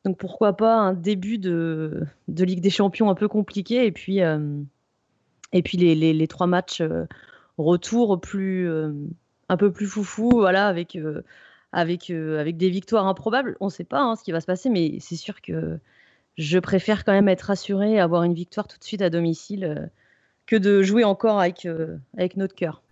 Donc 0.06 0.16
pourquoi 0.16 0.56
pas 0.56 0.74
un 0.74 0.94
début 0.94 1.36
de, 1.36 2.04
de 2.28 2.44
Ligue 2.44 2.62
des 2.62 2.70
Champions 2.70 3.10
un 3.10 3.14
peu 3.14 3.28
compliqué, 3.28 3.84
et 3.84 3.92
puis, 3.92 4.22
euh, 4.22 4.62
et 5.52 5.62
puis 5.62 5.76
les, 5.76 5.94
les, 5.94 6.26
trois 6.26 6.46
matchs 6.46 6.80
euh, 6.80 7.04
retour 7.58 8.18
plus, 8.18 8.66
un 9.50 9.56
peu 9.58 9.70
plus 9.70 9.86
foufou, 9.86 10.30
voilà, 10.30 10.68
avec 10.68 10.96
avec, 11.72 12.10
euh, 12.10 12.38
avec 12.38 12.56
des 12.56 12.70
victoires 12.70 13.06
improbables. 13.06 13.56
On 13.60 13.66
ne 13.66 13.70
sait 13.70 13.84
pas 13.84 14.00
hein, 14.00 14.16
ce 14.16 14.22
qui 14.22 14.32
va 14.32 14.40
se 14.40 14.46
passer, 14.46 14.70
mais 14.70 14.98
c'est 15.00 15.16
sûr 15.16 15.40
que 15.40 15.78
je 16.36 16.58
préfère 16.58 17.04
quand 17.04 17.12
même 17.12 17.28
être 17.28 17.42
rassuré 17.42 17.92
et 17.92 18.00
avoir 18.00 18.22
une 18.22 18.34
victoire 18.34 18.68
tout 18.68 18.78
de 18.78 18.84
suite 18.84 19.02
à 19.02 19.10
domicile 19.10 19.64
euh, 19.64 19.86
que 20.46 20.56
de 20.56 20.82
jouer 20.82 21.04
encore 21.04 21.40
avec, 21.40 21.66
euh, 21.66 21.96
avec 22.16 22.36
notre 22.36 22.54
cœur. 22.54 22.82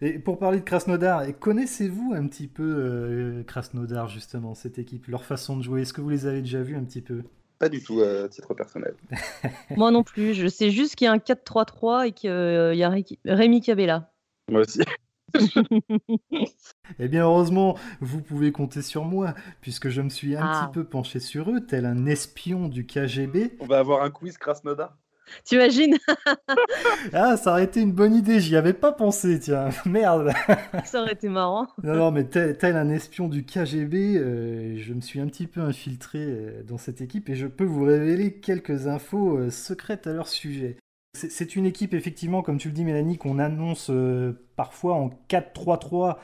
Et 0.00 0.18
pour 0.18 0.38
parler 0.38 0.58
de 0.58 0.64
Krasnodar, 0.64 1.22
connaissez-vous 1.38 2.12
un 2.14 2.26
petit 2.26 2.48
peu 2.48 3.44
Krasnodar, 3.46 4.08
justement, 4.08 4.52
cette 4.56 4.76
équipe, 4.76 5.06
leur 5.06 5.24
façon 5.24 5.56
de 5.56 5.62
jouer? 5.62 5.82
Est-ce 5.82 5.92
que 5.92 6.00
vous 6.00 6.10
les 6.10 6.26
avez 6.26 6.40
déjà 6.40 6.60
vus 6.60 6.74
un 6.74 6.82
petit 6.82 7.02
peu? 7.02 7.22
Pas 7.60 7.68
du 7.68 7.80
tout, 7.80 8.00
à 8.00 8.28
titre 8.28 8.52
personnel. 8.52 8.96
Moi 9.76 9.92
non 9.92 10.02
plus. 10.02 10.34
Je 10.34 10.48
sais 10.48 10.72
juste 10.72 10.96
qu'il 10.96 11.04
y 11.04 11.08
a 11.08 11.12
un 11.12 11.18
4-3-3 11.18 12.08
et 12.08 12.12
qu'il 12.12 12.30
y 12.30 12.82
a 12.82 13.34
Rémi 13.36 13.60
Cabella. 13.60 14.10
Moi 14.50 14.62
aussi. 14.62 14.80
eh 16.98 17.08
bien, 17.08 17.24
heureusement, 17.24 17.76
vous 18.00 18.20
pouvez 18.20 18.52
compter 18.52 18.82
sur 18.82 19.04
moi, 19.04 19.34
puisque 19.60 19.88
je 19.88 20.02
me 20.02 20.08
suis 20.08 20.36
un 20.36 20.40
petit 20.40 20.64
ah. 20.64 20.70
peu 20.72 20.84
penché 20.84 21.20
sur 21.20 21.50
eux, 21.50 21.60
tel 21.60 21.86
un 21.86 22.06
espion 22.06 22.68
du 22.68 22.86
KGB. 22.86 23.56
On 23.60 23.66
va 23.66 23.78
avoir 23.78 24.02
un 24.02 24.10
quiz 24.10 24.36
Krasnodar. 24.38 24.96
T'imagines? 25.44 25.96
Ah, 27.14 27.36
ça 27.36 27.52
aurait 27.52 27.64
été 27.64 27.80
une 27.80 27.92
bonne 27.92 28.14
idée, 28.14 28.40
j'y 28.40 28.56
avais 28.56 28.72
pas 28.72 28.92
pensé, 28.92 29.38
tiens. 29.40 29.70
Merde 29.86 30.32
Ça 30.84 31.02
aurait 31.02 31.12
été 31.12 31.28
marrant. 31.28 31.66
Non, 31.82 31.94
non, 31.94 32.10
mais 32.10 32.24
tel, 32.24 32.76
un 32.76 32.88
espion 32.90 33.28
du 33.28 33.44
KGB, 33.44 34.16
euh, 34.16 34.78
je 34.78 34.94
me 34.94 35.00
suis 35.00 35.20
un 35.20 35.26
petit 35.26 35.46
peu 35.46 35.60
infiltré 35.60 36.18
euh, 36.20 36.62
dans 36.62 36.78
cette 36.78 37.00
équipe 37.00 37.28
et 37.28 37.34
je 37.34 37.46
peux 37.46 37.64
vous 37.64 37.84
révéler 37.84 38.34
quelques 38.34 38.86
infos 38.86 39.36
euh, 39.36 39.50
secrètes 39.50 40.06
à 40.06 40.12
leur 40.12 40.28
sujet. 40.28 40.76
C'est 41.14 41.56
une 41.56 41.66
équipe, 41.66 41.92
effectivement, 41.92 42.40
comme 42.40 42.56
tu 42.56 42.68
le 42.68 42.74
dis, 42.74 42.84
Mélanie, 42.84 43.18
qu'on 43.18 43.38
annonce 43.38 43.90
euh, 43.90 44.32
parfois 44.56 44.94
en 44.94 45.10
4-3-3, 45.28 46.16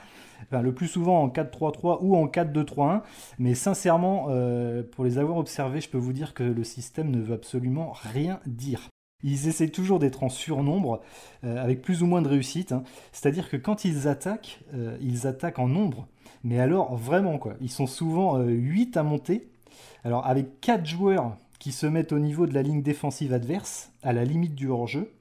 enfin, 0.50 0.62
le 0.62 0.72
plus 0.72 0.88
souvent 0.88 1.22
en 1.22 1.28
4-3-3 1.28 1.98
ou 2.02 2.16
en 2.16 2.26
4-2-3-1. 2.26 3.02
Mais 3.38 3.54
sincèrement, 3.54 4.26
euh, 4.30 4.82
pour 4.82 5.04
les 5.04 5.18
avoir 5.18 5.38
observés, 5.38 5.80
je 5.80 5.88
peux 5.88 5.98
vous 5.98 6.12
dire 6.12 6.34
que 6.34 6.42
le 6.42 6.64
système 6.64 7.10
ne 7.10 7.20
veut 7.20 7.34
absolument 7.34 7.92
rien 7.94 8.40
dire. 8.46 8.88
Ils 9.24 9.48
essaient 9.48 9.68
toujours 9.68 9.98
d'être 9.98 10.22
en 10.22 10.28
surnombre, 10.28 11.00
euh, 11.44 11.62
avec 11.62 11.82
plus 11.82 12.02
ou 12.02 12.06
moins 12.06 12.22
de 12.22 12.28
réussite. 12.28 12.72
Hein. 12.72 12.84
C'est-à-dire 13.12 13.50
que 13.50 13.56
quand 13.56 13.84
ils 13.84 14.06
attaquent, 14.06 14.60
ils 15.00 15.26
attaquent 15.26 15.58
en 15.58 15.68
nombre. 15.68 16.06
Mais 16.44 16.60
alors, 16.60 16.94
vraiment, 16.94 17.38
quoi. 17.38 17.54
Ils 17.60 17.70
sont 17.70 17.88
souvent 17.88 18.38
8 18.38 18.96
à 18.96 19.02
monter. 19.02 19.48
Alors, 20.04 20.24
avec 20.26 20.60
4 20.60 20.86
joueurs 20.86 21.36
qui 21.58 21.72
se 21.72 21.86
mettent 21.86 22.12
au 22.12 22.18
niveau 22.18 22.46
de 22.46 22.54
la 22.54 22.62
ligne 22.62 22.82
défensive 22.82 23.32
adverse, 23.32 23.92
à 24.02 24.12
la 24.12 24.24
limite 24.24 24.54
du 24.54 24.68
hors-jeu. 24.68 25.12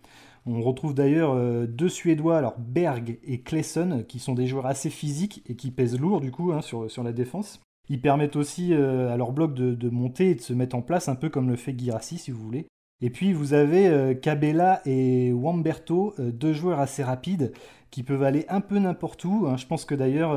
On 0.49 0.61
retrouve 0.61 0.93
d'ailleurs 0.93 1.33
euh, 1.33 1.67
deux 1.67 1.89
Suédois, 1.89 2.37
alors 2.37 2.55
Berg 2.57 3.19
et 3.25 3.41
Klesson, 3.41 4.05
qui 4.07 4.19
sont 4.19 4.33
des 4.33 4.47
joueurs 4.47 4.65
assez 4.65 4.89
physiques 4.89 5.43
et 5.45 5.55
qui 5.55 5.71
pèsent 5.71 5.99
lourd 5.99 6.21
du 6.21 6.31
coup 6.31 6.53
hein, 6.53 6.61
sur, 6.61 7.03
la 7.03 7.11
défense. 7.11 7.59
Ils 7.89 8.01
permettent 8.01 8.37
aussi 8.37 8.73
euh, 8.73 9.13
à 9.13 9.17
leur 9.17 9.33
bloc 9.33 9.53
de, 9.53 9.89
monter 9.89 10.31
et 10.31 10.35
de 10.35 10.41
se 10.41 10.53
mettre 10.53 10.75
en 10.77 10.81
place, 10.81 11.09
un 11.09 11.15
peu 11.15 11.29
comme 11.29 11.49
le 11.49 11.57
fait 11.57 11.77
Girassi 11.77 12.17
si 12.17 12.31
vous 12.31 12.41
voulez. 12.41 12.65
Et 13.01 13.09
puis 13.09 13.33
vous 13.33 13.53
avez 13.53 13.87
euh, 13.87 14.13
Cabella 14.13 14.81
et 14.85 15.33
Wamberto, 15.33 16.15
deux 16.17 16.53
joueurs 16.53 16.79
assez 16.79 17.03
rapides 17.03 17.51
qui 17.91 18.03
peuvent 18.03 18.23
aller 18.23 18.45
un 18.47 18.61
peu 18.61 18.79
n'importe 18.79 19.25
où. 19.25 19.47
Hein. 19.47 19.57
Je 19.57 19.67
pense 19.67 19.83
que 19.83 19.95
d'ailleurs 19.95 20.33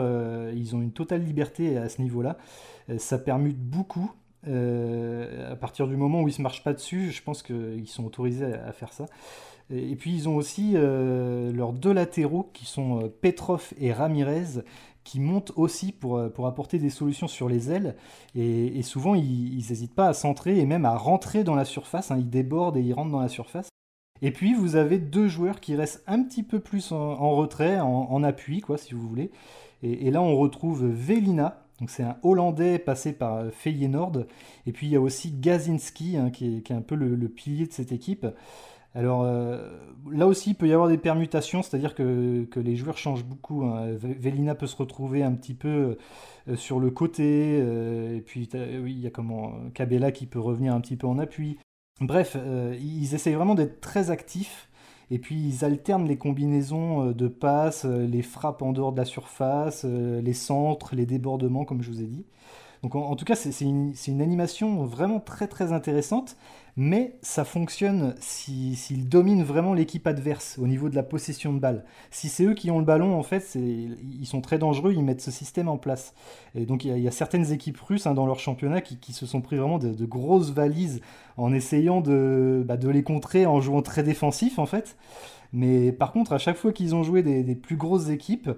ils 0.53 0.75
ont 0.75 0.83
une 0.83 0.93
totale 0.93 1.23
liberté 1.23 1.77
à 1.79 1.89
ce 1.89 2.03
niveau-là. 2.03 2.37
ça 2.99 3.19
permute 3.19 3.59
beaucoup. 3.59 4.13
Euh, 4.49 5.53
à 5.53 5.57
partir 5.57 5.87
du 5.87 5.97
moment 5.97 6.23
où 6.23 6.29
ils 6.29 6.33
ne 6.33 6.37
se 6.37 6.43
marchent 6.43 6.65
pas 6.65 6.73
dessus, 6.73 7.11
je 7.11 7.23
pense 7.23 7.43
qu'ils 7.43 7.89
sont 7.89 8.05
autorisés 8.05 8.55
à, 8.55 8.73
faire 8.73 8.93
ça. 8.93 9.07
Et, 9.71 9.97
puis 9.97 10.13
ils 10.13 10.29
ont 10.29 10.37
aussi 10.37 10.73
euh, 10.75 11.53
leurs 11.53 11.73
deux 11.73 11.93
latéraux 11.93 12.51
qui 12.53 12.67
sont 12.67 13.05
euh, 13.05 13.09
Petrov 13.09 13.73
et 13.79 13.93
Ramirez 13.93 14.63
qui 15.05 15.21
montent 15.21 15.53
aussi 15.57 15.93
pour, 15.93 16.31
pour 16.33 16.47
apporter 16.47 16.79
des 16.79 16.91
solutions 16.91 17.27
sur 17.27 17.49
les 17.49 17.73
ailes. 17.73 17.97
Et, 18.35 18.83
souvent 18.83 19.15
ils 19.15 19.57
n'hésitent 19.57 19.95
pas 19.95 20.09
à 20.09 20.13
centrer 20.13 20.59
et 20.59 20.67
même 20.67 20.85
à 20.85 20.97
rentrer 20.97 21.43
dans 21.43 21.55
la 21.55 21.65
surface. 21.65 22.11
Hein. 22.11 22.19
Ils 22.19 22.29
débordent 22.29 22.77
et 22.77 22.83
ils 22.83 22.93
rentrent 22.93 23.11
dans 23.11 23.21
la 23.21 23.29
surface. 23.29 23.71
Et 24.23 24.31
puis 24.31 24.55
vous 24.55 24.77
avez 24.77 24.99
deux 24.99 25.29
joueurs 25.29 25.61
qui 25.61 25.75
restent 25.75 26.03
un 26.07 26.23
petit 26.23 26.43
peu 26.43 26.61
plus 26.61 26.93
en, 26.93 27.35
retrait, 27.35 27.81
en, 27.81 28.23
appui, 28.23 28.61
quoi, 28.61 28.77
si 28.77 28.95
vous 28.95 29.09
voulez. 29.09 29.31
Et, 29.83 30.11
là, 30.11 30.21
on 30.21 30.37
retrouve 30.37 30.87
Velina. 30.87 31.63
Donc 31.81 31.89
c'est 31.89 32.03
un 32.03 32.19
Hollandais 32.23 32.79
passé 32.79 33.15
par 33.15 33.51
Feyenoord. 33.51 34.27
Et 34.67 34.73
puis 34.73 34.87
il 34.87 34.93
y 34.93 34.97
a 34.97 35.01
aussi 35.01 35.31
Gazinski, 35.33 36.19
hein, 36.19 36.31
qui, 36.31 36.59
est, 36.59 36.71
un 36.71 36.83
peu 36.83 36.95
le, 36.95 37.29
pilier 37.29 37.67
de 37.67 37.73
cette 37.73 37.93
équipe. 37.93 38.27
Alors 38.95 39.23
euh, 39.23 39.69
là 40.11 40.27
aussi, 40.27 40.51
il 40.51 40.55
peut 40.55 40.67
y 40.67 40.73
avoir 40.73 40.89
des 40.89 40.99
permutations, 40.99 41.63
c'est-à-dire 41.63 41.95
que, 41.95 42.47
les 42.57 42.77
joueurs 42.77 42.99
changent 42.99 43.25
beaucoup. 43.25 43.63
Hein. 43.65 43.93
Velina 43.95 44.55
peut 44.55 44.67
se 44.67 44.77
retrouver 44.77 45.23
un 45.23 45.33
petit 45.33 45.55
peu 45.55 45.97
euh, 46.49 46.57
sur 46.57 46.81
le 46.81 46.91
côté, 46.91 47.59
euh, 47.61 48.17
et 48.17 48.21
puis 48.21 48.49
il 48.53 49.01
y 49.01 49.07
a 49.07 49.11
comment 49.11 49.55
Cabella 49.75 50.11
qui 50.13 50.27
peut 50.27 50.41
revenir 50.41 50.75
un 50.75 50.81
petit 50.81 50.97
peu 50.97 51.07
en 51.07 51.19
appui. 51.19 51.59
Bref, 52.01 52.37
ils 52.81 53.15
essayent 53.15 53.35
vraiment 53.35 53.55
d'être 53.55 53.81
très 53.81 54.11
actifs. 54.11 54.69
Et 55.13 55.19
puis 55.19 55.35
ils 55.35 55.65
alternent 55.65 56.07
les 56.07 56.17
combinaisons 56.17 57.11
de 57.11 57.29
passes, 57.29 57.85
les 57.85 58.23
frappes 58.23 58.63
en 58.63 58.73
dehors 58.73 58.93
de 58.93 58.97
la 58.97 59.05
surface, 59.05 59.85
les 59.85 60.33
centres, 60.33 60.95
les 60.95 61.05
débordements, 61.05 61.65
comme 61.65 61.83
je 61.83 61.91
vous 61.91 62.01
ai 62.01 62.07
dit. 62.07 62.25
Donc 62.83 62.95
en, 62.95 63.15
tout 63.15 63.27
cas, 63.27 63.35
c'est 63.37 63.65
une, 63.65 64.23
animation 64.23 64.85
vraiment 64.87 65.21
très 65.21 65.47
très 65.49 65.75
intéressante, 65.75 66.39
mais 66.77 67.19
ça 67.21 67.45
fonctionne 67.45 68.15
s'ils 68.21 69.07
dominent 69.07 69.43
vraiment 69.43 69.75
l'équipe 69.75 70.07
adverse 70.07 70.59
au 70.59 70.67
niveau 70.67 70.89
de 70.89 70.97
la 70.97 71.03
possession 71.03 71.53
de 71.53 71.59
balle. 71.59 71.85
Si 72.11 72.31
c'est 72.31 72.45
eux 72.45 72.55
qui 72.55 72.71
ont 72.71 72.79
le 72.79 72.87
ballon, 72.87 73.19
en 73.19 73.23
fait, 73.23 73.55
ils 73.55 74.27
sont 74.27 74.41
très 74.41 74.59
dangereux, 74.59 74.95
ils 74.95 75.03
mettent 75.03 75.21
ce 75.21 75.31
système 75.31 75.69
en 75.69 75.77
place. 75.77 76.15
Et 76.55 76.65
donc 76.65 76.87
il 76.87 76.99
y, 76.99 77.09
a 77.09 77.11
certaines 77.11 77.53
équipes 77.53 77.79
russes 77.79 78.07
hein, 78.07 78.15
dans 78.15 78.25
leur 78.25 78.39
championnat 78.39 78.81
qui, 78.81 79.13
se 79.13 79.27
sont 79.27 79.43
pris 79.43 79.57
vraiment 79.57 79.79
de, 79.79 80.07
grosses 80.07 80.51
valises 80.51 81.03
en 81.37 81.53
essayant 81.53 82.01
bah, 82.01 82.77
de, 82.79 82.89
les 82.89 83.03
contrer 83.03 83.45
en 83.45 83.61
jouant 83.61 83.83
très 83.83 84.03
défensif, 84.03 84.59
en 84.59 84.67
fait. 84.67 84.97
Mais 85.53 85.93
par 85.93 86.13
contre, 86.13 86.33
à 86.33 86.39
chaque 86.39 86.57
fois 86.57 86.73
qu'ils 86.73 86.95
ont 86.95 87.03
joué 87.03 87.23
des, 87.23 87.55
plus 87.57 87.77
grosses 87.77 88.09
équipes, 88.09 88.51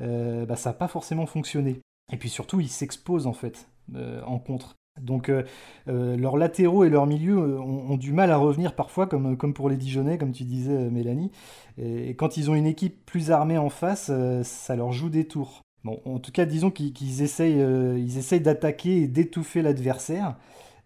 euh, 0.00 0.44
bah, 0.44 0.56
ça 0.56 0.70
n'a 0.70 0.74
pas 0.74 0.88
forcément 0.88 1.24
fonctionné. 1.24 1.80
Et 2.12 2.16
puis 2.16 2.28
surtout, 2.28 2.60
ils 2.60 2.68
s'exposent 2.68 3.26
en 3.26 3.32
fait 3.32 3.68
euh, 3.94 4.22
en 4.24 4.38
contre. 4.38 4.76
Donc 5.00 5.30
euh, 5.30 5.42
euh, 5.88 6.16
leurs 6.16 6.36
latéraux 6.36 6.84
et 6.84 6.90
leurs 6.90 7.06
milieux 7.06 7.38
ont, 7.38 7.96
du 7.96 8.12
mal 8.12 8.30
à 8.30 8.36
revenir 8.36 8.74
parfois, 8.74 9.06
comme, 9.06 9.36
pour 9.54 9.70
les 9.70 9.76
Dijonais, 9.76 10.18
comme 10.18 10.32
tu 10.32 10.44
disais 10.44 10.90
Mélanie. 10.90 11.30
Et, 11.78 12.14
quand 12.14 12.36
ils 12.36 12.50
ont 12.50 12.54
une 12.54 12.66
équipe 12.66 13.04
plus 13.06 13.30
armée 13.30 13.58
en 13.58 13.70
face, 13.70 14.10
ça 14.42 14.76
leur 14.76 14.92
joue 14.92 15.08
des 15.08 15.26
tours. 15.26 15.62
Bon, 15.84 16.00
en 16.04 16.18
tout 16.18 16.30
cas, 16.30 16.44
disons 16.44 16.70
qu'ils 16.70 17.22
essayent, 17.22 17.58
ils 17.98 18.18
essayent 18.18 18.42
d'attaquer 18.42 19.02
et 19.02 19.08
d'étouffer 19.08 19.62
l'adversaire. 19.62 20.36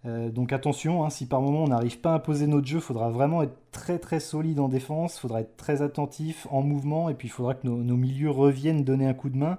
donc 0.04 0.52
attention, 0.52 1.04
hein, 1.04 1.10
si 1.10 1.26
par 1.26 1.40
moment 1.42 1.64
on 1.64 1.68
n'arrive 1.68 1.98
pas 1.98 2.12
à 2.12 2.14
imposer 2.14 2.46
notre 2.46 2.66
jeu, 2.66 2.78
il 2.78 2.82
faudra 2.82 3.10
vraiment 3.10 3.42
être 3.42 3.56
très 3.72 3.98
très 3.98 4.20
solide 4.20 4.60
en 4.60 4.68
défense, 4.68 5.16
il 5.16 5.20
faudra 5.20 5.40
être 5.40 5.56
très 5.56 5.82
attentif 5.82 6.46
en 6.50 6.62
mouvement, 6.62 7.10
et 7.10 7.14
puis 7.14 7.26
il 7.26 7.32
faudra 7.32 7.54
que 7.54 7.66
nos 7.66 7.96
milieux 7.96 8.30
reviennent 8.30 8.84
donner 8.84 9.06
un 9.06 9.14
coup 9.14 9.30
de 9.30 9.36
main. 9.36 9.58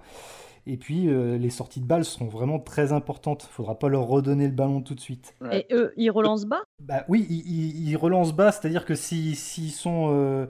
Et 0.68 0.76
puis, 0.76 1.08
euh, 1.08 1.38
les 1.38 1.50
sorties 1.50 1.80
de 1.80 1.86
balles 1.86 2.04
seront 2.04 2.28
vraiment 2.28 2.60
très 2.60 2.92
importantes. 2.92 3.44
Il 3.46 3.48
ne 3.48 3.54
faudra 3.54 3.80
pas 3.80 3.88
leur 3.88 4.06
redonner 4.06 4.46
le 4.46 4.54
ballon 4.54 4.82
tout 4.82 4.96
de 4.96 5.00
suite. 5.00 5.34
Et 5.52 5.66
eux, 5.72 5.94
ils 5.96 6.12
relancent 6.12 6.46
bas? 6.46 6.64
Bah, 6.82 7.06
Oui, 7.08 7.26
ils, 7.30 7.96
relancent 7.96 8.34
bas, 8.34 8.52
c'est-à-dire 8.52 8.86
que 8.86 8.94
s'ils 8.94 9.36
sont... 9.36 10.10
Euh, 10.12 10.46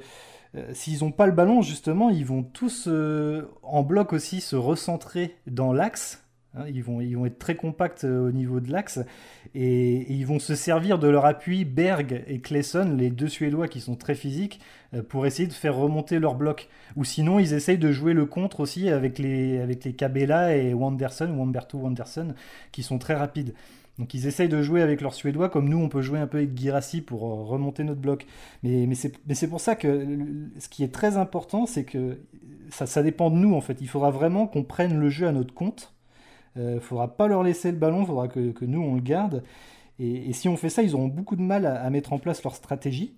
euh, 0.56 0.74
s'ils 0.74 1.04
n'ont 1.04 1.12
pas 1.12 1.28
le 1.28 1.34
ballon, 1.34 1.62
justement, 1.62 2.10
ils 2.10 2.26
vont 2.26 2.42
tous 2.42 2.90
en 3.62 3.84
bloc 3.84 4.12
aussi 4.12 4.42
se 4.42 4.56
recentrer 4.56 5.36
dans 5.46 5.72
l'axe 5.72 6.27
Hein, 6.58 6.66
ils, 6.74 6.84
vont, 6.84 7.26
être 7.26 7.40
très 7.40 7.56
compacts 7.56 8.04
euh, 8.04 8.30
au 8.30 8.32
niveau 8.32 8.60
de 8.60 8.72
l'axe 8.72 9.00
et, 9.54 10.12
ils 10.12 10.26
vont 10.26 10.40
se 10.40 10.56
servir 10.56 11.00
de 11.00 11.08
leur 11.08 11.26
appui 11.26 11.66
Berg 11.66 12.24
et 12.28 12.40
Clayson, 12.40 12.96
les 12.98 13.10
deux 13.10 13.28
Suédois 13.28 13.68
qui 13.68 13.80
sont 13.80 13.96
très 13.96 14.16
physiques, 14.16 14.60
euh, 14.94 15.04
pour 15.04 15.26
essayer 15.26 15.48
de 15.48 15.54
faire 15.54 15.76
remonter 15.76 16.20
leur 16.20 16.36
bloc. 16.36 16.70
Ou 16.96 17.04
sinon, 17.04 17.40
ils 17.40 17.54
essayent 17.54 17.78
de 17.78 17.92
jouer 17.92 18.14
le 18.14 18.26
contre 18.26 18.60
aussi 18.60 18.90
avec 18.90 19.20
les, 19.20 19.60
avec 19.60 19.84
les 19.84 19.96
et 19.98 20.74
Wanderson, 20.74 21.30
Wamberto 21.38 21.78
Wanderson, 21.78 22.34
qui 22.72 22.84
sont 22.84 22.98
très 22.98 23.14
rapides. 23.14 23.54
Donc 24.00 24.14
ils 24.14 24.28
essayent 24.28 24.50
de 24.50 24.62
jouer 24.62 24.82
avec 24.82 25.02
leurs 25.02 25.14
Suédois 25.14 25.50
comme 25.50 25.70
nous 25.70 25.80
on 25.80 25.90
peut 25.90 26.02
jouer 26.02 26.20
un 26.20 26.28
peu 26.28 26.38
avec 26.38 26.56
Girassi 26.56 27.02
pour 27.02 27.26
euh, 27.26 27.44
remonter 27.44 27.84
notre 27.84 28.00
bloc. 28.00 28.26
Mais, 28.64 28.88
c'est 28.96 29.48
pour 29.48 29.62
ça 29.62 29.76
que 29.76 30.06
ce 30.60 30.70
qui 30.70 30.84
est 30.84 30.94
très 30.94 31.18
important, 31.18 31.66
c'est 31.66 31.84
que 31.84 32.20
ça, 32.70 33.02
dépend 33.02 33.32
de 33.32 33.36
nous 33.38 33.56
en 33.56 33.62
fait. 33.62 33.78
Il 33.82 33.88
faudra 33.88 34.12
vraiment 34.12 34.48
qu'on 34.48 34.64
prenne 34.64 35.00
le 35.00 35.10
jeu 35.10 35.28
à 35.28 35.32
notre 35.32 35.54
compte 35.54 35.94
ne 36.58 36.80
faudra 36.80 37.16
pas 37.16 37.28
leur 37.28 37.44
laisser 37.44 37.72
le 37.72 37.78
ballon, 37.78 38.02
il 38.02 38.08
faudra 38.08 38.28
que, 38.28 38.66
nous 38.66 38.82
on 38.82 38.96
le 38.96 39.02
garde. 39.02 39.44
Et, 40.00 40.32
si 40.34 40.48
on 40.48 40.58
fait 40.58 40.70
ça, 40.70 40.84
ils 40.84 40.94
auront 40.96 41.08
beaucoup 41.08 41.36
de 41.36 41.42
mal 41.42 41.66
à, 41.66 41.90
mettre 41.90 42.14
en 42.14 42.20
place 42.20 42.44
leur 42.44 42.56
stratégie. 42.56 43.16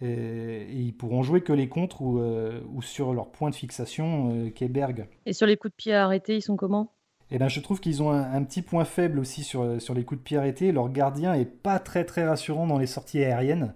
Et, 0.00 0.66
ils 0.72 0.92
pourront 0.92 1.22
jouer 1.22 1.40
que 1.42 1.52
les 1.52 1.68
contres 1.68 2.02
ou, 2.02 2.18
euh, 2.18 2.60
sur 2.80 3.12
leur 3.14 3.30
point 3.30 3.50
de 3.50 3.54
fixation, 3.54 4.32
euh, 4.34 4.68
Berg. 4.68 5.08
Et 5.26 5.32
sur 5.32 5.46
les 5.46 5.56
coups 5.56 5.72
de 5.72 5.76
pied 5.76 5.94
arrêtés, 5.94 6.36
ils 6.36 6.42
sont 6.42 6.56
comment? 6.56 6.92
Eh 7.30 7.38
ben, 7.38 7.48
je 7.48 7.58
trouve 7.60 7.80
qu'ils 7.80 8.02
ont 8.02 8.10
un, 8.10 8.42
petit 8.44 8.62
point 8.62 8.84
faible 8.84 9.18
aussi 9.18 9.42
sur, 9.42 9.80
sur 9.80 9.94
les 9.94 10.04
coups 10.04 10.20
de 10.20 10.24
pied 10.24 10.36
arrêtés. 10.36 10.72
Leur 10.72 10.90
gardien 10.90 11.34
est 11.34 11.46
pas 11.46 11.78
très 11.78 12.04
très 12.04 12.24
rassurant 12.26 12.66
dans 12.66 12.78
les 12.78 12.86
sorties 12.86 13.24
aériennes. 13.24 13.72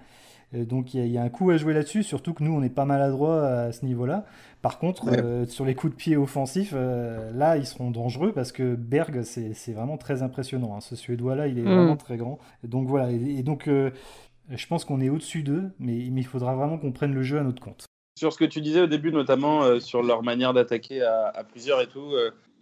Euh, 0.55 0.65
donc 0.65 0.95
il 0.95 1.07
y, 1.07 1.19
a 1.19 1.23
un 1.23 1.29
coup 1.29 1.51
à 1.51 1.57
jouer 1.57 1.75
là-dessus, 1.75 2.03
surtout 2.03 2.33
que 2.33 2.43
nous 2.43 2.53
on 2.53 2.63
est 2.63 2.71
pas 2.75 2.85
maladroit 2.85 3.47
à 3.47 3.73
ce 3.73 3.85
niveau-là. 3.85 4.25
Par 4.63 4.79
contre, 4.79 5.09
euh, 5.09 5.47
sur 5.47 5.65
les 5.65 5.75
coups 5.75 5.93
de 5.93 5.97
pied 5.97 6.17
offensifs, 6.17 6.73
euh, 6.75 7.31
là 7.33 7.57
ils 7.57 7.67
seront 7.67 7.91
dangereux 7.91 8.33
parce 8.33 8.53
que 8.53 8.75
Berg 8.75 9.23
c'est 9.23 9.73
vraiment 9.73 9.99
très 9.99 10.23
impressionnant. 10.23 10.75
Hein. 10.75 10.81
Ce 10.81 10.97
Suédois-là 10.97 11.49
il 11.49 11.59
est 11.59 11.63
mm. 11.63 11.75
vraiment 11.75 11.97
très 11.97 12.17
grand. 12.17 12.39
Donc 12.65 12.89
voilà, 12.89 13.11
et, 13.11 13.43
donc 13.43 13.69
je 13.69 14.67
pense 14.67 14.85
qu'on 14.85 15.01
est 15.01 15.11
au-dessus 15.11 15.43
d'eux, 15.43 15.71
mais, 15.79 15.97
il 15.97 16.27
faudra 16.27 16.55
vraiment 16.55 16.79
qu'on 16.79 16.93
prenne 16.93 17.15
le 17.15 17.23
jeu 17.23 17.39
à 17.39 17.43
notre 17.43 17.63
compte. 17.63 17.87
Sur 18.19 18.33
ce 18.33 18.39
que 18.39 18.45
tu 18.45 18.61
disais 18.61 18.81
au 18.81 18.87
début, 18.87 19.13
notamment 19.13 19.79
sur 19.79 20.03
leur 20.03 20.23
manière 20.23 20.53
d'attaquer 20.53 21.03
à, 21.03 21.29
à, 21.29 21.45
plusieurs 21.45 21.81
et 21.81 21.87
tout, 21.87 22.15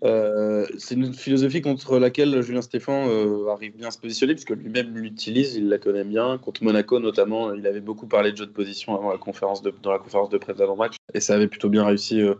euh, 0.04 0.66
c'est 0.76 0.94
une 0.94 1.14
philosophie 1.14 1.62
contre 1.62 1.98
laquelle 1.98 2.42
Julien 2.42 2.60
Stéphan 2.60 3.08
euh, 3.08 3.48
arrive 3.48 3.76
bien 3.76 3.88
à 3.88 3.90
se 3.90 3.98
positionner, 3.98 4.34
puisque 4.34 4.50
lui-même 4.50 4.96
l'utilise, 4.96 5.54
il 5.56 5.68
la 5.68 5.78
connaît 5.78 6.04
bien. 6.04 6.38
Contre 6.38 6.64
Monaco, 6.64 7.00
notamment, 7.00 7.54
il 7.54 7.66
avait 7.66 7.80
beaucoup 7.80 8.06
parlé 8.06 8.32
de 8.32 8.36
jeu 8.36 8.46
de 8.46 8.52
position 8.52 8.94
avant 8.94 9.10
la 9.10 9.18
conférence 9.18 9.62
de, 9.62 9.72
dans 9.82 9.92
la 9.92 9.98
conférence 9.98 10.28
de 10.28 10.38
presse 10.38 10.56
d'avant-match, 10.56 10.96
et 11.14 11.20
ça 11.20 11.34
avait 11.34 11.48
plutôt 11.48 11.70
bien 11.70 11.84
réussi 11.84 12.20
euh, 12.20 12.34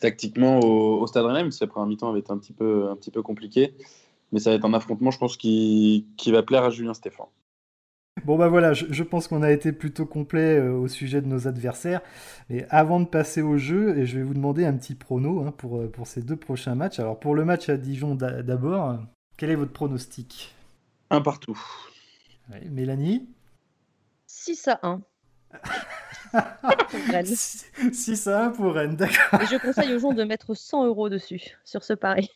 tactiquement 0.00 0.60
au, 0.60 1.06
Stade 1.06 1.24
Rennais, 1.24 1.42
même 1.42 1.52
si 1.52 1.64
après 1.64 1.80
un 1.80 1.86
mi-temps 1.86 2.10
avait 2.10 2.20
été 2.20 2.32
un 2.32 2.38
petit, 2.38 2.52
peu, 2.52 2.88
un 2.90 2.96
petit 2.96 3.10
peu 3.10 3.22
compliqué. 3.22 3.74
Mais 4.32 4.38
ça 4.38 4.50
va 4.50 4.56
être 4.56 4.64
un 4.64 4.74
affrontement, 4.74 5.10
je 5.10 5.18
pense, 5.18 5.36
qui, 5.36 6.06
qui 6.16 6.30
va 6.30 6.42
plaire 6.42 6.64
à 6.64 6.70
Julien 6.70 6.94
Stéphan. 6.94 7.28
Bon 8.24 8.36
bah 8.36 8.48
voilà, 8.48 8.72
je, 8.72 9.02
pense 9.02 9.28
qu'on 9.28 9.42
a 9.42 9.50
été 9.50 9.72
plutôt 9.72 10.06
complet 10.06 10.58
euh, 10.58 10.72
au 10.72 10.88
sujet 10.88 11.20
de 11.20 11.26
nos 11.26 11.48
adversaires. 11.48 12.00
Mais 12.48 12.66
avant 12.70 13.00
de 13.00 13.06
passer 13.06 13.42
au 13.42 13.56
jeu, 13.58 13.96
et 13.98 14.06
je 14.06 14.18
vais 14.18 14.24
vous 14.24 14.34
demander 14.34 14.64
un 14.64 14.74
petit 14.74 14.94
prono 14.94 15.44
hein, 15.44 15.52
pour, 15.56 15.78
euh, 15.78 15.88
pour 15.88 16.06
ces 16.06 16.22
deux 16.22 16.36
prochains 16.36 16.74
matchs. 16.74 16.98
Alors 16.98 17.18
pour 17.18 17.34
le 17.34 17.44
match 17.44 17.68
à 17.68 17.76
Dijon 17.76 18.14
d'abord, 18.14 18.98
quel 19.36 19.50
est 19.50 19.56
votre 19.56 19.72
pronostic? 19.72 20.54
Un 21.10 21.20
partout. 21.20 21.58
Mélanie? 22.70 23.28
6 24.26 24.68
à 24.68 24.80
1. 24.82 25.00
6 27.92 28.26
à 28.28 28.44
1 28.46 28.50
pour 28.50 28.74
Rennes, 28.74 28.96
d'accord. 28.96 29.40
Et 29.40 29.46
je 29.46 29.56
conseille 29.56 29.94
aux 29.94 29.98
gens 29.98 30.12
de 30.12 30.24
mettre 30.24 30.54
100 30.54 30.86
euros 30.86 31.08
dessus, 31.08 31.58
sur 31.64 31.82
ce 31.82 31.92
pari. 31.92 32.30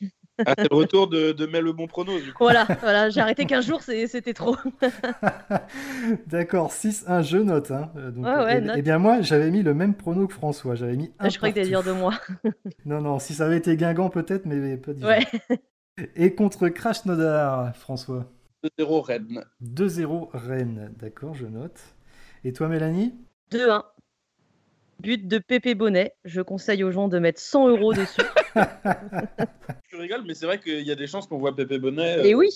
Ah, 0.44 0.54
c'est 0.58 0.70
le 0.70 0.76
retour 0.76 1.08
de, 1.08 1.32
de 1.32 1.44
le 1.44 1.72
bon 1.72 1.86
prono. 1.86 2.18
Du 2.18 2.32
coup. 2.32 2.42
Voilà, 2.44 2.66
voilà 2.80 3.08
j'ai 3.08 3.20
arrêté 3.20 3.46
qu'un 3.46 3.60
jour, 3.60 3.82
c'était 3.82 4.34
trop. 4.34 4.56
D'accord, 6.26 6.72
6-1, 6.72 7.22
je 7.22 7.36
note. 7.38 7.70
Hein. 7.70 7.92
Euh, 7.96 8.10
donc, 8.10 8.24
ouais, 8.24 8.58
et, 8.58 8.64
eh, 8.64 8.72
eh 8.76 8.82
bien 8.82 8.98
moi, 8.98 9.20
j'avais 9.20 9.50
mis 9.50 9.62
le 9.62 9.74
même 9.74 9.94
prono 9.94 10.26
que 10.26 10.34
François. 10.34 10.74
J'avais 10.74 10.96
mis 10.96 11.12
Je 11.22 11.36
croyais 11.36 11.52
que 11.52 11.58
t'allais 11.58 11.68
dire 11.68 11.84
de 11.84 11.92
moi. 11.92 12.14
non, 12.84 13.00
non, 13.00 13.18
si 13.18 13.34
ça 13.34 13.46
avait 13.46 13.58
été 13.58 13.76
Guingamp 13.76 14.10
peut-être, 14.10 14.46
mais 14.46 14.76
pas 14.76 14.92
du 14.92 15.04
Ouais. 15.04 15.24
Et 16.16 16.34
contre 16.34 16.68
Crash 16.68 17.04
Nodar, 17.04 17.76
François 17.76 18.26
2-0 18.78 19.00
Rennes. 19.02 19.44
2-0 19.62 20.30
Rennes, 20.32 20.92
d'accord, 20.98 21.34
je 21.34 21.46
note. 21.46 21.80
Et 22.42 22.52
toi, 22.52 22.68
Mélanie? 22.68 23.14
2-1. 23.52 23.82
But 25.04 25.28
de 25.28 25.38
Pépé 25.38 25.74
Bonnet. 25.74 26.14
Je 26.24 26.40
conseille 26.40 26.82
aux 26.82 26.90
gens 26.90 27.08
de 27.08 27.18
mettre 27.18 27.40
100 27.40 27.68
euros 27.68 27.92
dessus. 27.92 28.22
Je 29.90 29.96
rigole, 29.96 30.24
mais 30.26 30.34
c'est 30.34 30.46
vrai 30.46 30.58
qu'il 30.58 30.82
y 30.82 30.90
a 30.90 30.94
des 30.96 31.06
chances 31.06 31.26
qu'on 31.26 31.38
voit 31.38 31.54
Pépé 31.54 31.78
Bonnet. 31.78 32.28
et 32.28 32.34
oui. 32.34 32.48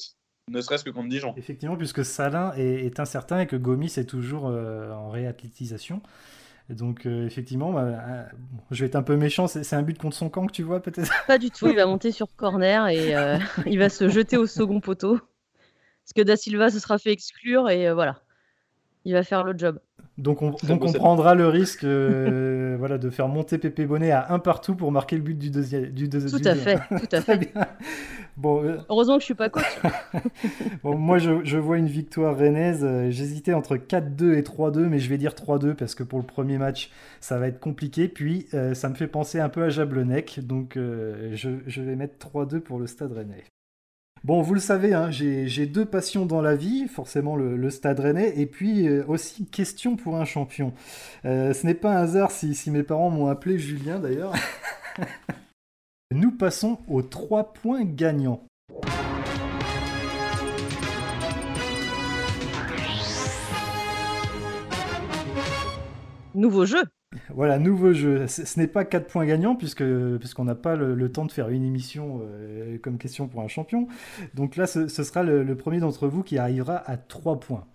Ne 0.48 0.60
serait-ce 0.60 0.84
que 0.84 0.90
contre 0.90 1.08
Dijon. 1.08 1.34
Effectivement, 1.36 1.76
puisque 1.76 2.04
Salin 2.04 2.52
est, 2.56 2.98
incertain 3.00 3.40
et 3.40 3.46
que 3.46 3.56
Gomis 3.56 3.92
est 3.96 4.08
toujours 4.08 4.48
euh, 4.48 4.90
en 4.92 5.10
réathlétisation. 5.10 6.00
Donc 6.70 7.06
euh, 7.06 7.26
effectivement, 7.26 7.72
bah, 7.72 7.82
euh, 7.82 8.24
je 8.70 8.80
vais 8.80 8.86
être 8.86 8.96
un 8.96 9.02
peu 9.02 9.16
méchant, 9.16 9.46
c'est 9.46 9.74
un 9.74 9.82
but 9.82 9.98
contre 9.98 10.16
son 10.16 10.28
camp 10.28 10.46
que 10.46 10.52
tu 10.52 10.62
vois 10.62 10.80
peut-être? 10.80 11.10
Pas 11.26 11.38
du 11.38 11.50
tout, 11.50 11.66
il 11.68 11.76
va 11.76 11.86
monter 11.86 12.12
sur 12.12 12.34
corner 12.36 12.88
et 12.88 13.14
il 13.66 13.78
va 13.78 13.88
se 13.88 14.08
jeter 14.08 14.36
au 14.36 14.46
second 14.46 14.80
poteau. 14.80 15.18
Parce 15.18 16.12
que 16.14 16.22
Da 16.22 16.36
Silva 16.36 16.70
se 16.70 16.78
sera 16.78 16.98
fait 16.98 17.12
exclure 17.12 17.68
et 17.68 17.92
voilà, 17.92 18.22
il 19.04 19.12
va 19.12 19.22
faire 19.22 19.44
le 19.44 19.56
job. 19.56 19.80
Donc 20.18 20.42
on, 20.42 20.50
donc 20.64 20.84
on 20.84 20.92
prendra 20.92 21.36
le 21.36 21.46
risque 21.46 21.84
euh, 21.84 22.74
voilà, 22.78 22.98
de 22.98 23.08
faire 23.08 23.28
monter 23.28 23.56
Pépé 23.56 23.86
Bonnet 23.86 24.10
à 24.10 24.32
un 24.32 24.40
partout 24.40 24.74
pour 24.74 24.90
marquer 24.90 25.14
le 25.14 25.22
but 25.22 25.38
du 25.38 25.48
deuxième. 25.48 25.86
Du 25.90 26.08
tout, 26.10 26.18
à 26.44 26.56
fait, 26.56 26.80
tout 26.88 27.16
à 27.16 27.20
fait, 27.20 27.52
Bon, 28.36 28.64
euh, 28.64 28.78
Heureusement 28.88 29.16
que 29.16 29.20
je 29.20 29.26
suis 29.26 29.34
pas 29.34 29.48
coach. 29.48 29.64
bon, 30.82 30.98
moi, 30.98 31.18
je, 31.18 31.44
je, 31.44 31.56
vois 31.56 31.78
une 31.78 31.86
victoire 31.86 32.36
rennaise. 32.36 32.84
Euh, 32.84 33.10
j'hésitais 33.10 33.52
entre 33.52 33.76
4-2 33.76 34.34
et 34.34 34.42
3-2, 34.42 34.80
mais 34.86 34.98
je 34.98 35.08
vais 35.08 35.18
dire 35.18 35.32
3-2 35.32 35.74
parce 35.74 35.94
que 35.94 36.02
pour 36.02 36.18
le 36.18 36.26
premier 36.26 36.58
match, 36.58 36.90
ça 37.20 37.38
va 37.38 37.46
être 37.46 37.60
compliqué. 37.60 38.08
Puis, 38.08 38.46
ça 38.74 38.88
me 38.88 38.94
fait 38.94 39.08
penser 39.08 39.38
un 39.38 39.48
peu 39.48 39.62
à 39.62 39.70
Jablonec. 39.70 40.40
Donc, 40.44 40.72
je, 40.74 41.50
je, 41.66 41.82
vais 41.82 41.96
mettre 41.96 42.14
3-2 42.28 42.60
pour 42.60 42.78
le 42.78 42.86
Stade 42.86 43.12
Rennais. 43.12 43.44
Bon, 44.24 44.42
vous 44.42 44.54
le 44.54 44.60
savez, 44.60 44.94
hein, 44.94 45.10
j'ai 45.10 45.66
deux 45.66 45.84
passions 45.84 46.26
dans 46.26 46.42
la 46.42 46.56
vie, 46.56 46.88
forcément 46.88 47.36
le, 47.36 47.70
stade 47.70 48.00
rennais, 48.00 48.32
et 48.36 48.46
puis 48.46 48.88
euh, 48.88 49.04
aussi 49.06 49.46
question 49.46 49.96
pour 49.96 50.16
un 50.16 50.24
champion. 50.24 50.72
Euh, 51.24 51.52
ce 51.52 51.64
n'est 51.66 51.74
pas 51.74 51.92
un 51.96 52.02
hasard 52.02 52.30
si, 52.32 52.70
mes 52.70 52.82
parents 52.82 53.10
m'ont 53.10 53.28
appelé 53.28 53.58
Julien 53.58 54.00
d'ailleurs. 54.00 54.32
Nous 56.10 56.32
passons 56.32 56.78
aux 56.88 57.02
trois 57.02 57.52
points 57.52 57.84
gagnants. 57.84 58.42
Nouveau 66.34 66.66
jeu 66.66 66.82
voilà, 67.34 67.58
nouveau 67.58 67.92
jeu. 67.92 68.26
Ce 68.26 68.58
n'est 68.58 68.66
pas 68.66 68.84
4 68.84 69.06
points 69.06 69.26
gagnants 69.26 69.54
puisque 69.54 69.84
puisqu'on 70.18 70.44
n'a 70.44 70.54
pas 70.54 70.76
le, 70.76 71.12
temps 71.12 71.26
de 71.26 71.32
faire 71.32 71.48
une 71.48 71.64
émission 71.64 72.20
euh, 72.22 72.78
comme 72.78 72.98
question 72.98 73.28
pour 73.28 73.40
un 73.40 73.48
champion. 73.48 73.88
Donc 74.34 74.56
là, 74.56 74.66
ce, 74.66 74.88
sera 74.88 75.22
le, 75.22 75.56
premier 75.56 75.78
d'entre 75.78 76.08
vous 76.08 76.22
qui 76.22 76.38
arrivera 76.38 76.76
à 76.76 76.96
3 76.96 77.40
points. 77.40 77.66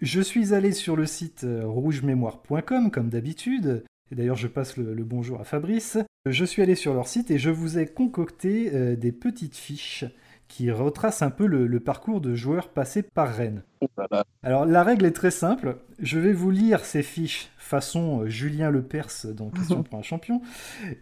Je 0.00 0.20
suis 0.20 0.52
allé 0.54 0.72
sur 0.72 0.96
le 0.96 1.06
site 1.06 1.44
euh, 1.44 1.66
rougemémoire.com 1.66 2.90
comme 2.90 3.08
d'habitude. 3.08 3.84
Et 4.10 4.14
d'ailleurs, 4.14 4.36
je 4.36 4.48
passe 4.48 4.76
le, 4.76 4.94
bonjour 5.04 5.40
à 5.40 5.44
Fabrice. 5.44 5.98
Je 6.26 6.44
suis 6.44 6.62
allé 6.62 6.74
sur 6.74 6.94
leur 6.94 7.08
site 7.08 7.30
et 7.30 7.38
je 7.38 7.50
vous 7.50 7.78
ai 7.78 7.86
concocté 7.86 8.70
euh, 8.74 8.96
des 8.96 9.12
petites 9.12 9.56
fiches 9.56 10.04
qui 10.48 10.70
retracent 10.70 11.22
un 11.22 11.30
peu 11.30 11.46
le, 11.46 11.80
parcours 11.80 12.20
de 12.20 12.34
joueurs 12.34 12.68
passés 12.68 13.02
par 13.02 13.34
Rennes. 13.34 13.62
Oh 13.80 13.88
Alors 14.42 14.66
la 14.66 14.84
règle 14.84 15.06
est 15.06 15.12
très 15.12 15.30
simple. 15.30 15.78
Je 15.98 16.18
vais 16.18 16.32
vous 16.32 16.50
lire 16.50 16.84
ces 16.84 17.02
fiches 17.02 17.50
façon 17.64 18.20
euh, 18.20 18.28
Julien 18.28 18.70
Lepers 18.70 19.26
dans 19.34 19.50
Question 19.54 19.82
pour 19.82 19.98
un 19.98 20.02
champion. 20.02 20.40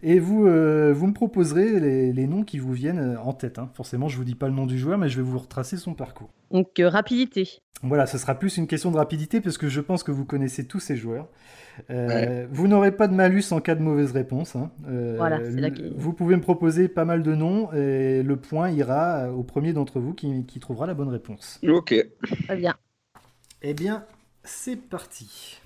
Et 0.01 0.19
vous, 0.19 0.47
euh, 0.47 0.93
vous 0.93 1.07
me 1.07 1.13
proposerez 1.13 1.79
les, 2.11 2.27
noms 2.27 2.43
qui 2.43 2.57
vous 2.57 2.73
viennent 2.73 2.99
euh, 2.99 3.19
en 3.19 3.33
tête. 3.33 3.59
Hein. 3.59 3.69
Forcément, 3.73 4.07
je 4.07 4.17
vous 4.17 4.23
dis 4.23 4.35
pas 4.35 4.47
le 4.47 4.53
nom 4.53 4.65
du 4.65 4.79
joueur, 4.79 4.97
mais 4.97 5.09
je 5.09 5.17
vais 5.17 5.23
vous 5.23 5.39
retracer 5.39 5.77
son 5.77 5.93
parcours. 5.93 6.29
Donc, 6.51 6.69
rapidité. 6.79 7.49
Voilà, 7.81 8.05
ce 8.05 8.17
sera 8.17 8.35
plus 8.35 8.55
une 8.57 8.67
question 8.67 8.91
de 8.91 8.97
rapidité 8.97 9.41
parce 9.41 9.57
que 9.57 9.67
je 9.67 9.81
pense 9.81 10.03
que 10.03 10.11
vous 10.11 10.23
connaissez 10.23 10.65
tous 10.65 10.79
ces 10.79 10.95
joueurs. 10.95 11.27
Vous 11.89 12.67
n'aurez 12.67 12.95
pas 12.95 13.07
de 13.07 13.13
malus 13.13 13.51
en 13.51 13.59
cas 13.59 13.75
de 13.75 13.81
mauvaise 13.81 14.11
réponse. 14.11 14.55
Hein. 14.55 14.71
voilà, 15.17 15.39
Vous 15.97 16.13
pouvez 16.13 16.35
me 16.37 16.41
proposer 16.41 16.87
pas 16.87 17.03
mal 17.03 17.23
de 17.23 17.35
noms 17.35 17.73
et 17.73 18.23
le 18.23 18.35
point 18.37 18.69
ira 18.69 19.29
au 19.31 19.43
premier 19.43 19.73
d'entre 19.73 19.99
vous 19.99 20.13
qui, 20.13 20.45
qui 20.45 20.59
trouvera 20.61 20.85
la 20.85 20.93
bonne 20.93 21.09
réponse. 21.09 21.59
Ok. 21.67 21.93
Très 22.45 22.55
bien. 22.55 22.75
Eh 23.63 23.73
bien, 23.73 24.05
c'est 24.43 24.77
parti. 24.77 25.59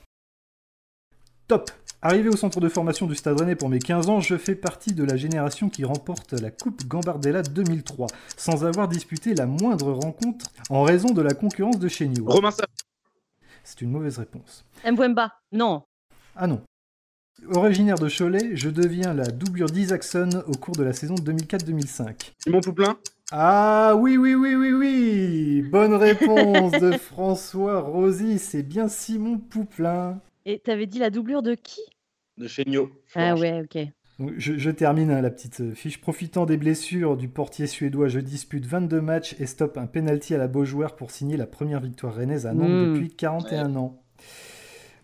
Top 1.47 1.71
Arrivé 2.01 2.27
au 2.27 2.35
centre 2.35 2.59
de 2.59 2.67
formation 2.67 3.07
du 3.07 3.15
Stade 3.15 3.39
Rennais 3.39 3.55
pour 3.55 3.69
mes 3.69 3.79
15 3.79 4.09
ans, 4.09 4.19
je 4.19 4.35
fais 4.35 4.53
partie 4.53 4.93
de 4.93 5.03
la 5.05 5.15
génération 5.15 5.69
qui 5.69 5.85
remporte 5.85 6.33
la 6.33 6.51
Coupe 6.51 6.85
Gambardella 6.85 7.41
2003, 7.41 8.07
sans 8.35 8.65
avoir 8.65 8.89
disputé 8.89 9.33
la 9.33 9.45
moindre 9.45 9.93
rencontre 9.93 10.47
en 10.69 10.83
raison 10.83 11.11
de 11.11 11.21
la 11.21 11.33
concurrence 11.33 11.79
de 11.79 11.87
chez 11.87 12.09
New. 12.09 12.25
Romain 12.25 12.49
C'est 13.63 13.81
une 13.81 13.91
mauvaise 13.91 14.19
réponse. 14.19 14.65
Mbwemba, 14.85 15.35
non. 15.53 15.83
Ah 16.35 16.47
non. 16.47 16.61
Originaire 17.53 17.97
de 17.97 18.09
Cholet, 18.09 18.55
je 18.55 18.69
deviens 18.69 19.13
la 19.13 19.25
doublure 19.25 19.69
d'Isaacson 19.69 20.43
au 20.47 20.57
cours 20.57 20.75
de 20.75 20.83
la 20.83 20.91
saison 20.91 21.15
2004-2005. 21.15 22.33
Simon 22.43 22.59
Pouplin 22.59 22.97
Ah 23.31 23.95
oui, 23.97 24.17
oui, 24.17 24.35
oui, 24.35 24.55
oui, 24.55 24.73
oui 24.73 25.61
Bonne 25.61 25.93
réponse 25.93 26.73
de 26.73 26.91
François 26.97 27.79
Rosy, 27.79 28.37
c'est 28.37 28.63
bien 28.63 28.89
Simon 28.89 29.37
Pouplin. 29.37 30.19
Et 30.49 30.59
t'avais 30.59 30.87
dit 30.87 30.97
la 30.97 31.09
doublure 31.09 31.41
de 31.41 31.55
qui? 31.55 31.81
De 32.37 32.47
Chéniaud. 32.47 32.89
Ah 33.15 33.35
ouais, 33.35 33.63
ok. 33.63 33.79
je, 34.37 34.69
termine 34.71 35.11
hein, 35.11 35.19
la 35.19 35.29
petite 35.29 35.59
euh, 35.59 35.73
fiche. 35.73 35.99
Profitant 35.99 36.45
des 36.45 36.55
blessures 36.55 37.17
du 37.17 37.27
portier 37.27 37.67
suédois, 37.67 38.07
je 38.07 38.21
dispute 38.21 38.65
22 38.65 39.01
matchs 39.01 39.35
et 39.41 39.45
stoppe 39.45 39.77
un 39.77 39.87
penalty 39.87 40.33
à 40.33 40.37
la 40.37 40.47
Beaujoueur 40.47 40.95
pour 40.95 41.11
signer 41.11 41.35
la 41.35 41.47
première 41.47 41.81
victoire 41.81 42.15
rennaise 42.15 42.45
à 42.45 42.53
Nantes 42.53 42.69
hmm. 42.69 42.93
depuis 42.93 43.09
41 43.09 43.75
ans. 43.75 44.01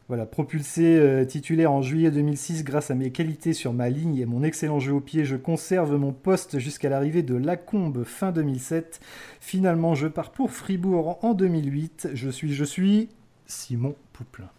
Voilà, 0.07 0.25
propulsé 0.25 0.97
euh, 0.97 1.25
titulaire 1.25 1.73
en 1.73 1.81
juillet 1.81 2.09
2006 2.09 2.63
grâce 2.63 2.89
à 2.89 2.95
mes 2.95 3.11
qualités 3.11 3.51
sur 3.51 3.73
ma 3.73 3.89
ligne 3.89 4.15
et 4.19 4.25
mon 4.25 4.43
excellent 4.43 4.79
jeu 4.79 4.93
au 4.93 5.01
pied, 5.01 5.25
je 5.25 5.35
conserve 5.35 5.97
mon 5.97 6.13
poste 6.13 6.57
jusqu'à 6.57 6.87
l'arrivée 6.87 7.21
de 7.21 7.35
Lacombe 7.35 8.05
fin 8.05 8.31
2007. 8.31 9.01
Finalement, 9.41 9.93
je 9.93 10.07
pars 10.07 10.31
pour 10.31 10.51
Fribourg 10.51 11.19
en 11.21 11.33
2008. 11.33 12.11
Je 12.13 12.29
suis, 12.29 12.53
je 12.53 12.63
suis 12.63 13.09
Simon 13.45 13.95
Pouplin. 14.13 14.49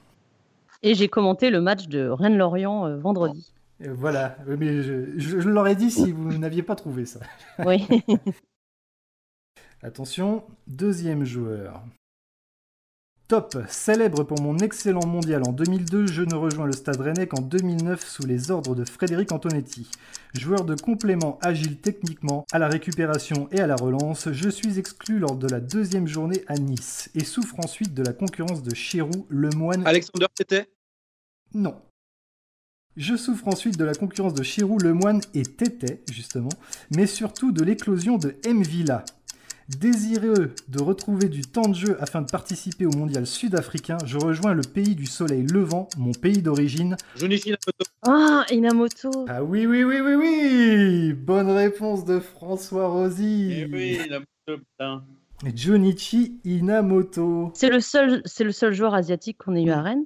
Et 0.86 0.94
j'ai 0.94 1.08
commenté 1.08 1.48
le 1.48 1.62
match 1.62 1.88
de 1.88 2.08
Rennes-Lorient 2.08 2.86
euh, 2.86 2.98
vendredi. 2.98 3.54
voilà, 3.80 4.36
mais 4.46 4.82
je, 4.82 5.18
je, 5.18 5.48
l'aurais 5.48 5.76
dit 5.76 5.90
si 5.90 6.12
vous 6.12 6.36
n'aviez 6.36 6.62
pas 6.62 6.76
trouvé 6.76 7.06
ça. 7.06 7.20
Oui. 7.64 7.88
Attention, 9.82 10.44
deuxième 10.66 11.24
joueur. 11.24 11.82
Top, 13.26 13.56
célèbre 13.68 14.22
pour 14.24 14.42
mon 14.42 14.58
excellent 14.58 15.06
mondial 15.06 15.42
en 15.48 15.52
2002, 15.52 16.06
je 16.06 16.20
ne 16.20 16.34
rejoins 16.34 16.66
le 16.66 16.72
Stade 16.72 17.00
Rennais 17.00 17.26
qu'en 17.26 17.40
2009 17.40 18.06
sous 18.06 18.26
les 18.26 18.50
ordres 18.50 18.74
de 18.74 18.84
Frédéric 18.84 19.32
Antonetti. 19.32 19.90
Joueur 20.34 20.66
de 20.66 20.74
complément 20.74 21.38
agile 21.40 21.78
techniquement, 21.78 22.44
à 22.52 22.58
la 22.58 22.68
récupération 22.68 23.48
et 23.50 23.60
à 23.60 23.66
la 23.66 23.76
relance, 23.76 24.30
je 24.30 24.50
suis 24.50 24.78
exclu 24.78 25.18
lors 25.18 25.36
de 25.36 25.48
la 25.48 25.60
deuxième 25.60 26.06
journée 26.06 26.44
à 26.48 26.58
Nice 26.58 27.10
et 27.14 27.24
souffre 27.24 27.58
ensuite 27.60 27.94
de 27.94 28.02
la 28.02 28.12
concurrence 28.12 28.62
de 28.62 28.74
Chérou, 28.74 29.26
Lemoine. 29.30 29.86
Alexander 29.86 30.26
Tété? 30.34 30.66
Non. 31.54 31.76
Je 32.96 33.16
souffre 33.16 33.48
ensuite 33.48 33.78
de 33.78 33.84
la 33.84 33.94
concurrence 33.94 34.34
de 34.34 34.42
Chirou, 34.42 34.78
Lemoine 34.78 35.20
et 35.34 35.42
Tété, 35.42 36.02
justement, 36.12 36.50
mais 36.94 37.06
surtout 37.06 37.52
de 37.52 37.64
l'éclosion 37.64 38.18
de 38.18 38.36
M. 38.44 38.62
Villa, 38.62 39.04
Désireux 39.68 40.54
de 40.68 40.82
retrouver 40.82 41.28
du 41.28 41.40
temps 41.40 41.68
de 41.68 41.74
jeu 41.74 41.96
afin 42.00 42.20
de 42.20 42.30
participer 42.30 42.84
au 42.84 42.90
mondial 42.90 43.26
sud-africain, 43.26 43.96
je 44.04 44.18
rejoins 44.18 44.52
le 44.52 44.62
pays 44.62 44.94
du 44.94 45.06
soleil 45.06 45.42
levant, 45.46 45.88
mon 45.96 46.12
pays 46.12 46.42
d'origine. 46.42 46.96
Junichi 47.16 47.48
Inamoto. 47.48 47.84
Ah, 48.02 48.44
Inamoto. 48.50 49.10
Ah 49.26 49.42
oui, 49.42 49.64
oui, 49.66 49.82
oui, 49.84 50.00
oui, 50.00 50.14
oui 50.16 51.12
Bonne 51.14 51.50
réponse 51.50 52.04
de 52.04 52.20
François 52.20 52.88
Rosy. 52.88 53.52
Eh 53.52 53.66
oui, 53.72 53.98
Inamoto, 54.04 54.26
putain. 54.46 55.04
Junichi 55.54 56.38
Inamoto. 56.44 57.50
C'est 57.54 57.70
le 57.70 57.80
seul, 57.80 58.20
c'est 58.26 58.44
le 58.44 58.52
seul 58.52 58.74
joueur 58.74 58.94
asiatique 58.94 59.38
qu'on 59.38 59.54
ait 59.54 59.62
eu 59.62 59.70
à 59.70 59.80
Rennes. 59.80 60.04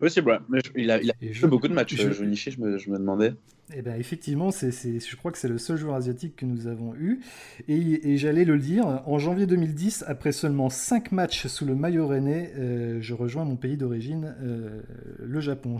Oui, 0.00 0.10
c'est 0.10 0.20
vrai. 0.20 0.38
Mais 0.48 0.60
il 0.76 0.90
a, 0.90 1.00
il 1.00 1.10
a 1.10 1.14
fait 1.32 1.46
beaucoup 1.46 1.68
de 1.68 1.74
matchs, 1.74 1.96
je, 1.96 2.10
Junichi, 2.10 2.50
je 2.50 2.60
me, 2.60 2.78
je 2.78 2.90
me 2.90 2.98
demandais. 2.98 3.34
Eh 3.74 3.82
ben 3.82 3.98
effectivement, 3.98 4.50
c'est, 4.50 4.70
je 4.72 5.16
crois 5.16 5.30
que 5.30 5.38
c'est 5.38 5.48
le 5.48 5.58
seul 5.58 5.76
joueur 5.76 5.94
asiatique 5.94 6.36
que 6.36 6.46
nous 6.46 6.66
avons 6.66 6.94
eu. 6.96 7.20
Et, 7.68 8.16
j'allais 8.16 8.44
le 8.44 8.58
dire, 8.58 9.02
en 9.06 9.18
janvier 9.18 9.46
2010, 9.46 10.04
après 10.06 10.32
seulement 10.32 10.70
5 10.70 11.12
matchs 11.12 11.46
sous 11.46 11.66
le 11.66 11.74
maillot 11.74 12.06
rennais, 12.06 12.52
euh, 12.56 13.00
je 13.00 13.14
rejoins 13.14 13.44
mon 13.44 13.56
pays 13.56 13.76
d'origine, 13.76 14.34
euh, 14.42 14.82
le 15.18 15.40
Japon. 15.40 15.78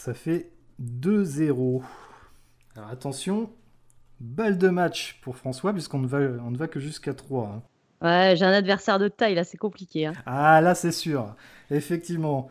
Ça 0.00 0.14
fait 0.14 0.52
2-0. 0.80 1.82
Alors 2.76 2.88
attention, 2.90 3.50
balle 4.20 4.58
de 4.58 4.68
match 4.68 5.20
pour 5.22 5.36
François, 5.36 5.72
puisqu'on 5.72 5.98
ne 5.98 6.06
va, 6.06 6.18
on 6.44 6.50
ne 6.50 6.56
va 6.56 6.68
que 6.68 6.80
jusqu'à 6.80 7.14
3. 7.14 7.48
Hein. 7.48 7.62
Ouais, 8.02 8.34
j'ai 8.36 8.44
un 8.44 8.52
adversaire 8.52 8.98
de 8.98 9.08
taille, 9.08 9.34
là 9.34 9.44
c'est 9.44 9.58
compliqué. 9.58 10.06
Hein. 10.06 10.12
Ah 10.26 10.60
là 10.60 10.74
c'est 10.74 10.92
sûr, 10.92 11.34
effectivement 11.70 12.50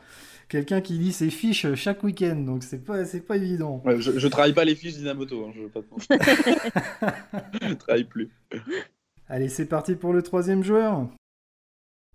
quelqu'un 0.51 0.81
qui 0.81 0.93
lit 0.93 1.13
ses 1.13 1.29
fiches 1.29 1.73
chaque 1.75 2.03
week-end, 2.03 2.35
donc 2.35 2.63
c'est 2.63 2.83
pas, 2.83 3.05
c'est 3.05 3.21
pas 3.21 3.37
évident. 3.37 3.81
je, 3.85 4.19
je 4.19 4.27
travaille 4.27 4.51
pas 4.51 4.65
les 4.65 4.75
fiches 4.75 4.95
d'Inamoto, 4.95 5.45
hein, 5.45 5.53
je 5.55 5.61
veux 5.61 5.69
pas 5.69 5.79
je 7.69 7.73
travaille 7.75 8.03
plus. 8.03 8.29
Allez, 9.29 9.47
c'est 9.47 9.65
parti 9.65 9.95
pour 9.95 10.11
le 10.11 10.21
troisième 10.21 10.61
joueur. 10.61 11.07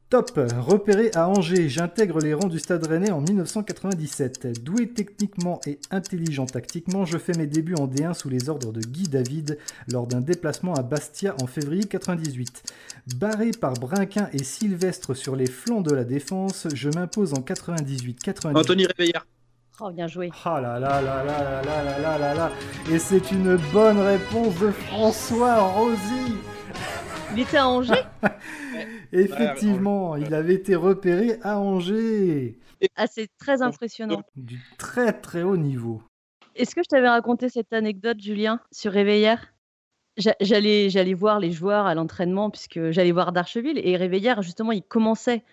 Top 0.08 0.38
Repéré 0.60 1.10
à 1.16 1.28
Angers, 1.28 1.68
j'intègre 1.68 2.20
les 2.20 2.32
rangs 2.32 2.46
du 2.46 2.60
Stade 2.60 2.86
Rennais 2.86 3.10
en 3.10 3.20
1997. 3.20 4.62
Doué 4.62 4.88
techniquement 4.88 5.60
et 5.66 5.80
intelligent 5.90 6.46
tactiquement, 6.46 7.04
je 7.04 7.18
fais 7.18 7.32
mes 7.32 7.48
débuts 7.48 7.74
en 7.74 7.88
D1 7.88 8.14
sous 8.14 8.28
les 8.28 8.48
ordres 8.48 8.72
de 8.72 8.80
Guy 8.82 9.08
David 9.08 9.58
lors 9.88 10.06
d'un 10.06 10.20
déplacement 10.20 10.74
à 10.74 10.82
Bastia 10.82 11.34
en 11.42 11.48
février 11.48 11.82
98. 11.82 12.62
Barré 13.16 13.50
par 13.50 13.72
Brinquin 13.74 14.28
et 14.32 14.44
Sylvestre 14.44 15.14
sur 15.14 15.34
les 15.34 15.46
flancs 15.46 15.80
de 15.80 15.92
la 15.92 16.04
défense, 16.04 16.68
je 16.72 16.88
m'impose 16.88 17.34
en 17.34 17.40
98-99. 17.40 18.56
Anthony 18.56 18.86
Réveillard. 18.86 19.26
Oh, 19.80 19.90
bien 19.90 20.06
joué. 20.06 20.30
Ah 20.44 20.60
là 20.60 20.78
là 20.78 21.02
là 21.02 21.24
là 21.24 21.42
là 21.42 21.62
là 21.64 21.98
là 21.98 22.18
là 22.18 22.34
là 22.34 22.52
Et 22.92 23.00
c'est 23.00 23.32
une 23.32 23.56
bonne 23.72 23.98
réponse 23.98 24.56
de 24.60 24.70
François 24.70 25.62
Rosy 25.62 26.36
Il 27.36 27.42
était 27.42 27.58
à 27.58 27.68
Angers 27.68 27.92
Effectivement, 29.12 30.16
il 30.16 30.32
avait 30.32 30.54
été 30.54 30.74
repéré 30.74 31.38
à 31.42 31.58
Angers. 31.60 32.58
Ah, 32.96 33.06
c'est 33.06 33.28
très 33.36 33.60
impressionnant. 33.60 34.22
Du 34.36 34.58
très 34.78 35.12
très 35.12 35.42
haut 35.42 35.58
niveau. 35.58 36.02
Est-ce 36.54 36.74
que 36.74 36.82
je 36.82 36.88
t'avais 36.88 37.10
raconté 37.10 37.50
cette 37.50 37.74
anecdote, 37.74 38.18
Julien, 38.22 38.60
sur 38.72 38.90
Réveillère? 38.90 39.52
J'allais, 40.16 40.88
j'allais 40.88 41.12
voir 41.12 41.38
les 41.38 41.52
joueurs 41.52 41.84
à 41.84 41.94
l'entraînement 41.94 42.48
puisque 42.48 42.90
j'allais 42.90 43.12
voir 43.12 43.32
Darcheville 43.32 43.78
et 43.84 43.98
Réveillère 43.98 44.40
justement 44.40 44.72
il 44.72 44.82
commençait, 44.82 45.44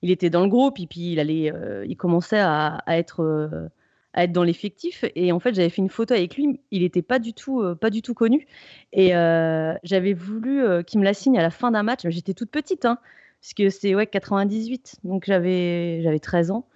il 0.00 0.12
était 0.12 0.30
dans 0.30 0.42
le 0.42 0.48
groupe 0.48 0.78
et 0.78 0.86
puis 0.86 1.10
il 1.10 1.18
allait, 1.18 1.52
euh, 1.52 1.84
il 1.88 1.96
commençait 1.96 2.38
à, 2.38 2.84
être 2.86 3.24
euh, 3.24 3.66
à 4.14 4.24
être 4.24 4.32
dans 4.32 4.44
l'effectif. 4.44 5.04
Et 5.14 5.32
en 5.32 5.40
fait, 5.40 5.54
j'avais 5.54 5.70
fait 5.70 5.82
une 5.82 5.90
photo 5.90 6.14
avec 6.14 6.36
lui. 6.36 6.60
Il 6.70 6.82
n'était 6.82 7.02
pas 7.02 7.18
du 7.18 7.32
tout, 7.32 7.60
euh, 7.62 7.74
pas 7.74 7.90
du 7.90 8.02
tout 8.02 8.14
connu. 8.14 8.46
Et 8.92 9.14
euh, 9.14 9.74
j'avais 9.84 10.12
voulu 10.12 10.62
euh, 10.62 10.82
qu'il 10.82 11.00
me 11.00 11.04
la 11.04 11.14
signe 11.14 11.38
à 11.38 11.42
la 11.42 11.50
fin 11.50 11.70
d'un 11.70 11.82
match. 11.82 12.00
J'étais 12.08 12.34
toute 12.34 12.50
petite, 12.50 12.84
hein, 12.84 12.98
puisque 13.40 13.72
c'est 13.72 13.94
ouais 13.94 14.06
98, 14.06 14.96
donc 15.04 15.24
j'avais 15.26 16.02
j'avais 16.02 16.20
13 16.20 16.50
ans. 16.50 16.66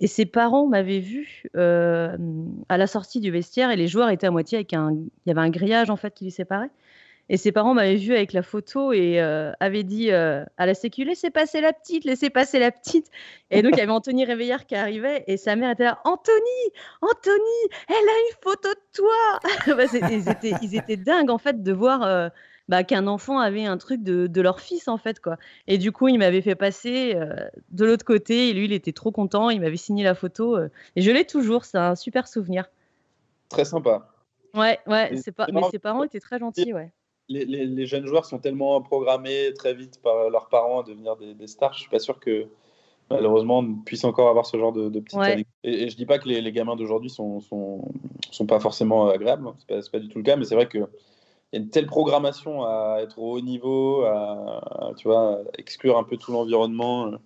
Et 0.00 0.08
ses 0.08 0.26
parents 0.26 0.66
m'avaient 0.66 0.98
vu 0.98 1.44
à 1.54 2.76
la 2.76 2.86
sortie 2.88 3.20
du 3.20 3.30
vestiaire 3.30 3.70
et 3.70 3.76
les 3.76 3.86
joueurs 3.86 4.10
étaient 4.10 4.26
à 4.26 4.32
moitié 4.32 4.58
avec 4.58 4.74
un, 4.74 4.90
il 4.92 5.10
y 5.26 5.30
avait 5.30 5.40
un 5.40 5.50
grillage 5.50 5.90
en 5.90 5.96
fait 5.96 6.12
qui 6.12 6.24
les 6.24 6.30
séparait. 6.30 6.70
Et 7.28 7.36
ses 7.36 7.52
parents 7.52 7.72
m'avaient 7.72 7.96
vu 7.96 8.14
avec 8.14 8.32
la 8.32 8.42
photo 8.42 8.92
et 8.92 9.20
euh, 9.20 9.52
avaient 9.60 9.84
dit 9.84 10.10
euh, 10.10 10.44
à 10.56 10.66
la 10.66 10.74
sécu 10.74 11.04
laissez 11.04 11.30
passer 11.30 11.60
la 11.60 11.72
petite, 11.72 12.04
laissez 12.04 12.30
passer 12.30 12.58
la 12.58 12.70
petite. 12.70 13.06
Et 13.50 13.62
donc 13.62 13.72
il 13.74 13.78
y 13.78 13.80
avait 13.80 13.92
Anthony 13.92 14.24
Réveillard 14.24 14.66
qui 14.66 14.74
arrivait 14.74 15.24
et 15.28 15.36
sa 15.36 15.56
mère 15.56 15.70
était 15.70 15.84
là 15.84 16.00
Anthony, 16.04 16.34
Anthony, 17.00 17.70
elle 17.88 17.94
a 17.94 17.98
une 17.98 18.42
photo 18.42 18.68
de 18.68 18.80
toi. 18.92 19.40
bah, 19.76 19.84
ils, 20.10 20.28
étaient, 20.28 20.52
ils, 20.62 20.76
étaient, 20.76 20.96
dingues 20.96 21.30
en 21.30 21.38
fait 21.38 21.62
de 21.62 21.72
voir 21.72 22.02
euh, 22.02 22.28
bah, 22.68 22.82
qu'un 22.82 23.06
enfant 23.06 23.38
avait 23.38 23.64
un 23.64 23.78
truc 23.78 24.02
de, 24.02 24.26
de, 24.26 24.40
leur 24.40 24.60
fils 24.60 24.88
en 24.88 24.98
fait 24.98 25.20
quoi. 25.20 25.36
Et 25.68 25.78
du 25.78 25.92
coup 25.92 26.08
il 26.08 26.18
m'avait 26.18 26.42
fait 26.42 26.56
passer 26.56 27.14
euh, 27.14 27.34
de 27.70 27.84
l'autre 27.84 28.04
côté 28.04 28.48
et 28.48 28.52
lui 28.52 28.64
il 28.64 28.72
était 28.72 28.92
trop 28.92 29.12
content, 29.12 29.48
il 29.48 29.60
m'avait 29.60 29.76
signé 29.76 30.02
la 30.02 30.14
photo 30.14 30.56
euh, 30.56 30.68
et 30.96 31.02
je 31.02 31.10
l'ai 31.10 31.24
toujours, 31.24 31.64
c'est 31.64 31.78
un 31.78 31.94
super 31.94 32.26
souvenir. 32.26 32.68
Très 33.48 33.64
sympa. 33.64 34.08
Ouais, 34.54 34.80
ouais, 34.86 35.10
mais 35.12 35.62
ses 35.70 35.78
parents 35.78 36.02
étaient 36.02 36.20
très 36.20 36.38
gentils, 36.38 36.74
ouais 36.74 36.92
les, 37.28 37.44
les, 37.44 37.66
les, 37.66 37.86
jeunes 37.86 38.06
joueurs 38.06 38.24
sont 38.24 38.38
tellement 38.38 38.80
programmés 38.82 39.52
très 39.54 39.74
vite 39.74 40.00
par 40.02 40.30
leurs 40.30 40.48
parents 40.48 40.80
à 40.80 40.82
devenir 40.84 41.16
des, 41.16 41.34
des 41.34 41.46
stars. 41.46 41.74
Je 41.74 41.80
suis 41.80 41.90
pas 41.90 41.98
sûr 41.98 42.18
que 42.20 42.46
malheureusement 43.10 43.58
on 43.58 43.74
puisse 43.74 44.04
encore 44.04 44.28
avoir 44.28 44.46
ce 44.46 44.56
genre 44.56 44.72
de, 44.72 44.88
de 44.88 45.00
petites 45.00 45.18
ouais. 45.18 45.44
et, 45.64 45.84
et, 45.84 45.88
je 45.90 45.96
dis 45.96 46.06
pas 46.06 46.18
que 46.18 46.28
les, 46.28 46.40
les 46.40 46.52
gamins 46.52 46.76
d'aujourd'hui 46.76 47.10
sont, 47.10 47.40
sont, 47.40 47.92
sont 48.30 48.46
pas 48.46 48.60
forcément 48.60 49.08
agréables, 49.08 49.48
c'est 49.58 49.68
pas, 49.68 49.80
pas 49.92 49.98
du 49.98 50.08
tout 50.08 50.18
le 50.18 50.24
cas, 50.24 50.36
mais 50.36 50.44
c'est 50.44 50.54
vrai 50.54 50.68
que 50.68 50.88
il 51.52 51.58
y 51.58 51.60
a 51.60 51.64
une 51.64 51.70
telle 51.70 51.86
programmation 51.86 52.64
à 52.64 53.00
être 53.02 53.18
au 53.18 53.32
haut 53.32 53.40
niveau, 53.42 54.04
à, 54.04 54.88
à 54.88 54.94
tu 54.96 55.06
vois, 55.06 55.34
à 55.34 55.38
exclure 55.58 55.98
un 55.98 56.02
peu 56.02 56.16
tout 56.16 56.32
l'environnement 56.32 57.08
euh, 57.08 57.16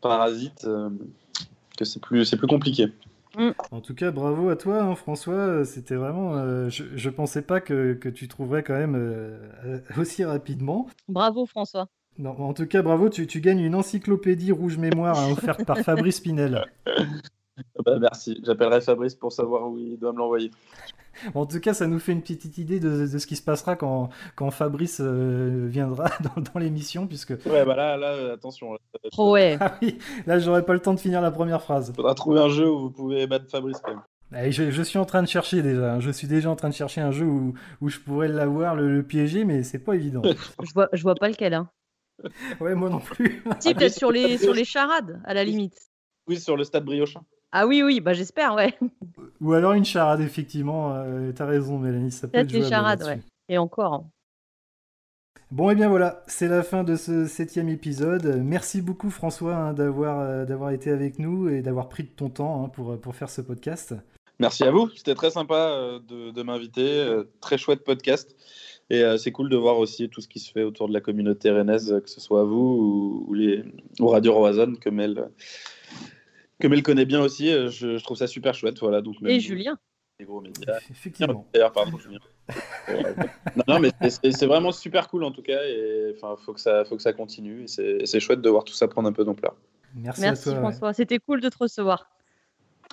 parasite, 0.00 0.64
euh, 0.64 0.88
que 1.76 1.84
c'est 1.84 2.00
plus, 2.00 2.24
c'est 2.24 2.38
plus 2.38 2.46
compliqué. 2.46 2.86
Mmh. 3.36 3.50
En 3.70 3.80
tout 3.80 3.94
cas, 3.94 4.10
bravo 4.10 4.48
à 4.48 4.56
toi, 4.56 4.82
hein, 4.82 4.94
François. 4.94 5.64
C'était 5.64 5.94
vraiment. 5.94 6.34
Euh, 6.36 6.68
je, 6.68 6.84
je 6.94 7.10
pensais 7.10 7.42
pas 7.42 7.60
que, 7.60 7.94
que, 7.94 8.08
tu 8.08 8.28
trouverais 8.28 8.62
quand 8.62 8.76
même 8.76 8.96
euh, 8.96 9.78
aussi 9.98 10.24
rapidement. 10.24 10.88
Bravo, 11.08 11.46
François. 11.46 11.88
Non, 12.18 12.30
en 12.38 12.54
tout 12.54 12.66
cas, 12.66 12.82
bravo. 12.82 13.08
Tu, 13.08 13.26
tu 13.26 13.40
gagnes 13.40 13.60
une 13.60 13.74
encyclopédie 13.74 14.52
rouge 14.52 14.78
mémoire 14.78 15.18
hein, 15.18 15.32
offerte 15.32 15.64
par 15.64 15.78
Fabrice 15.78 16.20
Pinel. 16.20 16.66
bah, 17.84 17.98
merci. 17.98 18.40
J'appellerai 18.44 18.80
Fabrice 18.80 19.14
pour 19.14 19.32
savoir 19.32 19.68
où 19.68 19.78
il 19.78 19.98
doit 19.98 20.12
me 20.12 20.18
l'envoyer. 20.18 20.50
En 21.34 21.46
tout 21.46 21.60
cas, 21.60 21.74
ça 21.74 21.86
nous 21.86 21.98
fait 21.98 22.12
une 22.12 22.22
petite 22.22 22.58
idée 22.58 22.80
de, 22.80 23.06
de 23.06 23.18
ce 23.18 23.26
qui 23.26 23.36
se 23.36 23.42
passera 23.42 23.76
quand, 23.76 24.10
quand 24.36 24.50
Fabrice 24.50 25.00
euh, 25.00 25.66
viendra 25.68 26.10
dans, 26.36 26.42
dans 26.42 26.60
l'émission, 26.60 27.06
puisque... 27.06 27.30
Ouais, 27.46 27.64
bah 27.64 27.76
là, 27.76 27.96
là 27.96 28.32
attention. 28.32 28.78
Oh 29.16 29.32
ouais. 29.32 29.58
Ah 29.60 29.76
oui, 29.82 29.98
là, 30.26 30.38
j'aurais 30.38 30.64
pas 30.64 30.72
le 30.72 30.80
temps 30.80 30.94
de 30.94 31.00
finir 31.00 31.20
la 31.20 31.30
première 31.30 31.62
phrase. 31.62 31.92
Faudra 31.94 32.14
trouver 32.14 32.40
un 32.40 32.48
jeu 32.48 32.68
où 32.70 32.78
vous 32.78 32.90
pouvez 32.90 33.26
battre 33.26 33.50
Fabrice 33.50 33.78
quand 33.82 33.90
même. 33.90 34.44
Et 34.44 34.52
je, 34.52 34.70
je, 34.70 34.82
suis 34.82 34.98
en 34.98 35.04
train 35.04 35.22
de 35.22 35.28
chercher 35.28 35.60
déjà. 35.60 35.98
Je 35.98 36.10
suis 36.10 36.28
déjà 36.28 36.50
en 36.50 36.56
train 36.56 36.68
de 36.68 36.74
chercher 36.74 37.00
un 37.00 37.10
jeu 37.10 37.26
où, 37.26 37.54
où 37.80 37.88
je 37.88 37.98
pourrais 37.98 38.28
l'avoir, 38.28 38.76
le, 38.76 38.94
le, 38.94 39.02
piéger, 39.02 39.44
mais 39.44 39.62
c'est 39.62 39.80
pas 39.80 39.94
évident. 39.94 40.22
je 40.24 40.72
vois, 40.72 40.88
je 40.92 41.02
vois 41.02 41.16
pas 41.16 41.28
lequel. 41.28 41.54
Hein. 41.54 41.68
Ouais, 42.60 42.74
moi 42.74 42.90
non 42.90 43.00
plus. 43.00 43.42
si, 43.60 43.74
peut-être 43.74 43.94
sur 43.94 44.12
les, 44.12 44.38
sur 44.38 44.54
les 44.54 44.64
charades, 44.64 45.20
à 45.24 45.34
la 45.34 45.44
limite. 45.44 45.76
Oui, 46.26 46.38
sur 46.38 46.56
le 46.56 46.64
stade 46.64 46.84
Briochin. 46.84 47.22
Ah 47.52 47.66
oui, 47.66 47.82
oui, 47.82 48.00
bah 48.00 48.12
j'espère, 48.12 48.54
ouais. 48.54 48.78
Ou 49.40 49.52
alors 49.52 49.72
une 49.72 49.84
charade, 49.84 50.20
effectivement. 50.20 50.94
Euh, 50.94 51.32
T'as 51.34 51.46
raison, 51.46 51.78
Mélanie, 51.78 52.12
ça 52.12 52.28
peut 52.28 52.38
être 52.38 52.52
les 52.52 52.68
charades, 52.68 53.02
ouais. 53.02 53.20
Et 53.48 53.58
encore. 53.58 53.94
Hein. 53.94 54.04
Bon, 55.50 55.68
et 55.70 55.74
bien 55.74 55.88
voilà, 55.88 56.22
c'est 56.28 56.46
la 56.46 56.62
fin 56.62 56.84
de 56.84 56.94
ce 56.94 57.26
septième 57.26 57.68
épisode. 57.68 58.40
Merci 58.44 58.82
beaucoup, 58.82 59.10
François, 59.10 59.56
hein, 59.56 59.72
d'avoir 59.72 60.20
euh, 60.20 60.44
d'avoir 60.44 60.70
été 60.70 60.90
avec 60.90 61.18
nous 61.18 61.48
et 61.48 61.60
d'avoir 61.60 61.88
pris 61.88 62.04
de 62.04 62.08
ton 62.08 62.28
temps 62.28 62.64
hein, 62.64 62.68
pour, 62.68 62.96
pour 63.00 63.16
faire 63.16 63.28
ce 63.28 63.40
podcast. 63.40 63.94
Merci 64.40 64.64
à 64.64 64.70
vous, 64.70 64.88
c'était 64.96 65.14
très 65.14 65.30
sympa 65.30 65.54
euh, 65.54 65.98
de, 66.08 66.30
de 66.30 66.42
m'inviter. 66.42 67.00
Euh, 67.00 67.24
très 67.42 67.58
chouette 67.58 67.84
podcast. 67.84 68.34
Et 68.88 69.02
euh, 69.04 69.18
c'est 69.18 69.32
cool 69.32 69.50
de 69.50 69.56
voir 69.56 69.78
aussi 69.78 70.08
tout 70.08 70.22
ce 70.22 70.28
qui 70.28 70.38
se 70.38 70.50
fait 70.50 70.62
autour 70.62 70.88
de 70.88 70.94
la 70.94 71.02
communauté 71.02 71.50
rennaise, 71.50 72.00
que 72.02 72.08
ce 72.08 72.20
soit 72.20 72.44
vous 72.44 72.56
ou, 72.56 73.24
ou, 73.28 73.34
les, 73.34 73.64
ou 74.00 74.06
Radio 74.08 74.32
Roazhon, 74.32 74.76
comme 74.82 74.98
elle 74.98 75.28
comme 76.60 76.72
elle 76.72 76.82
connaît 76.82 77.04
bien 77.04 77.20
aussi, 77.20 77.50
euh, 77.50 77.68
je, 77.70 77.96
je 77.96 78.04
trouve 78.04 78.16
ça 78.16 78.26
super 78.26 78.54
chouette. 78.54 78.78
Voilà, 78.80 79.00
donc 79.00 79.16
et 79.26 79.40
Julien. 79.40 79.78
Les 80.18 80.26
gros 80.26 80.40
médias. 80.40 80.78
Effectivement. 80.90 81.46
D'ailleurs, 81.52 81.72
pardon, 81.72 81.98
Julien. 81.98 82.18
non, 83.56 83.64
non, 83.66 83.80
mais 83.80 83.90
c'est 84.08 84.46
vraiment 84.46 84.72
super 84.72 85.08
cool 85.08 85.24
en 85.24 85.30
tout 85.30 85.42
cas. 85.42 85.62
Et 85.64 86.14
enfin, 86.14 86.36
faut 86.36 86.52
que 86.52 86.60
ça, 86.60 86.84
faut 86.84 86.96
que 86.96 87.02
ça 87.02 87.12
continue. 87.12 87.64
Et 87.78 88.06
c'est 88.06 88.20
chouette 88.20 88.40
de 88.40 88.50
voir 88.50 88.64
tout 88.64 88.74
ça 88.74 88.88
prendre 88.88 89.08
un 89.08 89.12
peu 89.12 89.24
d'ampleur. 89.24 89.56
Merci, 89.94 90.20
Merci 90.20 90.48
à 90.48 90.52
toi, 90.52 90.60
François. 90.60 90.88
Ouais. 90.88 90.94
C'était 90.94 91.18
cool 91.18 91.40
de 91.40 91.48
te 91.48 91.58
recevoir. 91.58 92.10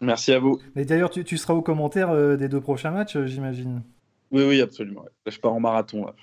Merci 0.02 0.32
à 0.32 0.40
vous. 0.40 0.60
Mais 0.76 0.86
d'ailleurs, 0.86 1.10
tu, 1.10 1.24
tu, 1.24 1.38
seras 1.38 1.54
au 1.54 1.62
commentaire 1.62 2.12
euh, 2.12 2.38
des 2.38 2.50
deux 2.50 2.62
prochains 2.62 2.92
matchs, 2.92 3.16
euh, 3.16 3.26
j'imagine. 3.26 3.82
Oui, 4.32 4.44
oui, 4.44 4.62
absolument. 4.62 5.04
Là, 5.04 5.32
je 5.32 5.40
pars 5.40 5.54
en 5.54 5.60
marathon. 5.60 6.06
Là. 6.06 6.14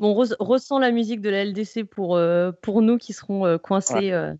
Bon, 0.00 0.10
on 0.10 0.14
re 0.14 0.34
ressent 0.40 0.78
la 0.78 0.90
musique 0.90 1.20
de 1.20 1.30
la 1.30 1.44
LDC 1.44 1.84
pour, 1.84 2.16
euh, 2.16 2.50
pour 2.62 2.82
nous 2.82 2.98
qui 2.98 3.12
seront 3.12 3.46
euh, 3.46 3.58
coincés. 3.58 4.12
Ouais. 4.12 4.34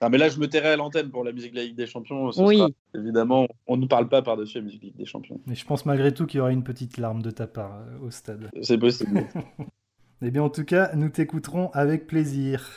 Ah, 0.00 0.08
mais 0.10 0.18
là, 0.18 0.28
je 0.28 0.38
me 0.38 0.46
tairai 0.46 0.70
à 0.70 0.76
l'antenne 0.76 1.10
pour 1.10 1.24
la 1.24 1.32
musique 1.32 1.52
de 1.52 1.56
la 1.56 1.64
Ligue 1.64 1.76
des 1.76 1.86
Champions. 1.86 2.30
oui. 2.38 2.58
Sera, 2.58 2.68
évidemment, 2.94 3.48
on 3.66 3.76
ne 3.76 3.86
parle 3.86 4.08
pas 4.08 4.22
par-dessus 4.22 4.58
la 4.58 4.64
musique 4.64 4.80
de 4.80 4.86
la 4.86 4.88
Ligue 4.90 4.98
des 4.98 5.06
Champions. 5.06 5.40
Mais 5.46 5.54
je 5.54 5.64
pense 5.64 5.86
malgré 5.86 6.12
tout 6.12 6.26
qu'il 6.26 6.38
y 6.38 6.40
aura 6.40 6.52
une 6.52 6.64
petite 6.64 6.98
larme 6.98 7.22
de 7.22 7.30
ta 7.30 7.46
part 7.46 7.78
euh, 7.78 8.06
au 8.06 8.10
stade. 8.10 8.50
C'est 8.62 8.78
possible. 8.78 9.26
eh 10.22 10.30
bien, 10.30 10.42
en 10.42 10.50
tout 10.50 10.64
cas, 10.64 10.90
nous 10.94 11.08
t'écouterons 11.08 11.70
avec 11.72 12.06
plaisir. 12.06 12.68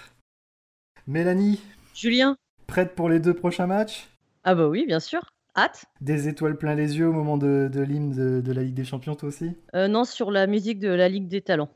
Mélanie 1.08 1.60
Julien 1.94 2.38
Prête 2.68 2.96
pour 2.96 3.10
les 3.10 3.20
deux 3.20 3.34
prochains 3.34 3.68
matchs? 3.68 4.08
Ah, 4.44 4.56
bah 4.56 4.68
oui, 4.68 4.86
bien 4.86 5.00
sûr. 5.00 5.22
Hâte. 5.56 5.86
Des 6.00 6.28
étoiles 6.28 6.58
plein 6.58 6.76
les 6.76 6.98
yeux 6.98 7.08
au 7.08 7.12
moment 7.12 7.38
de, 7.38 7.70
de 7.72 7.82
l'hymne 7.82 8.12
de, 8.12 8.42
de, 8.42 8.52
la 8.54 8.64
Ligue 8.64 8.76
des 8.76 8.86
Champions, 8.86 9.16
toi 9.16 9.30
aussi? 9.30 9.52
Euh, 9.76 9.88
Non, 9.88 10.06
sur 10.06 10.32
la 10.32 10.48
musique 10.48 10.80
de 10.80 10.90
la 10.90 11.10
Ligue 11.10 11.28
des 11.28 11.42
Talents. 11.42 11.70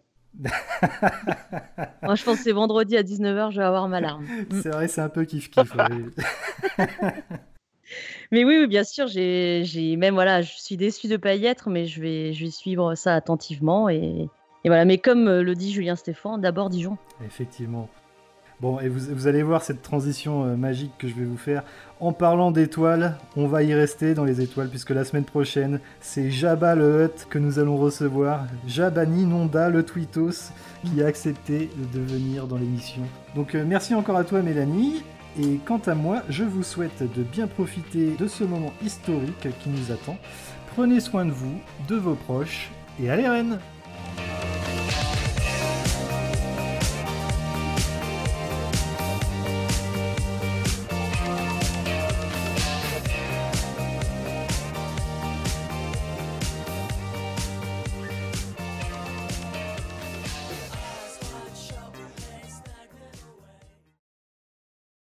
Moi, 2.04 2.16
je 2.16 2.24
pense 2.24 2.38
que 2.38 2.44
c'est 2.44 2.52
vendredi 2.52 2.98
à 2.98 3.04
19h, 3.04 3.52
je 3.52 3.60
vais 3.60 3.66
avoir 3.66 3.88
ma 3.88 4.02
larme. 4.02 4.26
C'est 4.62 4.70
vrai, 4.70 4.88
c'est 4.88 5.02
un 5.02 5.10
peu 5.10 5.24
kiff-kiff. 5.24 5.74
mais 8.32 8.44
oui, 8.44 8.58
oui, 8.60 8.68
bien 8.68 8.84
sûr, 8.84 9.08
j'ai 9.08 9.96
même, 9.98 10.14
voilà, 10.16 10.42
je 10.42 10.52
suis 10.56 10.78
déçue 10.78 11.08
de 11.08 11.14
ne 11.14 11.18
pas 11.18 11.36
y 11.36 11.46
être, 11.46 11.70
mais 11.70 11.86
je 11.86 12.02
vais, 12.02 12.34
je 12.34 12.46
vais 12.46 12.52
suivre 12.52 12.96
ça 12.96 13.14
attentivement. 13.16 13.90
Et, 13.90 14.28
et 14.64 14.70
voilà, 14.70 14.86
mais 14.86 14.98
comme 14.98 15.30
le 15.30 15.56
dit 15.56 15.72
Julien 15.72 15.96
Stéphane, 15.96 16.42
d'abord 16.42 16.70
Dijon. 16.70 16.98
Effectivement. 17.26 17.90
Bon, 18.64 18.80
et 18.80 18.88
vous, 18.88 19.28
allez 19.28 19.44
voir 19.44 19.62
cette 19.62 19.82
transition 19.82 20.46
euh, 20.46 20.56
magique 20.56 20.94
que 20.98 21.10
je 21.10 21.14
vais 21.16 21.26
vous 21.26 21.36
faire. 21.36 21.64
En 22.00 22.14
parlant 22.14 22.50
d'étoiles, 22.50 23.18
on 23.36 23.46
va 23.46 23.62
y 23.62 23.74
rester 23.74 24.14
dans 24.14 24.24
les 24.24 24.40
étoiles, 24.40 24.70
puisque 24.70 24.92
la 24.92 25.04
semaine 25.04 25.26
prochaine, 25.26 25.82
c'est 26.00 26.32
Jabba 26.32 26.74
le 26.74 27.04
Hut 27.04 27.26
que 27.30 27.40
nous 27.40 27.60
allons 27.60 27.76
recevoir. 27.76 28.46
Jabani 28.66 29.26
Nonda, 29.26 29.70
le 29.70 29.84
Twitos, 29.84 30.54
qui 30.86 31.04
a 31.04 31.08
accepté 31.08 31.70
de 31.92 32.00
venir 32.00 32.48
dans 32.48 32.56
l'émission. 32.56 33.02
Donc 33.36 33.54
euh, 33.54 33.66
merci 33.68 33.96
encore 33.96 34.16
à 34.16 34.24
toi, 34.24 34.42
Mélanie. 34.42 35.04
Et 35.38 35.60
quant 35.66 35.82
à 35.86 35.94
moi, 35.94 36.22
je 36.30 36.46
vous 36.46 36.64
souhaite 36.64 37.04
de 37.18 37.22
bien 37.22 37.48
profiter 37.48 38.16
de 38.18 38.28
ce 38.30 38.46
moment 38.46 38.72
historique 38.82 39.50
qui 39.60 39.70
nous 39.72 39.92
attend. 39.92 40.16
Prenez 40.74 41.02
soin 41.02 41.26
de 41.26 41.32
vous, 41.32 41.60
de 41.90 41.98
vos 41.98 42.16
proches, 42.16 42.72
et 43.04 43.10
allez 43.10 43.28
Rennes 43.28 43.60